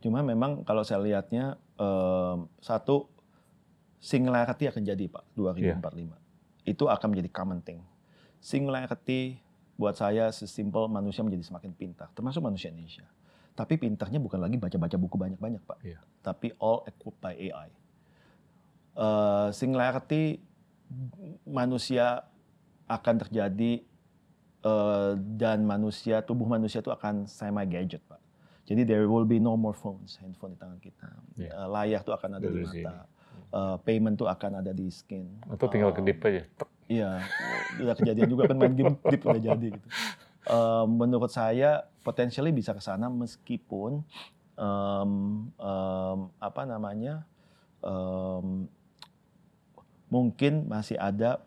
[0.02, 3.06] Cuma memang kalau saya lihatnya em, satu
[4.02, 6.18] singularity akan jadi Pak 2045.
[6.66, 7.80] Itu akan menjadi common thing.
[8.42, 9.38] Singularity
[9.78, 13.06] buat saya sesimpel manusia menjadi semakin pintar, termasuk manusia Indonesia.
[13.54, 15.98] Tapi pintarnya bukan lagi baca-baca buku banyak-banyak Pak, Iya.
[16.22, 17.70] tapi all equipped by AI.
[18.98, 20.42] Eh, singularity
[21.46, 22.26] manusia
[22.88, 23.84] akan terjadi
[24.64, 28.20] eh, dan manusia tubuh manusia itu akan semi gadget pak.
[28.68, 31.08] Jadi there will be no more phones, handphone di tangan kita.
[31.40, 31.52] Iya.
[31.56, 32.96] Eh, layar tuh akan ada di mata.
[33.48, 35.24] Eh, payment tuh akan ada di skin.
[35.48, 36.44] Atau tinggal Eh, kedip aja.
[36.44, 36.70] Tek.
[36.88, 37.20] Iya,
[37.84, 39.88] udah kejadian juga kan main game dip udah jadi gitu.
[40.48, 44.00] Eh, menurut saya potentially bisa ke sana meskipun
[44.56, 45.12] em,
[45.60, 47.28] em, apa namanya
[47.84, 48.72] em,
[50.08, 51.44] mungkin masih ada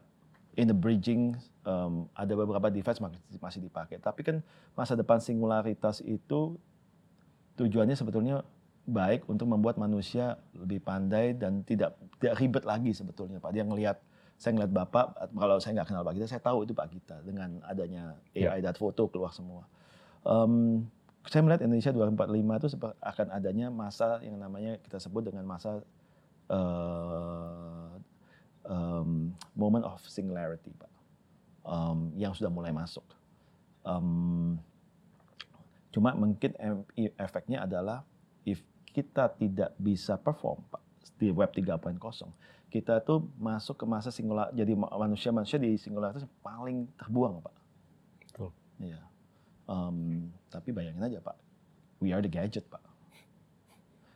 [0.59, 1.37] in the bridging
[1.67, 4.03] em, ada beberapa device masih, masih dipakai.
[4.03, 4.37] Tapi kan
[4.75, 6.59] masa depan singularitas itu
[7.61, 8.43] tujuannya sebetulnya
[8.89, 13.53] baik untuk membuat manusia lebih pandai dan tidak tidak ribet lagi sebetulnya Pak.
[13.55, 14.01] Dia ngelihat
[14.41, 17.61] saya ngeliat Bapak, kalau saya nggak kenal Pak Gita, saya tahu itu Pak Gita dengan
[17.69, 19.69] adanya AI dan foto keluar semua.
[20.25, 20.89] Em,
[21.29, 22.69] saya melihat Indonesia 2045 itu
[23.05, 25.85] akan adanya masa yang namanya kita sebut dengan masa
[26.49, 27.80] eh,
[28.69, 30.91] em, moment of singularity, Pak,
[31.61, 33.05] Em, yang sudah mulai masuk.
[33.85, 34.57] Em,
[35.93, 36.57] cuma mungkin
[37.21, 38.03] efeknya adalah
[38.49, 40.83] if kita tidak bisa perform, Pak,
[41.21, 42.01] di web 3.0,
[42.73, 47.55] kita tuh masuk ke masa singular, jadi ma- manusia-manusia di singularitas paling terbuang, Pak.
[48.25, 48.51] Betul.
[48.81, 49.01] Iya.
[49.69, 51.37] Em, tapi bayangin aja, Pak,
[52.01, 52.83] we are the gadget, Pak.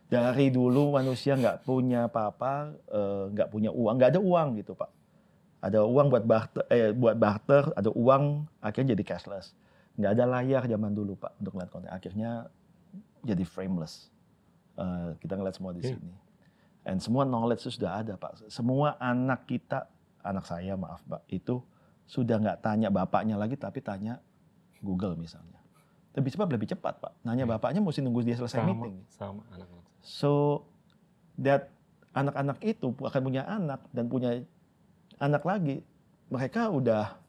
[0.05, 4.91] Dari dulu manusia nggak punya apa-apa, eh, nggak punya uang, nggak ada uang gitu, Pak.
[5.65, 9.57] Ada uang buat barter, eh, buat barter, ada uang, akhirnya jadi cashless.
[9.97, 11.89] Nggak ada layar zaman dulu, Pak, untuk ngeliat konten.
[11.89, 12.53] Akhirnya
[13.25, 14.13] jadi frameless.
[14.77, 15.97] Eh, kita ngeliat semua di Iya.
[15.97, 16.13] sini.
[16.85, 18.45] And semua knowledge itu sudah ada, Pak.
[18.53, 19.89] Semua anak kita,
[20.21, 21.65] anak saya maaf, Pak, itu
[22.05, 24.21] sudah nggak tanya bapaknya lagi, tapi tanya
[24.85, 25.64] Google misalnya.
[26.15, 27.11] Lebih cepat, lebih cepat, Pak.
[27.27, 27.51] Nanya Iya.
[27.59, 28.95] bapaknya mesti nunggu dia selesai Sama, meeting.
[29.11, 29.83] sama anak-anak.
[29.99, 30.63] So
[31.35, 31.75] that
[32.15, 34.31] anak-anak itu akan punya anak dan punya
[35.19, 35.83] anak lagi,
[36.31, 37.19] mereka udah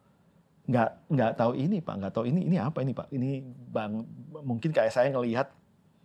[0.67, 4.03] nggak nggak tahu ini pak, nggak tahu ini ini apa ini pak, ini bang
[4.43, 5.51] mungkin kayak saya ngelihat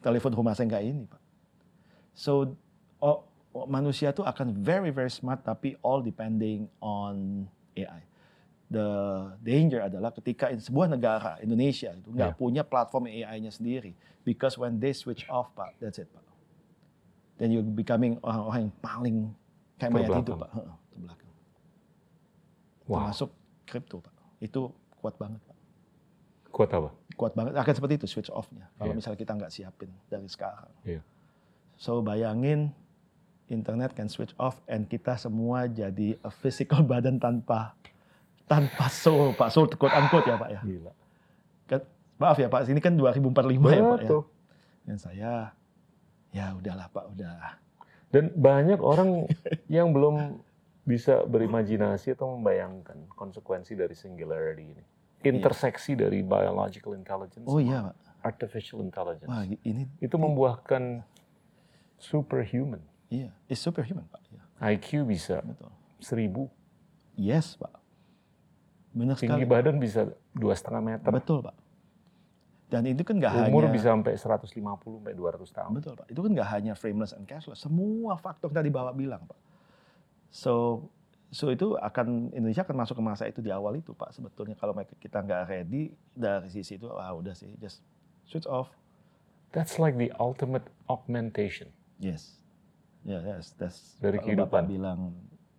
[0.01, 1.21] telepon rumah saya nggak ini pak.
[2.13, 2.57] So
[3.01, 8.01] oh, oh, manusia tuh akan very very smart tapi all depending on AI.
[8.71, 8.87] The
[9.37, 12.39] danger adalah ketika in sebuah negara Indonesia itu nggak Yeah.
[12.39, 13.91] punya platform AI-nya sendiri,
[14.23, 16.23] because when they switch off pak, that's it pak.
[17.35, 19.15] Then you becoming orang-orang yang paling
[19.75, 20.51] kayak mayat hidup pak,
[20.87, 21.31] terbelakang.
[22.87, 22.95] Wow.
[23.03, 23.29] Termasuk
[23.65, 25.57] kripto pak, itu kuat banget pak,
[26.49, 26.89] Kuat apa?
[27.11, 27.53] kuat banget.
[27.53, 28.65] Akan seperti itu switch off-nya.
[28.75, 28.97] Kalau Iya.
[28.97, 30.71] misalnya kita nggak siapin dari sekarang.
[30.81, 31.01] Iya.
[31.75, 32.71] So bayangin
[33.45, 37.75] internet can switch off and kita semua jadi a physical badan tanpa
[38.51, 40.61] tanpa soul pak soul quote unquote ya pak ya.
[40.61, 40.91] Gila.
[41.65, 41.79] Kan,
[42.19, 43.79] maaf ya pak, sini kan 2045 ya pak ya.
[43.95, 44.21] Betul.
[44.83, 45.33] Dan saya
[46.29, 47.55] ya udahlah pak udah.
[48.11, 49.23] Dan banyak orang
[49.71, 50.43] yang belum
[50.83, 54.83] bisa berimajinasi atau membayangkan konsekuensi dari singularity ini.
[55.21, 57.95] Interseksi dari biological intelligence Oh iya pak.
[58.21, 59.29] artificial intelligence.
[59.29, 61.07] Wah ini Itu membuahkan
[61.97, 62.81] superhuman.
[63.07, 64.19] iya it's superhuman pak.
[64.27, 65.69] Ya, IQ bisa betul.
[65.97, 66.49] seribu,
[67.13, 67.80] Yes pak.
[68.91, 69.47] Benar tinggi sekali.
[69.47, 71.55] badan bisa dua setengah meter, Betul pak.
[72.71, 75.71] Dan itu kan nggak umur hanya bisa sampai 150 sampai 200 tahun.
[75.75, 76.07] Betul Pak.
[76.07, 79.35] Itu kan nggak hanya frameless and cashless, semua faktor tadi Bapak bilang Pak.
[80.31, 80.87] So,
[81.35, 84.15] so itu akan Indonesia akan masuk ke masa itu di awal itu Pak.
[84.15, 84.71] Sebetulnya kalau
[85.03, 87.83] kita nggak ready dari sisi itu, ah udah sih, just
[88.23, 88.71] switch off.
[89.51, 91.75] That's like the ultimate augmentation.
[91.99, 92.39] Yes,
[93.03, 94.63] ya yes, that's Dari kalau Bapak kehidupan.
[94.71, 94.99] bilang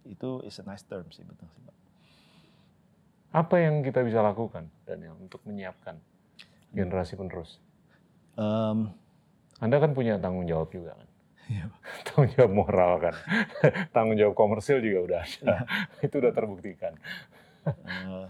[0.09, 1.77] itu is a nice term sih betul sih Pak.
[3.33, 5.97] Apa yang kita bisa lakukan Daniel untuk menyiapkan
[6.77, 7.57] generasi penerus?
[8.37, 8.93] Em,
[9.57, 11.09] Anda kan punya tanggung jawab juga kan?
[11.49, 11.65] Iya,
[12.07, 13.15] tanggung jawab moral kan?
[13.97, 15.57] tanggung jawab komersil juga udah ada.
[16.07, 16.93] Itu udah terbuktikan.
[17.65, 18.27] eh,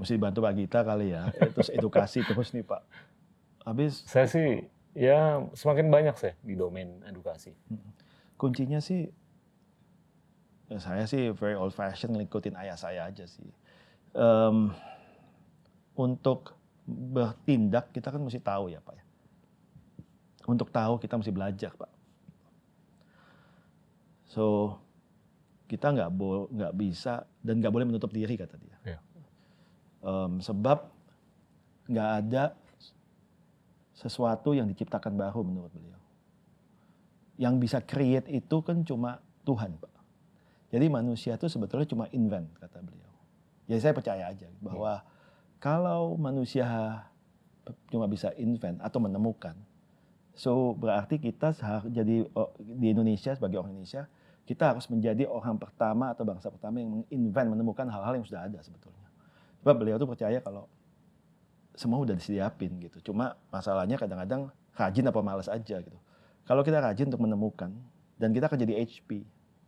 [0.00, 2.80] mesti bantu Pak Gita kali ya, terus edukasi terus nih Pak.
[3.68, 4.64] Habis Saya sih
[4.96, 7.52] ya semakin banyak saya di domain edukasi.
[8.34, 9.08] kuncinya sih
[10.68, 13.48] ya saya sih very old fashion ngikutin ayah saya aja sih.
[14.14, 14.70] Em,
[15.94, 16.54] untuk
[16.84, 19.04] bertindak kita kan mesti tahu ya pak ya.
[20.44, 21.92] Untuk tahu kita mesti belajar pak.
[24.28, 24.76] So
[25.70, 26.10] kita nggak
[26.50, 28.76] nggak bisa dan nggak boleh menutup diri kata dia.
[28.84, 29.00] Iya.
[30.04, 30.90] Em, sebab
[31.88, 32.56] nggak ada
[33.94, 35.94] sesuatu yang diciptakan baru menurut beliau
[37.38, 39.93] yang bisa create itu kan cuma Tuhan, Pak.
[40.74, 43.14] Jadi manusia itu sebetulnya cuma invent, kata beliau.
[43.70, 45.06] Jadi saya percaya aja bahwa
[45.62, 46.66] kalau manusia
[47.94, 49.54] cuma bisa invent atau menemukan,
[50.34, 51.54] so berarti kita
[51.86, 52.26] jadi
[52.58, 54.10] di Indonesia sebagai orang Indonesia,
[54.44, 58.58] kita harus menjadi orang pertama atau bangsa pertama yang menginvent, menemukan hal-hal yang sudah ada
[58.58, 59.06] sebetulnya.
[59.62, 60.66] Sebab beliau tuh percaya kalau
[61.78, 63.14] semua udah disediapin gitu.
[63.14, 65.98] Cuma masalahnya kadang-kadang rajin apa malas aja gitu.
[66.44, 67.72] Kalau kita rajin untuk menemukan
[68.18, 69.24] dan kita akan jadi HP.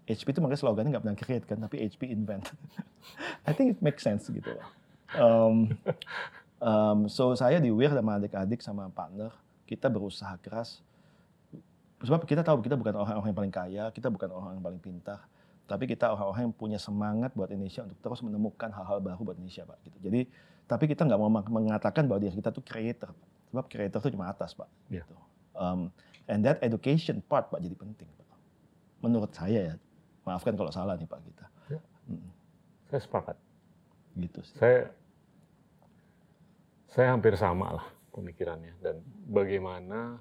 [0.07, 2.47] HP itu makanya slogannya nggak pernah create kan, tapi HP invent.
[3.49, 4.47] I think it makes sense gitu.
[4.47, 4.69] loh.
[5.19, 5.75] Um,
[6.63, 9.35] um, so saya di WIR sama adik-adik sama partner,
[9.67, 10.79] kita berusaha keras.
[12.07, 15.27] Sebab kita tahu kita bukan orang-orang yang paling kaya, kita bukan orang yang paling pintar,
[15.67, 19.67] tapi kita orang-orang yang punya semangat buat Indonesia untuk terus menemukan hal-hal baru buat Indonesia,
[19.67, 19.79] Pak.
[19.83, 19.99] Gitu.
[20.07, 20.21] Jadi,
[20.71, 23.29] tapi kita nggak mau mengatakan bahwa diri kita tuh creator, Pak.
[23.51, 24.69] sebab creator itu cuma atas, Pak.
[24.87, 25.03] Iya.
[25.03, 25.17] Gitu.
[25.57, 25.91] Um,
[26.31, 28.29] and that education part, Pak, jadi penting, Pak.
[29.03, 29.75] Menurut saya ya,
[30.27, 31.47] maafkan kalau salah nih, Pak kita.
[31.71, 31.81] Ya.
[32.87, 33.37] Saya sepakat.
[34.17, 34.57] gitu sih.
[34.57, 34.89] Saya
[36.89, 40.17] saya hampir sama lah pemikirannya dan bagaimana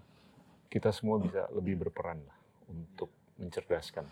[0.68, 2.38] kita semua bisa lebih berperan lah
[2.68, 3.08] untuk
[3.40, 4.04] mencerdaskan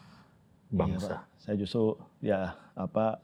[0.71, 1.13] Iya, bangsa.
[1.19, 1.23] Pak.
[1.37, 3.19] Saya justru ya apa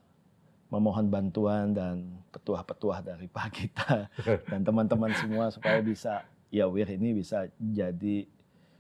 [0.70, 4.06] memohon bantuan dan petuah-petuah dari Pak kita
[4.52, 6.22] dan teman-teman semua supaya bisa
[6.52, 8.30] ya Wir ini bisa jadi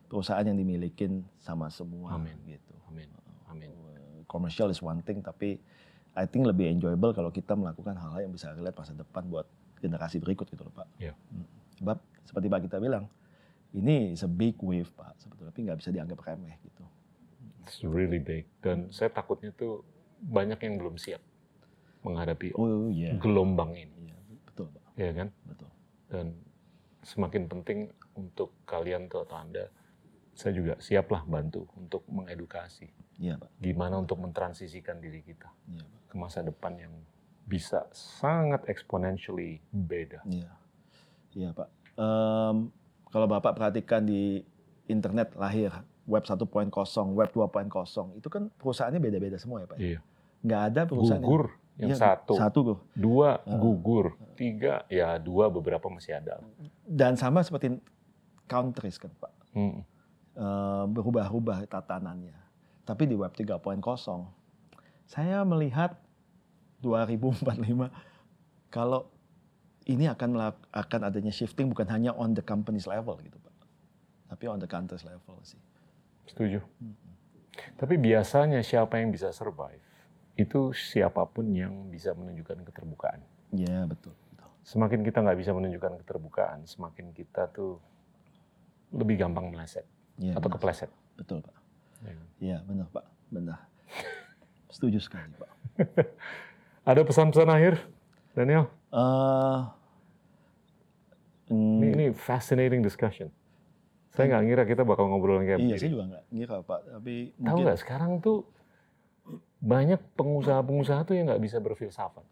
[0.06, 2.36] perusahaan yang dimilikin sama semua Amin.
[2.45, 2.69] gitu.
[4.30, 5.58] Commercial is one thing tapi
[6.14, 10.22] I think lebih enjoyable kalau kita melakukan hal-hal yang bisa relate masa depan buat generasi
[10.22, 10.88] berikut gitu loh Pak.
[11.02, 11.14] Iya.
[11.34, 11.46] Hmm.
[11.76, 13.10] Sebab seperti Pak kita bilang
[13.72, 16.84] ini is a big wave Pak sebetulnya tapi nggak bisa dianggap remeh gitu.
[17.66, 19.82] It's really big dan saya takutnya tuh
[20.20, 21.22] banyak yang belum siap
[22.02, 23.16] menghadapi Oh iya.
[23.20, 24.84] gelombang ini, Iya, betul Pak.
[24.96, 25.28] ya kan?
[25.46, 25.70] Betul.
[26.10, 26.26] Dan
[27.04, 27.80] semakin penting
[28.16, 29.68] untuk kalian tuh atau anda,
[30.40, 32.88] saya juga siaplah bantu untuk mengedukasi
[33.20, 33.52] Iya Pak.
[33.60, 35.99] gimana untuk mentransisikan diri kita Iya Pak.
[36.07, 36.94] ke masa depan yang
[37.44, 40.22] bisa sangat exponentially beda.
[40.24, 40.53] Iya,
[41.34, 41.68] iya Pak.
[41.94, 42.70] Em,
[43.07, 44.45] kalau Bapak perhatikan di
[44.86, 45.74] internet lahir
[46.06, 46.45] web 1.0,
[47.11, 47.68] web 2.0,
[48.16, 49.78] itu kan perusahaannya beda-beda semua ya Pak.
[49.78, 49.99] Iya.
[50.40, 51.45] Nggak ada perusahaan Gugur
[51.76, 52.60] yang Iya, satu, Satu
[52.94, 53.56] dua Heeh.
[53.56, 56.38] gugur, tiga ya dua beberapa masih ada.
[56.84, 57.82] Dan sama seperti
[58.45, 59.32] countries kan Pak.
[59.52, 59.82] Hmm.
[60.40, 62.32] Eh, berubah-ubah tatanannya.
[62.88, 63.60] Tapi di web 3.0,
[65.03, 65.99] saya melihat
[66.80, 67.91] 2045
[68.72, 69.11] kalau
[69.84, 70.40] ini akan
[70.72, 73.52] akan adanya shifting bukan hanya on the company's level gitu Pak.
[74.32, 75.60] Tapi on the country's level sih.
[76.32, 76.64] Setuju.
[77.76, 79.84] Tapi biasanya siapa yang bisa survive
[80.40, 83.20] itu siapa pun yang bisa menunjukkan keterbukaan.
[83.52, 84.16] Iya, betul.
[84.16, 84.48] betul.
[84.64, 87.76] Semakin kita nggak bisa menunjukkan keterbukaan, semakin kita tuh
[88.95, 89.84] lebih gampang meleset
[90.20, 90.60] Iya, atau benar.
[90.60, 90.91] kepleset.
[91.16, 91.56] Betul, Pak.
[92.04, 92.14] Ya?
[92.40, 93.06] Iya, benar, Pak.
[93.32, 93.60] Benar.
[94.70, 95.52] Setuju sekali, Pak.
[96.90, 97.80] Ada pesan-pesan akhir,
[98.36, 98.68] Daniel?
[98.91, 99.60] Eh,
[101.56, 103.32] mm, Ini, ini fascinating discussion.
[104.12, 105.80] Saya nggak ngira kita bakal ngobrol kayak iya, begini.
[105.80, 106.80] saya juga nggak ngira, Pak.
[107.00, 108.38] Tapi Tahu mungkin nggak sekarang tuh
[109.60, 112.26] banyak pengusaha-pengusaha tuh yang nggak bisa berfilsafat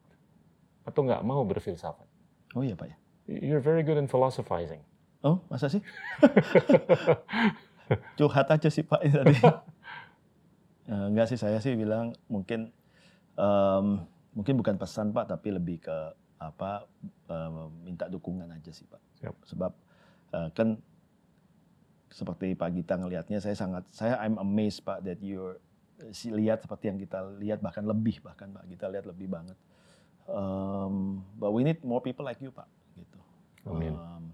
[0.88, 2.08] atau nggak mau berfilsafat.
[2.56, 2.98] Oh iya, Pak ya.
[3.28, 4.80] You're very good in philosophizing.
[5.22, 5.84] Oh, masa sih?
[8.18, 9.36] Curhat aja sih Pak ini tadi.
[10.88, 12.72] Eh, enggak sih, saya sih bilang mungkin
[13.40, 13.86] em,
[14.36, 15.98] mungkin bukan pesan Pak, tapi lebih ke
[16.38, 16.86] apa
[17.32, 19.02] em, minta dukungan aja sih Pak.
[19.24, 19.36] Siap.
[19.48, 19.72] Sebab
[20.36, 20.80] eh, kan
[22.12, 25.60] seperti Pak Gita ngelihatnya, saya sangat saya I'm amazed Pak that you're
[26.14, 29.58] si lihat seperti yang kita lihat bahkan lebih bahkan Pak kita lihat lebih banget.
[30.28, 32.68] Em, but we need more people like you Pak
[33.00, 33.20] gitu
[33.64, 33.96] Amin.
[33.96, 34.28] um,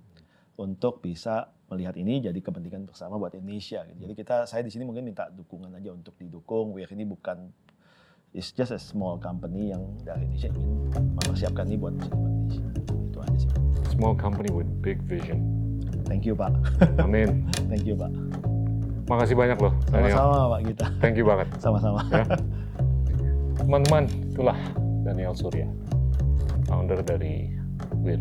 [0.58, 3.82] untuk bisa melihat ini jadi kepentingan bersama buat Indonesia.
[3.90, 4.00] Gitu.
[4.06, 6.72] Jadi kita saya di sini mungkin minta dukungan aja untuk didukung.
[6.78, 7.50] Weir ini bukan
[8.32, 10.74] it's just a small company yang dari Indonesia ingin
[11.18, 12.66] mempersiapkan ini buat Indonesia.
[13.10, 13.52] Itu aja sih.
[13.94, 15.44] Small company with big vision.
[16.06, 16.54] Thank you Pak.
[17.02, 17.50] Amin.
[17.72, 18.14] Thank you Pak.
[19.10, 19.74] Makasih banyak loh.
[19.92, 20.86] Sama-sama Pak kita.
[21.04, 21.48] Thank you banget.
[21.60, 22.02] Sama-sama.
[22.10, 22.26] Ya.
[23.64, 24.58] Teman-teman, itulah
[25.08, 25.70] Daniel Surya,
[26.68, 27.48] founder dari
[28.04, 28.20] WIR,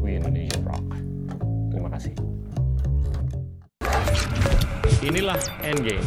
[0.00, 1.09] We Indonesian Rock.
[1.80, 2.12] Terima kasih.
[5.00, 6.04] Inilah Endgame,